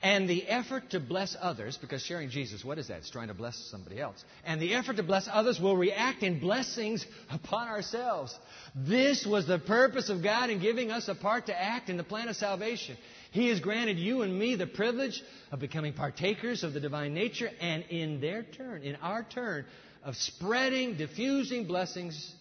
And 0.01 0.29
the 0.29 0.45
effort 0.47 0.89
to 0.89 0.99
bless 0.99 1.33
others, 1.39 1.77
because 1.77 2.01
sharing 2.01 2.29
Jesus, 2.29 2.65
what 2.65 2.77
is 2.77 2.89
that? 2.89 2.97
It's 2.97 3.09
trying 3.09 3.29
to 3.29 3.33
bless 3.33 3.55
somebody 3.71 4.01
else. 4.01 4.21
And 4.45 4.61
the 4.61 4.73
effort 4.73 4.97
to 4.97 5.03
bless 5.03 5.29
others 5.31 5.57
will 5.57 5.77
react 5.77 6.23
in 6.23 6.41
blessings 6.41 7.05
upon 7.31 7.69
ourselves. 7.69 8.37
This 8.75 9.25
was 9.25 9.47
the 9.47 9.57
purpose 9.57 10.09
of 10.09 10.21
God 10.21 10.49
in 10.49 10.59
giving 10.59 10.91
us 10.91 11.07
a 11.07 11.15
part 11.15 11.45
to 11.45 11.57
act 11.57 11.87
in 11.87 11.95
the 11.95 12.03
plan 12.03 12.27
of 12.27 12.35
salvation. 12.35 12.97
He 13.31 13.47
has 13.47 13.61
granted 13.61 13.97
you 13.97 14.23
and 14.23 14.37
me 14.37 14.57
the 14.57 14.67
privilege 14.67 15.23
of 15.53 15.61
becoming 15.61 15.93
partakers 15.93 16.65
of 16.65 16.73
the 16.73 16.81
divine 16.81 17.13
nature, 17.13 17.49
and 17.61 17.85
in 17.89 18.19
their 18.19 18.43
turn, 18.43 18.83
in 18.83 18.97
our 18.97 19.23
turn, 19.23 19.63
of 20.05 20.15
spreading, 20.15 20.95
diffusing 20.95 21.67
blessings 21.67 22.33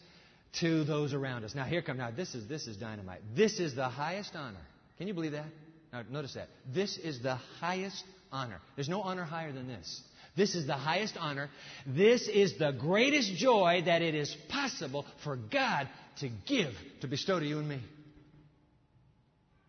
to 0.61 0.85
those 0.85 1.13
around 1.13 1.45
us. 1.45 1.55
Now 1.55 1.65
here 1.65 1.83
come 1.83 1.97
now 1.97 2.11
this 2.13 2.35
is 2.35 2.47
this 2.47 2.69
is 2.69 2.77
dynamite. 2.77 3.21
This 3.35 3.59
is 3.59 3.75
the 3.75 3.89
highest 3.89 4.37
honor. 4.37 4.65
Can 4.99 5.09
you 5.09 5.15
believe 5.15 5.33
that? 5.33 5.47
Now, 5.93 6.03
notice 6.11 6.35
that. 6.35 6.49
This 6.73 6.99
is 6.99 7.23
the 7.23 7.37
highest 7.61 8.05
honor. 8.33 8.61
There's 8.75 8.89
no 8.89 9.03
honor 9.03 9.25
higher 9.25 9.53
than 9.53 9.69
this. 9.69 10.03
This 10.37 10.57
is 10.57 10.67
the 10.67 10.75
highest 10.75 11.17
honor. 11.19 11.49
This 11.87 12.27
is 12.27 12.59
the 12.59 12.73
greatest 12.73 13.35
joy 13.35 13.83
that 13.87 14.03
it 14.03 14.15
is 14.15 14.37
possible 14.49 15.07
for 15.23 15.37
God 15.37 15.89
to 16.19 16.29
give, 16.47 16.73
to 17.01 17.07
bestow 17.07 17.39
to 17.39 17.47
you 17.47 17.61
and 17.61 17.69
me. 17.69 17.81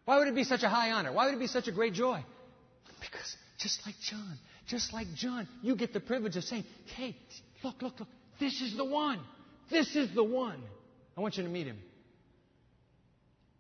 Why 0.05 0.17
would 0.17 0.27
it 0.27 0.35
be 0.35 0.43
such 0.43 0.63
a 0.63 0.69
high 0.69 0.91
honor? 0.91 1.11
Why 1.11 1.25
would 1.25 1.35
it 1.35 1.39
be 1.39 1.47
such 1.47 1.67
a 1.67 1.71
great 1.71 1.93
joy? 1.93 2.23
Because 2.99 3.35
just 3.59 3.85
like 3.85 3.95
John, 4.01 4.37
just 4.68 4.93
like 4.93 5.07
John, 5.16 5.47
you 5.61 5.76
get 5.76 5.93
the 5.93 5.99
privilege 5.99 6.36
of 6.36 6.43
saying, 6.43 6.66
hey, 6.95 7.16
look, 7.63 7.82
look, 7.82 7.99
look, 7.99 8.09
this 8.39 8.61
is 8.61 8.76
the 8.76 8.86
one. 8.86 9.20
This 9.70 9.95
is 9.95 10.13
the 10.13 10.24
one. 10.24 10.61
I 11.18 11.22
want 11.22 11.38
you 11.38 11.43
to 11.43 11.49
meet 11.49 11.68
him. 11.68 11.78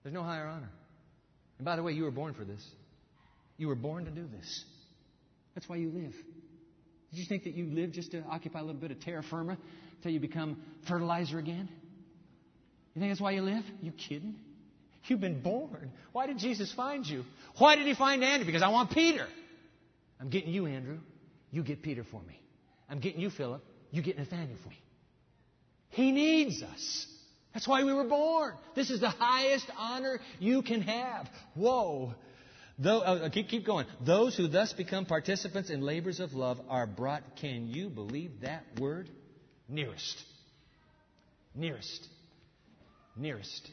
There's 0.03 0.13
no 0.13 0.23
higher 0.23 0.45
honor. 0.45 0.69
And 1.57 1.65
by 1.65 1.75
the 1.75 1.83
way, 1.83 1.93
you 1.93 2.03
were 2.03 2.11
born 2.11 2.33
for 2.33 2.43
this. 2.43 2.63
You 3.57 3.67
were 3.67 3.75
born 3.75 4.05
to 4.05 4.11
do 4.11 4.27
this. 4.27 4.65
That's 5.53 5.69
why 5.69 5.77
you 5.77 5.89
live. 5.89 6.13
Did 7.11 7.19
you 7.19 7.25
think 7.25 7.45
that 7.45 7.53
you 7.53 7.65
live 7.65 7.91
just 7.91 8.11
to 8.11 8.21
occupy 8.29 8.59
a 8.59 8.63
little 8.63 8.81
bit 8.81 8.91
of 8.91 8.99
terra 8.99 9.23
firma 9.23 9.57
until 9.97 10.11
you 10.11 10.19
become 10.19 10.61
fertilizer 10.87 11.39
again? 11.39 11.69
You 12.93 12.99
think 12.99 13.11
that's 13.11 13.21
why 13.21 13.31
you 13.31 13.41
live? 13.41 13.63
You 13.81 13.91
kidding? 13.91 14.35
You've 15.07 15.21
been 15.21 15.41
born. 15.41 15.91
Why 16.11 16.27
did 16.27 16.39
Jesus 16.39 16.73
find 16.73 17.05
you? 17.05 17.23
Why 17.57 17.75
did 17.75 17.85
he 17.85 17.93
find 17.93 18.23
Andrew? 18.23 18.45
Because 18.45 18.63
I 18.63 18.69
want 18.69 18.91
Peter. 18.91 19.27
I'm 20.25 20.31
getting 20.31 20.51
you, 20.51 20.65
Andrew. 20.65 20.97
You 21.51 21.61
get 21.61 21.83
Peter 21.83 22.03
for 22.03 22.19
me. 22.19 22.41
I'm 22.89 22.99
getting 22.99 23.21
you, 23.21 23.29
Philip. 23.29 23.63
You 23.91 24.01
get 24.01 24.17
Nathaniel 24.17 24.57
for 24.63 24.69
me. 24.69 24.79
He 25.89 26.11
needs 26.11 26.63
us. 26.63 27.05
That's 27.53 27.67
why 27.67 27.83
we 27.83 27.93
were 27.93 28.05
born. 28.05 28.55
This 28.73 28.89
is 28.89 29.01
the 29.01 29.09
highest 29.11 29.69
honor 29.77 30.19
you 30.39 30.63
can 30.63 30.81
have. 30.81 31.29
Whoa. 31.53 32.15
Though, 32.79 33.01
uh, 33.01 33.29
keep, 33.29 33.49
keep 33.49 33.67
going. 33.67 33.85
Those 34.03 34.35
who 34.35 34.47
thus 34.47 34.73
become 34.73 35.05
participants 35.05 35.69
in 35.69 35.81
labors 35.81 36.19
of 36.19 36.33
love 36.33 36.59
are 36.69 36.87
brought, 36.87 37.21
can 37.39 37.67
you 37.67 37.89
believe 37.89 38.41
that 38.41 38.63
word? 38.79 39.07
Nearest. 39.69 40.23
Nearest. 41.53 42.07
Nearest. 43.15 43.69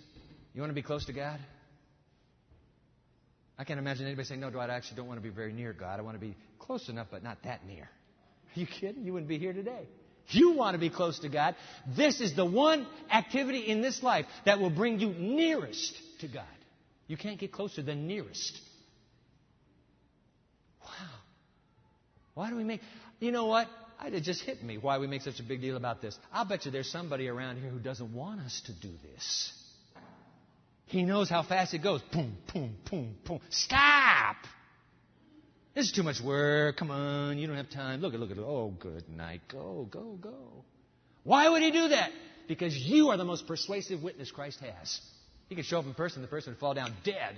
You 0.53 0.61
want 0.61 0.71
to 0.71 0.75
be 0.75 0.83
close 0.83 1.07
to 1.07 1.15
God? 1.15 1.41
I 3.63 3.65
can't 3.65 3.79
imagine 3.79 4.07
anybody 4.07 4.27
saying, 4.27 4.41
No, 4.41 4.51
Dwight, 4.51 4.71
I 4.71 4.75
actually 4.75 4.97
don't 4.97 5.07
want 5.07 5.19
to 5.19 5.23
be 5.23 5.33
very 5.33 5.53
near 5.53 5.73
God. 5.73 6.01
I 6.01 6.03
want 6.03 6.17
to 6.17 6.21
be 6.21 6.35
close 6.59 6.89
enough, 6.89 7.07
but 7.13 7.23
not 7.23 7.45
that 7.45 7.65
near. 7.65 7.85
Are 7.85 8.59
you 8.59 8.67
kidding? 8.67 9.05
You 9.05 9.13
wouldn't 9.13 9.29
be 9.29 9.39
here 9.39 9.53
today. 9.53 9.87
You 10.31 10.55
want 10.57 10.75
to 10.75 10.81
be 10.81 10.91
close 10.91 11.21
to 11.21 11.29
God. 11.29 11.55
This 11.97 12.21
is 12.21 12.35
the 12.35 12.45
one 12.45 12.89
activity 13.09 13.61
in 13.61 13.81
this 13.81 14.03
life 14.03 14.27
that 14.47 14.59
will 14.59 14.71
bring 14.71 14.99
you 14.99 15.11
nearest 15.11 15.97
to 16.23 16.27
God. 16.27 16.43
You 17.07 17.17
can't 17.17 17.39
get 17.39 17.53
closer 17.53 17.83
than 17.83 18.09
nearest. 18.09 18.59
Wow. 20.83 20.91
Why 22.35 22.51
do 22.51 22.57
we 22.57 22.65
make. 22.65 22.81
You 23.21 23.31
know 23.31 23.47
what? 23.47 23.69
It 24.05 24.25
just 24.25 24.43
hit 24.43 24.61
me 24.65 24.77
why 24.77 24.99
we 24.99 25.07
make 25.07 25.23
such 25.23 25.39
a 25.39 25.45
big 25.45 25.61
deal 25.61 25.77
about 25.77 26.03
this. 26.03 26.19
I'll 26.33 26.47
bet 26.47 26.65
you 26.65 26.73
there's 26.73 26.91
somebody 26.91 27.29
around 27.29 27.61
here 27.61 27.71
who 27.71 27.79
doesn't 27.79 28.13
want 28.13 28.41
us 28.41 28.61
to 28.67 28.73
do 28.73 28.93
this. 29.15 29.53
He 30.93 31.05
knows 31.05 31.31
how 31.31 31.43
fast 31.43 31.73
it 31.73 31.79
goes. 31.79 32.03
Boom, 32.13 32.37
boom, 32.53 32.77
boom, 32.91 33.15
boom. 33.25 33.41
Stop! 33.49 34.37
This 35.75 35.87
is 35.87 35.93
too 35.93 36.03
much 36.03 36.21
work. 36.21 36.77
Come 36.77 36.91
on, 36.91 37.39
you 37.39 37.47
don't 37.47 37.57
have 37.57 37.71
time. 37.71 38.03
Look 38.03 38.13
at, 38.13 38.21
look 38.21 38.31
at, 38.31 38.37
oh, 38.37 38.75
good 38.79 39.09
night. 39.09 39.41
Go, 39.51 39.89
go, 39.91 40.19
go. 40.21 40.67
Why 41.25 41.49
would 41.49 41.63
he 41.63 41.71
do 41.71 41.89
that? 41.89 42.11
Because 42.47 42.77
you 42.77 43.09
are 43.09 43.17
the 43.17 43.25
most 43.25 43.47
persuasive 43.47 44.03
witness 44.03 44.31
Christ 44.31 44.61
has. 44.61 45.01
He 45.49 45.55
could 45.55 45.65
show 45.65 45.79
up 45.79 45.87
in 45.87 45.95
person, 45.95 46.21
the 46.21 46.29
person 46.29 46.53
would 46.53 46.61
fall 46.61 46.75
down 46.75 46.93
dead. 47.05 47.37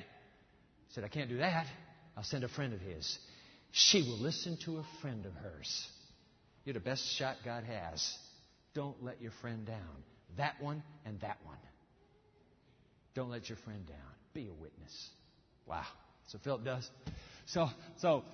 He 0.89 0.95
said, 0.95 1.05
I 1.05 1.09
can't 1.09 1.29
do 1.29 1.37
that. 1.37 1.67
I'll 2.17 2.25
send 2.25 2.43
a 2.43 2.49
friend 2.49 2.75
of 2.75 2.81
his. 2.81 3.17
She 3.71 4.03
will 4.03 4.19
listen 4.19 4.59
to 4.65 4.79
a 4.79 4.85
friend 5.01 5.27
of 5.27 5.33
hers. 5.35 5.87
You're 6.65 6.75
the 6.75 6.81
best 6.81 7.07
shot 7.17 7.37
God 7.45 7.63
has. 7.63 8.19
Don't 8.75 9.01
let 9.01 9.23
your 9.23 9.33
friend 9.41 9.65
down. 9.65 10.03
That 10.39 10.61
one 10.61 10.83
and 11.07 11.21
that 11.21 11.39
one. 11.45 11.59
Don't 13.15 13.31
let 13.31 13.49
your 13.49 13.59
friend 13.59 13.87
down. 13.87 13.97
Be 14.33 14.49
a 14.49 14.53
witness. 14.53 15.09
Wow. 15.67 15.85
So 16.29 16.39
Philip 16.43 16.65
does. 16.65 16.91
So, 17.47 17.69
so 17.99 18.25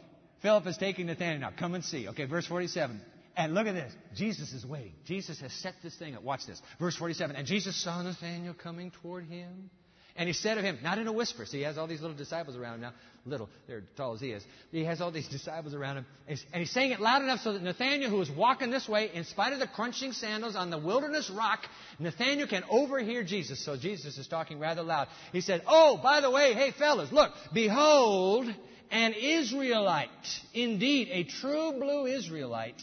Philip 0.42 0.66
is 0.66 0.76
taking 0.78 1.06
Nathanael. 1.06 1.38
Now, 1.38 1.50
come 1.56 1.74
and 1.74 1.84
see. 1.84 2.08
Okay, 2.08 2.24
verse 2.24 2.46
47. 2.46 3.00
And 3.36 3.54
look 3.54 3.66
at 3.66 3.74
this. 3.74 3.92
Jesus 4.14 4.52
is 4.52 4.66
waiting. 4.66 4.94
Jesus 5.04 5.40
has 5.40 5.52
set 5.52 5.74
this 5.82 5.96
thing 5.96 6.14
up. 6.14 6.22
Watch 6.22 6.46
this. 6.46 6.60
Verse 6.78 6.96
47. 6.96 7.36
And 7.36 7.46
Jesus 7.46 7.76
saw 7.82 8.02
Nathanael 8.02 8.54
coming 8.54 8.90
toward 9.02 9.24
him. 9.24 9.70
And 10.16 10.28
he 10.28 10.32
said 10.32 10.58
of 10.58 10.64
him, 10.64 10.78
not 10.82 10.98
in 10.98 11.06
a 11.06 11.12
whisper. 11.12 11.46
See, 11.46 11.58
he 11.58 11.62
has 11.64 11.78
all 11.78 11.86
these 11.86 12.00
little 12.00 12.16
disciples 12.16 12.56
around 12.56 12.74
him 12.74 12.80
now. 12.82 12.92
Little, 13.26 13.50
they're 13.66 13.82
tall 13.96 14.14
as 14.14 14.20
he 14.20 14.30
is. 14.30 14.42
He 14.72 14.84
has 14.84 15.00
all 15.00 15.10
these 15.10 15.28
disciples 15.28 15.74
around 15.74 15.98
him. 15.98 16.06
And 16.26 16.38
he's 16.54 16.70
saying 16.70 16.92
it 16.92 17.00
loud 17.00 17.22
enough 17.22 17.40
so 17.40 17.52
that 17.52 17.62
Nathanael, 17.62 18.08
who 18.08 18.20
is 18.22 18.30
walking 18.30 18.70
this 18.70 18.88
way, 18.88 19.10
in 19.12 19.24
spite 19.24 19.52
of 19.52 19.58
the 19.58 19.66
crunching 19.66 20.12
sandals 20.12 20.56
on 20.56 20.70
the 20.70 20.78
wilderness 20.78 21.30
rock, 21.30 21.60
Nathanael 21.98 22.46
can 22.46 22.64
overhear 22.70 23.22
Jesus. 23.22 23.62
So 23.62 23.76
Jesus 23.76 24.16
is 24.16 24.26
talking 24.26 24.58
rather 24.58 24.82
loud. 24.82 25.08
He 25.32 25.42
said, 25.42 25.62
Oh, 25.66 26.00
by 26.02 26.22
the 26.22 26.30
way, 26.30 26.54
hey 26.54 26.70
fellas, 26.70 27.12
look, 27.12 27.32
behold, 27.52 28.46
an 28.90 29.12
Israelite, 29.12 30.08
indeed 30.54 31.08
a 31.10 31.24
true 31.24 31.72
blue 31.78 32.06
Israelite, 32.06 32.80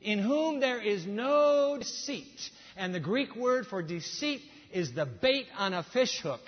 in 0.00 0.20
whom 0.20 0.60
there 0.60 0.80
is 0.80 1.04
no 1.04 1.76
deceit. 1.78 2.50
And 2.76 2.94
the 2.94 3.00
Greek 3.00 3.34
word 3.34 3.66
for 3.66 3.82
deceit 3.82 4.40
is 4.72 4.92
the 4.92 5.04
bait 5.04 5.46
on 5.58 5.74
a 5.74 5.82
fish 5.82 6.20
hook. 6.20 6.40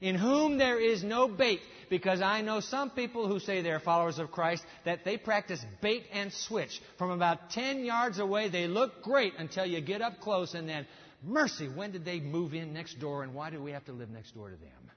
In 0.00 0.14
whom 0.14 0.56
there 0.56 0.80
is 0.80 1.02
no 1.02 1.28
bait, 1.28 1.60
because 1.90 2.22
I 2.22 2.40
know 2.40 2.60
some 2.60 2.90
people 2.90 3.28
who 3.28 3.38
say 3.38 3.60
they're 3.60 3.80
followers 3.80 4.18
of 4.18 4.30
Christ 4.30 4.64
that 4.84 5.04
they 5.04 5.18
practice 5.18 5.64
bait 5.82 6.04
and 6.12 6.32
switch. 6.32 6.80
From 6.96 7.10
about 7.10 7.50
10 7.50 7.84
yards 7.84 8.18
away, 8.18 8.48
they 8.48 8.66
look 8.66 9.02
great 9.02 9.34
until 9.38 9.66
you 9.66 9.80
get 9.82 10.00
up 10.00 10.20
close, 10.20 10.54
and 10.54 10.66
then, 10.66 10.86
mercy, 11.22 11.68
when 11.68 11.92
did 11.92 12.04
they 12.04 12.18
move 12.20 12.54
in 12.54 12.72
next 12.72 12.98
door, 12.98 13.22
and 13.22 13.34
why 13.34 13.50
do 13.50 13.62
we 13.62 13.72
have 13.72 13.84
to 13.86 13.92
live 13.92 14.08
next 14.08 14.34
door 14.34 14.48
to 14.48 14.56
them? 14.56 14.90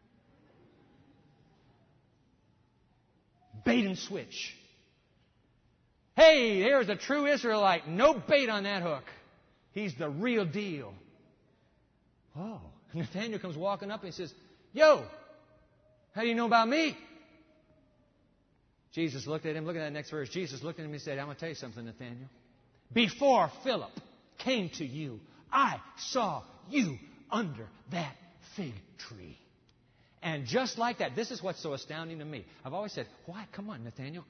Bait 3.66 3.86
and 3.86 3.98
switch. 3.98 4.56
Hey, 6.16 6.62
there's 6.62 6.90
a 6.90 6.96
true 6.96 7.26
Israelite. 7.26 7.88
No 7.88 8.14
bait 8.14 8.50
on 8.50 8.64
that 8.64 8.84
hook. 8.84 9.04
He's 9.72 9.96
the 9.96 10.10
real 10.10 10.46
deal. 10.46 10.94
Oh. 12.38 12.62
Nathaniel 12.94 13.40
comes 13.40 13.58
walking 13.58 13.92
up 13.92 14.04
and 14.04 14.14
he 14.14 14.16
says, 14.16 14.34
Yo, 14.74 15.04
how 16.14 16.22
do 16.22 16.28
you 16.28 16.36
know 16.36 16.48
about 16.48 16.68
me? 16.68 16.98
Jesus 18.92 19.26
looked 19.26 19.46
at 19.46 19.56
him. 19.56 19.66
Look 19.66 19.76
at 19.76 19.80
that 19.80 19.94
next 19.94 20.12
verse. 20.12 20.30
Jesus 20.30 20.62
looked 20.64 20.80
at 20.80 20.86
him 20.86 20.92
and 20.92 21.02
said, 21.02 21.18
I'm 21.18 21.26
going 21.26 21.36
to 21.36 21.40
tell 21.40 21.50
you 21.50 21.56
something, 21.56 21.86
Nathaniel. 21.86 22.30
Before 22.92 23.52
Philip 23.64 23.92
came 24.40 24.70
to 24.78 24.86
you, 24.86 25.20
I 25.52 25.78
saw 25.98 26.44
you 26.70 26.98
under 27.32 27.68
that 27.92 28.16
fig 28.56 28.74
tree. 29.08 29.38
And 30.22 30.46
just 30.46 30.78
like 30.78 31.00
that, 31.00 31.16
this 31.16 31.32
is 31.32 31.42
what's 31.42 31.62
so 31.62 31.74
astounding 31.74 32.20
to 32.20 32.26
me. 32.26 32.46
I've 32.64 32.74
always 32.74 32.94
said, 32.94 33.08
why? 33.26 33.46
Come 33.52 33.70
on, 33.70 33.84
Nathaniel. 33.84 34.24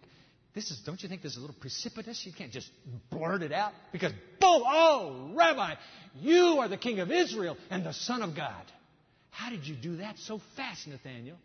This 0.56 0.72
is, 0.72 0.80
don't 0.86 1.02
you 1.02 1.10
think 1.10 1.22
this 1.22 1.34
is 1.34 1.38
a 1.38 1.42
little 1.42 1.56
precipitous? 1.60 2.26
You 2.26 2.34
can't 2.34 2.52
just 2.52 2.70
blurt 3.10 3.42
it 3.42 3.52
out 3.52 3.74
because, 3.92 4.12
boom, 4.40 4.64
oh, 4.66 5.32
Rabbi, 5.34 5.76
you 6.20 6.58
are 6.60 6.68
the 6.68 6.78
King 6.78 7.00
of 7.00 7.12
Israel 7.12 7.58
and 7.70 7.86
the 7.86 7.94
Son 7.94 8.22
of 8.22 8.36
God. 8.36 8.64
How 9.34 9.50
did 9.50 9.68
you 9.68 9.76
do 9.76 9.98
that 9.98 10.20
so 10.20 10.40
fast, 10.56 10.88
Nathaniel? 10.88 11.38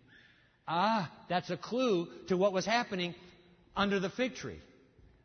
Ah, 0.66 1.10
that's 1.28 1.48
a 1.48 1.56
clue 1.56 2.06
to 2.28 2.36
what 2.36 2.52
was 2.52 2.66
happening 2.66 3.14
under 3.74 3.98
the 3.98 4.10
fig 4.10 4.34
tree. 4.34 4.60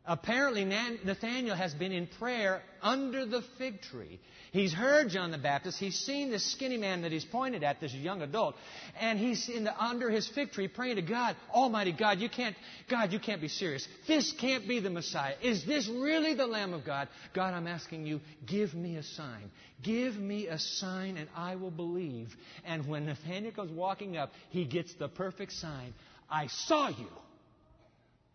Apparently, 0.06 0.66
Nathaniel 0.66 1.56
has 1.56 1.72
been 1.72 1.90
in 1.90 2.06
prayer 2.06 2.60
under 2.82 3.24
the 3.24 3.42
fig 3.56 3.80
tree. 3.80 4.20
He's 4.52 4.72
heard 4.72 5.08
John 5.08 5.30
the 5.30 5.38
Baptist. 5.38 5.78
He's 5.78 5.98
seen 5.98 6.30
this 6.30 6.44
skinny 6.52 6.76
man 6.76 7.02
that 7.02 7.10
he's 7.10 7.24
pointed 7.24 7.64
at, 7.64 7.80
this 7.80 7.94
young 7.94 8.20
adult, 8.20 8.54
and 9.00 9.18
he's 9.18 9.46
the, 9.46 9.74
under 9.82 10.10
his 10.10 10.28
fig 10.28 10.52
tree 10.52 10.68
praying 10.68 10.96
to 10.96 11.02
God, 11.02 11.36
Almighty 11.50 11.92
God, 11.92 12.18
you 12.18 12.28
can't, 12.28 12.54
God, 12.90 13.14
you 13.14 13.18
can't 13.18 13.40
be 13.40 13.48
serious. 13.48 13.88
This 14.06 14.32
can't 14.38 14.68
be 14.68 14.78
the 14.78 14.90
Messiah. 14.90 15.36
Is 15.42 15.64
this 15.64 15.88
really 15.88 16.34
the 16.34 16.46
Lamb 16.46 16.74
of 16.74 16.84
God? 16.84 17.08
God, 17.32 17.54
I'm 17.54 17.66
asking 17.66 18.06
you, 18.06 18.20
give 18.46 18.74
me 18.74 18.96
a 18.96 19.02
sign. 19.02 19.50
Give 19.82 20.14
me 20.16 20.48
a 20.48 20.58
sign, 20.58 21.16
and 21.16 21.30
I 21.34 21.56
will 21.56 21.70
believe. 21.70 22.28
And 22.66 22.86
when 22.86 23.06
Nathaniel 23.06 23.52
goes 23.52 23.70
walking 23.70 24.18
up, 24.18 24.32
he 24.50 24.66
gets 24.66 24.92
the 24.94 25.08
perfect 25.08 25.52
sign. 25.52 25.94
I 26.30 26.48
saw 26.48 26.88
you 26.88 27.08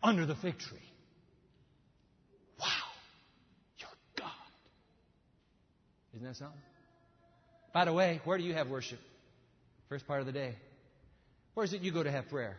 under 0.02 0.26
the 0.26 0.34
fig 0.34 0.58
tree. 0.58 0.89
Isn't 6.20 6.32
that 6.32 6.36
something? 6.36 6.60
By 7.72 7.86
the 7.86 7.94
way, 7.94 8.20
where 8.24 8.36
do 8.36 8.44
you 8.44 8.52
have 8.52 8.68
worship? 8.68 8.98
First 9.88 10.06
part 10.06 10.20
of 10.20 10.26
the 10.26 10.32
day. 10.32 10.54
Where 11.54 11.64
is 11.64 11.72
it 11.72 11.80
you 11.80 11.92
go 11.92 12.02
to 12.02 12.10
have 12.10 12.28
prayer? 12.28 12.58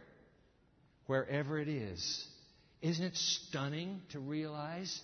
Wherever 1.05 1.59
it 1.59 1.67
is. 1.67 2.25
Isn't 2.81 3.05
it 3.05 3.15
stunning 3.15 4.01
to 4.13 4.19
realize 4.19 4.99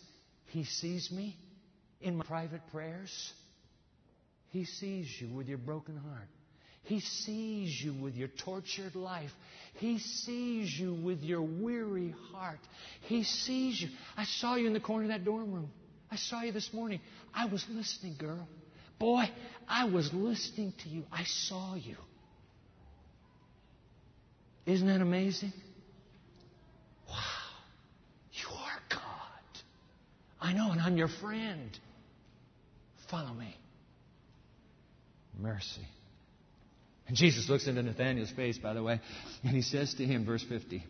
He 0.47 0.63
sees 0.63 1.11
me 1.11 1.37
in 2.01 2.17
my 2.17 2.25
private 2.25 2.61
prayers? 2.71 3.31
He 4.49 4.65
sees 4.65 5.07
you 5.21 5.29
with 5.35 5.47
your 5.47 5.59
broken 5.59 5.95
heart. 5.95 6.27
He 6.81 6.99
sees 7.01 7.79
you 7.79 7.93
with 7.93 8.15
your 8.15 8.29
tortured 8.43 8.95
life. 8.95 9.31
He 9.75 9.99
sees 9.99 10.75
you 10.79 10.95
with 10.95 11.21
your 11.21 11.43
weary 11.43 12.15
heart. 12.31 12.59
He 13.01 13.23
sees 13.23 13.79
you. 13.79 13.89
I 14.15 14.23
saw 14.23 14.55
you 14.55 14.65
in 14.65 14.73
the 14.73 14.79
corner 14.79 15.03
of 15.03 15.09
that 15.09 15.25
dorm 15.25 15.53
room. 15.53 15.69
I 16.11 16.15
saw 16.15 16.41
you 16.41 16.51
this 16.51 16.73
morning. 16.73 16.99
I 17.33 17.45
was 17.45 17.65
listening, 17.69 18.15
girl. 18.17 18.47
Boy, 18.99 19.25
I 19.67 19.85
was 19.85 20.11
listening 20.13 20.73
to 20.83 20.89
you. 20.89 21.03
I 21.11 21.23
saw 21.25 21.75
you. 21.75 21.97
Isn't 24.65 24.87
that 24.87 25.01
amazing? 25.01 25.53
Wow. 27.07 27.15
You 28.33 28.49
are 28.49 28.79
God. 28.89 29.61
I 30.41 30.53
know, 30.53 30.71
and 30.71 30.81
I'm 30.81 30.97
your 30.97 31.07
friend. 31.07 31.77
Follow 33.09 33.33
me. 33.33 33.55
Mercy. 35.39 35.87
And 37.07 37.15
Jesus 37.15 37.47
looks 37.47 37.67
into 37.67 37.81
Nathanael's 37.81 38.31
face, 38.31 38.57
by 38.57 38.73
the 38.73 38.83
way, 38.83 38.99
and 39.43 39.55
he 39.55 39.61
says 39.61 39.93
to 39.95 40.05
him, 40.05 40.25
verse 40.25 40.43
50, 40.43 40.83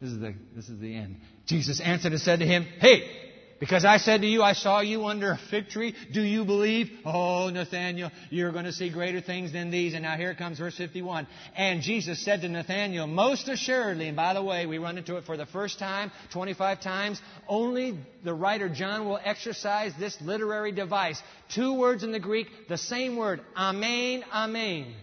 this 0.00 0.10
is 0.10 0.20
the, 0.20 0.34
this 0.54 0.68
is 0.68 0.78
the 0.78 0.94
end. 0.94 1.16
Jesus 1.46 1.80
answered 1.80 2.12
and 2.12 2.20
said 2.20 2.38
to 2.38 2.46
him, 2.46 2.64
Hey, 2.78 3.27
because 3.60 3.84
I 3.84 3.96
said 3.96 4.20
to 4.20 4.26
you, 4.26 4.42
I 4.42 4.52
saw 4.52 4.80
you 4.80 5.06
under 5.06 5.32
a 5.32 5.38
fig 5.50 5.68
tree. 5.68 5.94
Do 6.12 6.22
you 6.22 6.44
believe? 6.44 6.90
Oh, 7.04 7.50
Nathanael, 7.50 8.12
you're 8.30 8.52
going 8.52 8.66
to 8.66 8.72
see 8.72 8.90
greater 8.90 9.20
things 9.20 9.52
than 9.52 9.70
these. 9.70 9.94
And 9.94 10.04
now 10.04 10.16
here 10.16 10.34
comes 10.34 10.58
verse 10.58 10.76
51. 10.76 11.26
And 11.56 11.82
Jesus 11.82 12.24
said 12.24 12.42
to 12.42 12.48
Nathanael, 12.48 13.06
most 13.06 13.48
assuredly, 13.48 14.08
and 14.08 14.16
by 14.16 14.34
the 14.34 14.42
way, 14.42 14.66
we 14.66 14.78
run 14.78 14.96
into 14.96 15.16
it 15.16 15.24
for 15.24 15.36
the 15.36 15.46
first 15.46 15.78
time, 15.78 16.12
25 16.32 16.80
times, 16.80 17.20
only 17.48 17.98
the 18.24 18.34
writer 18.34 18.68
John 18.68 19.06
will 19.06 19.20
exercise 19.22 19.92
this 19.98 20.16
literary 20.20 20.72
device. 20.72 21.20
Two 21.54 21.74
words 21.74 22.04
in 22.04 22.12
the 22.12 22.20
Greek, 22.20 22.46
the 22.68 22.78
same 22.78 23.16
word, 23.16 23.40
amen, 23.56 24.24
amen. 24.32 24.94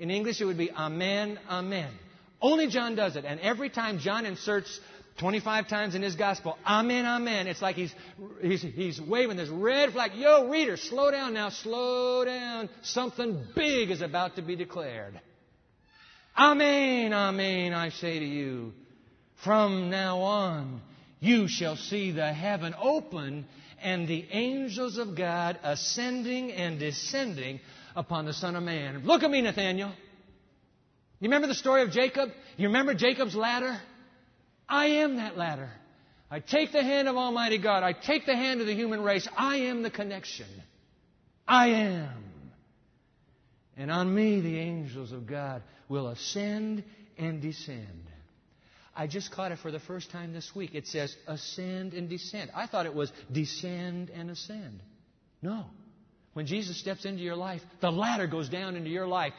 In 0.00 0.10
English, 0.10 0.40
it 0.40 0.46
would 0.46 0.58
be 0.58 0.70
amen, 0.72 1.38
amen. 1.48 1.90
Only 2.42 2.68
John 2.68 2.94
does 2.96 3.16
it. 3.16 3.24
And 3.24 3.38
every 3.40 3.68
time 3.68 3.98
John 3.98 4.24
inserts 4.24 4.80
25 5.20 5.68
times 5.68 5.94
in 5.94 6.00
his 6.00 6.16
gospel, 6.16 6.56
Amen, 6.66 7.04
Amen. 7.04 7.46
It's 7.46 7.60
like 7.60 7.76
he's, 7.76 7.94
he's, 8.40 8.62
he's 8.62 8.98
waving 8.98 9.36
this 9.36 9.50
red 9.50 9.92
flag. 9.92 10.12
Yo, 10.14 10.48
reader, 10.48 10.78
slow 10.78 11.10
down 11.10 11.34
now, 11.34 11.50
slow 11.50 12.24
down. 12.24 12.70
Something 12.82 13.44
big 13.54 13.90
is 13.90 14.00
about 14.00 14.36
to 14.36 14.42
be 14.42 14.56
declared. 14.56 15.20
Amen, 16.36 17.12
Amen, 17.12 17.74
I 17.74 17.90
say 17.90 18.18
to 18.18 18.24
you. 18.24 18.72
From 19.44 19.90
now 19.90 20.20
on, 20.20 20.80
you 21.20 21.48
shall 21.48 21.76
see 21.76 22.12
the 22.12 22.32
heaven 22.32 22.74
open 22.80 23.46
and 23.82 24.08
the 24.08 24.26
angels 24.30 24.96
of 24.96 25.16
God 25.16 25.58
ascending 25.62 26.50
and 26.50 26.78
descending 26.78 27.60
upon 27.94 28.24
the 28.24 28.32
Son 28.32 28.56
of 28.56 28.62
Man. 28.62 29.02
Look 29.04 29.22
at 29.22 29.30
me, 29.30 29.42
Nathaniel. 29.42 29.90
You 31.20 31.28
remember 31.28 31.48
the 31.48 31.54
story 31.54 31.82
of 31.82 31.90
Jacob? 31.90 32.30
You 32.56 32.68
remember 32.68 32.94
Jacob's 32.94 33.34
ladder? 33.36 33.78
I 34.70 34.86
am 34.86 35.16
that 35.16 35.36
ladder. 35.36 35.68
I 36.30 36.38
take 36.38 36.70
the 36.70 36.82
hand 36.82 37.08
of 37.08 37.16
Almighty 37.16 37.58
God. 37.58 37.82
I 37.82 37.92
take 37.92 38.24
the 38.24 38.36
hand 38.36 38.60
of 38.60 38.68
the 38.68 38.74
human 38.74 39.02
race. 39.02 39.28
I 39.36 39.56
am 39.56 39.82
the 39.82 39.90
connection. 39.90 40.46
I 41.46 41.68
am. 41.70 42.24
And 43.76 43.90
on 43.90 44.14
me, 44.14 44.40
the 44.40 44.58
angels 44.58 45.10
of 45.10 45.26
God 45.26 45.62
will 45.88 46.06
ascend 46.08 46.84
and 47.18 47.42
descend. 47.42 48.04
I 48.94 49.08
just 49.08 49.32
caught 49.32 49.50
it 49.50 49.58
for 49.58 49.72
the 49.72 49.80
first 49.80 50.10
time 50.10 50.32
this 50.32 50.54
week. 50.54 50.74
It 50.74 50.86
says 50.86 51.16
ascend 51.26 51.94
and 51.94 52.08
descend. 52.08 52.50
I 52.54 52.66
thought 52.66 52.86
it 52.86 52.94
was 52.94 53.12
descend 53.32 54.10
and 54.10 54.30
ascend. 54.30 54.80
No. 55.42 55.64
When 56.34 56.46
Jesus 56.46 56.78
steps 56.78 57.04
into 57.04 57.22
your 57.22 57.36
life, 57.36 57.62
the 57.80 57.90
ladder 57.90 58.28
goes 58.28 58.48
down 58.48 58.76
into 58.76 58.90
your 58.90 59.06
life. 59.06 59.32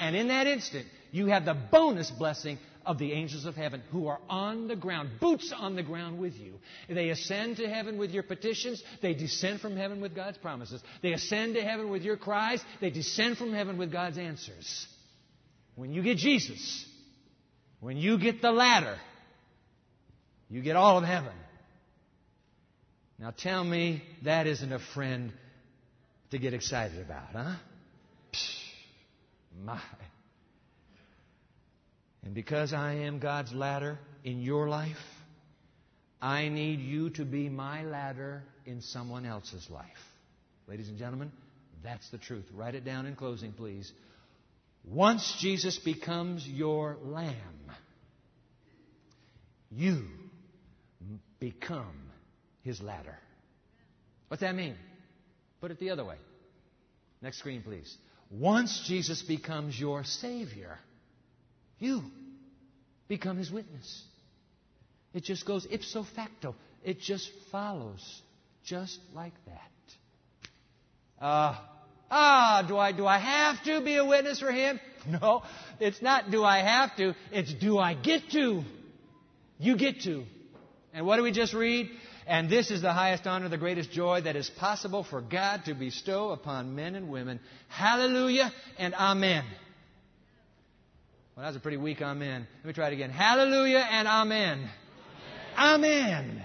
And 0.00 0.14
in 0.14 0.28
that 0.28 0.46
instant, 0.46 0.86
you 1.10 1.26
have 1.26 1.44
the 1.44 1.54
bonus 1.54 2.10
blessing 2.10 2.58
of 2.86 2.98
the 2.98 3.12
angels 3.12 3.44
of 3.44 3.56
heaven 3.56 3.82
who 3.90 4.06
are 4.06 4.20
on 4.30 4.68
the 4.68 4.76
ground, 4.76 5.10
boots 5.20 5.52
on 5.54 5.74
the 5.74 5.82
ground 5.82 6.18
with 6.18 6.36
you. 6.36 6.54
They 6.88 7.10
ascend 7.10 7.56
to 7.56 7.68
heaven 7.68 7.98
with 7.98 8.12
your 8.12 8.22
petitions. 8.22 8.82
They 9.02 9.12
descend 9.12 9.60
from 9.60 9.76
heaven 9.76 10.00
with 10.00 10.14
God's 10.14 10.38
promises. 10.38 10.82
They 11.02 11.12
ascend 11.12 11.54
to 11.54 11.62
heaven 11.62 11.90
with 11.90 12.02
your 12.02 12.16
cries. 12.16 12.64
They 12.80 12.90
descend 12.90 13.36
from 13.36 13.52
heaven 13.52 13.76
with 13.76 13.92
God's 13.92 14.18
answers. 14.18 14.86
When 15.74 15.92
you 15.92 16.02
get 16.02 16.16
Jesus, 16.16 16.86
when 17.80 17.96
you 17.96 18.18
get 18.18 18.40
the 18.40 18.52
ladder, 18.52 18.96
you 20.48 20.62
get 20.62 20.76
all 20.76 20.96
of 20.96 21.04
heaven. 21.04 21.32
Now 23.18 23.32
tell 23.36 23.64
me 23.64 24.02
that 24.24 24.46
isn't 24.46 24.72
a 24.72 24.78
friend 24.78 25.32
to 26.30 26.38
get 26.38 26.54
excited 26.54 27.00
about, 27.00 27.28
huh? 27.32 27.56
Psh, 28.32 28.60
my. 29.64 29.80
And 32.26 32.34
because 32.34 32.72
I 32.72 32.94
am 32.94 33.20
God's 33.20 33.52
ladder 33.52 34.00
in 34.24 34.40
your 34.40 34.68
life, 34.68 34.96
I 36.20 36.48
need 36.48 36.80
you 36.80 37.10
to 37.10 37.24
be 37.24 37.48
my 37.48 37.84
ladder 37.84 38.42
in 38.64 38.82
someone 38.82 39.24
else's 39.24 39.70
life. 39.70 39.86
Ladies 40.66 40.88
and 40.88 40.98
gentlemen, 40.98 41.30
that's 41.84 42.10
the 42.10 42.18
truth. 42.18 42.44
Write 42.52 42.74
it 42.74 42.84
down 42.84 43.06
in 43.06 43.14
closing, 43.14 43.52
please. 43.52 43.92
Once 44.84 45.36
Jesus 45.38 45.78
becomes 45.78 46.44
your 46.44 46.96
lamb, 47.04 47.70
you 49.70 50.02
become 51.38 52.10
his 52.64 52.82
ladder. 52.82 53.16
What's 54.26 54.40
that 54.40 54.56
mean? 54.56 54.74
Put 55.60 55.70
it 55.70 55.78
the 55.78 55.90
other 55.90 56.04
way. 56.04 56.16
Next 57.22 57.38
screen, 57.38 57.62
please. 57.62 57.96
Once 58.32 58.82
Jesus 58.84 59.22
becomes 59.22 59.78
your 59.78 60.02
Savior, 60.02 60.76
you 61.78 62.02
become 63.08 63.36
his 63.36 63.50
witness. 63.50 64.02
It 65.14 65.24
just 65.24 65.46
goes 65.46 65.66
ipso 65.70 66.04
facto. 66.14 66.54
It 66.84 67.00
just 67.00 67.30
follows, 67.50 68.22
just 68.64 68.98
like 69.14 69.32
that. 69.46 71.24
Uh, 71.24 71.58
ah, 72.10 72.64
do 72.68 72.76
I 72.76 72.92
do 72.92 73.06
I 73.06 73.18
have 73.18 73.62
to 73.64 73.80
be 73.80 73.96
a 73.96 74.04
witness 74.04 74.40
for 74.40 74.52
him? 74.52 74.78
No, 75.08 75.42
it's 75.78 76.02
not. 76.02 76.30
Do 76.30 76.42
I 76.42 76.58
have 76.58 76.96
to? 76.96 77.14
It's 77.30 77.52
do 77.54 77.78
I 77.78 77.94
get 77.94 78.30
to? 78.32 78.62
You 79.58 79.76
get 79.76 80.00
to. 80.02 80.24
And 80.92 81.06
what 81.06 81.16
do 81.16 81.22
we 81.22 81.30
just 81.30 81.54
read? 81.54 81.90
And 82.26 82.50
this 82.50 82.72
is 82.72 82.82
the 82.82 82.92
highest 82.92 83.26
honor, 83.26 83.48
the 83.48 83.56
greatest 83.56 83.92
joy 83.92 84.22
that 84.22 84.34
is 84.34 84.50
possible 84.50 85.04
for 85.04 85.20
God 85.20 85.64
to 85.66 85.74
bestow 85.74 86.30
upon 86.30 86.74
men 86.74 86.96
and 86.96 87.08
women. 87.08 87.38
Hallelujah 87.68 88.52
and 88.78 88.94
amen. 88.94 89.44
Well, 91.36 91.42
that 91.42 91.50
was 91.50 91.56
a 91.56 91.60
pretty 91.60 91.76
weak 91.76 92.00
amen. 92.00 92.46
Let 92.60 92.66
me 92.66 92.72
try 92.72 92.88
it 92.88 92.94
again. 92.94 93.10
Hallelujah 93.10 93.86
and 93.90 94.08
amen. 94.08 94.70
Amen. 95.58 96.14
amen. 96.14 96.42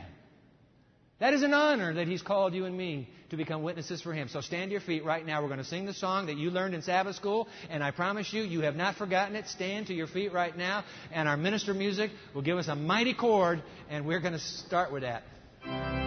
That 1.19 1.33
is 1.33 1.43
an 1.43 1.53
honor 1.53 1.93
that 1.93 2.07
He's 2.07 2.21
called 2.21 2.53
you 2.53 2.65
and 2.65 2.77
me 2.77 3.07
to 3.29 3.37
become 3.37 3.63
witnesses 3.63 4.01
for 4.01 4.11
Him. 4.11 4.27
So 4.27 4.41
stand 4.41 4.69
to 4.69 4.71
your 4.73 4.81
feet 4.81 5.05
right 5.05 5.25
now. 5.25 5.41
We're 5.41 5.47
going 5.47 5.59
to 5.59 5.63
sing 5.63 5.85
the 5.85 5.93
song 5.93 6.25
that 6.25 6.35
you 6.35 6.51
learned 6.51 6.75
in 6.75 6.81
Sabbath 6.81 7.15
school, 7.15 7.47
and 7.69 7.81
I 7.81 7.91
promise 7.91 8.33
you, 8.33 8.43
you 8.43 8.61
have 8.61 8.75
not 8.75 8.95
forgotten 8.97 9.37
it. 9.37 9.47
Stand 9.47 9.87
to 9.87 9.93
your 9.93 10.07
feet 10.07 10.33
right 10.33 10.57
now, 10.57 10.83
and 11.13 11.29
our 11.29 11.37
minister 11.37 11.73
music 11.73 12.11
will 12.35 12.41
give 12.41 12.57
us 12.57 12.67
a 12.67 12.75
mighty 12.75 13.13
chord, 13.13 13.63
and 13.89 14.05
we're 14.05 14.19
going 14.19 14.33
to 14.33 14.39
start 14.39 14.91
with 14.91 15.03
that. 15.03 16.00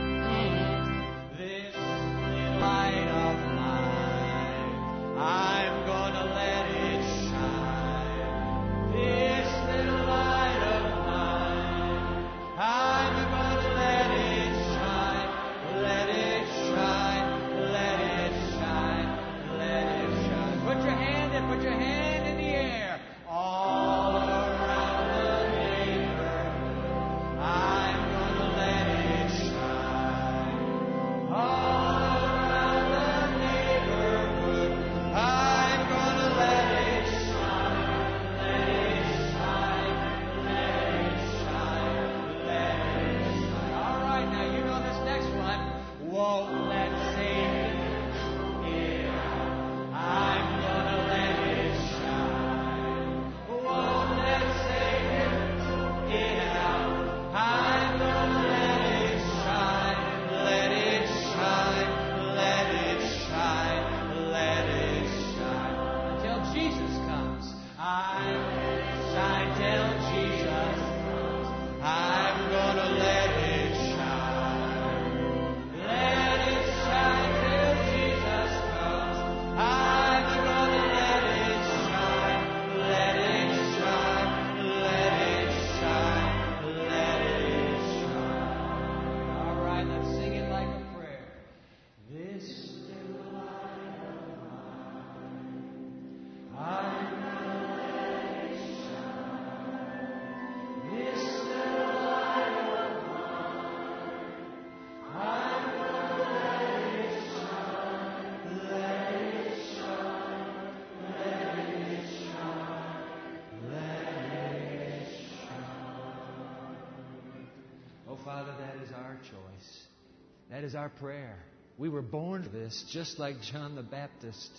Is 120.64 120.74
our 120.74 120.88
prayer. 120.88 121.36
We 121.76 121.90
were 121.90 122.00
born 122.00 122.42
for 122.42 122.48
this, 122.48 122.86
just 122.90 123.18
like 123.18 123.34
John 123.42 123.74
the 123.74 123.82
Baptist, 123.82 124.50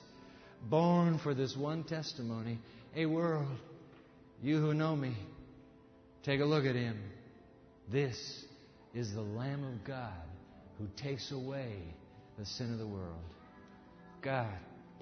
born 0.70 1.18
for 1.18 1.34
this 1.34 1.58
one 1.58 1.84
testimony. 1.84 2.60
A 2.96 3.08
world, 3.08 3.48
you 4.40 4.60
who 4.60 4.76
know 4.76 4.96
me, 4.96 5.16
take 6.22 6.42
a 6.42 6.46
look 6.46 6.64
at 6.66 6.76
him. 6.76 7.02
This 7.92 8.46
is 8.94 9.16
the 9.16 9.22
Lamb 9.22 9.64
of 9.64 9.84
God 9.84 10.14
who 10.78 10.86
takes 10.96 11.32
away 11.32 11.74
the 12.38 12.46
sin 12.46 12.72
of 12.72 12.78
the 12.78 12.88
world. 12.88 13.26
God, 14.22 14.60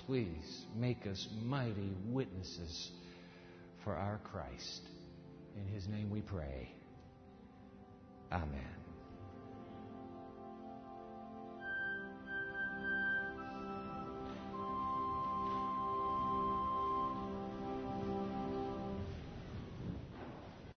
please 0.07 0.63
make 0.73 1.05
us 1.05 1.27
mighty 1.43 1.91
witnesses 2.05 2.91
for 3.83 3.93
our 3.93 4.21
Christ. 4.31 4.87
In 5.57 5.67
his 5.67 5.85
name 5.85 6.09
we 6.09 6.21
pray. 6.21 6.71
Amen. 8.31 8.82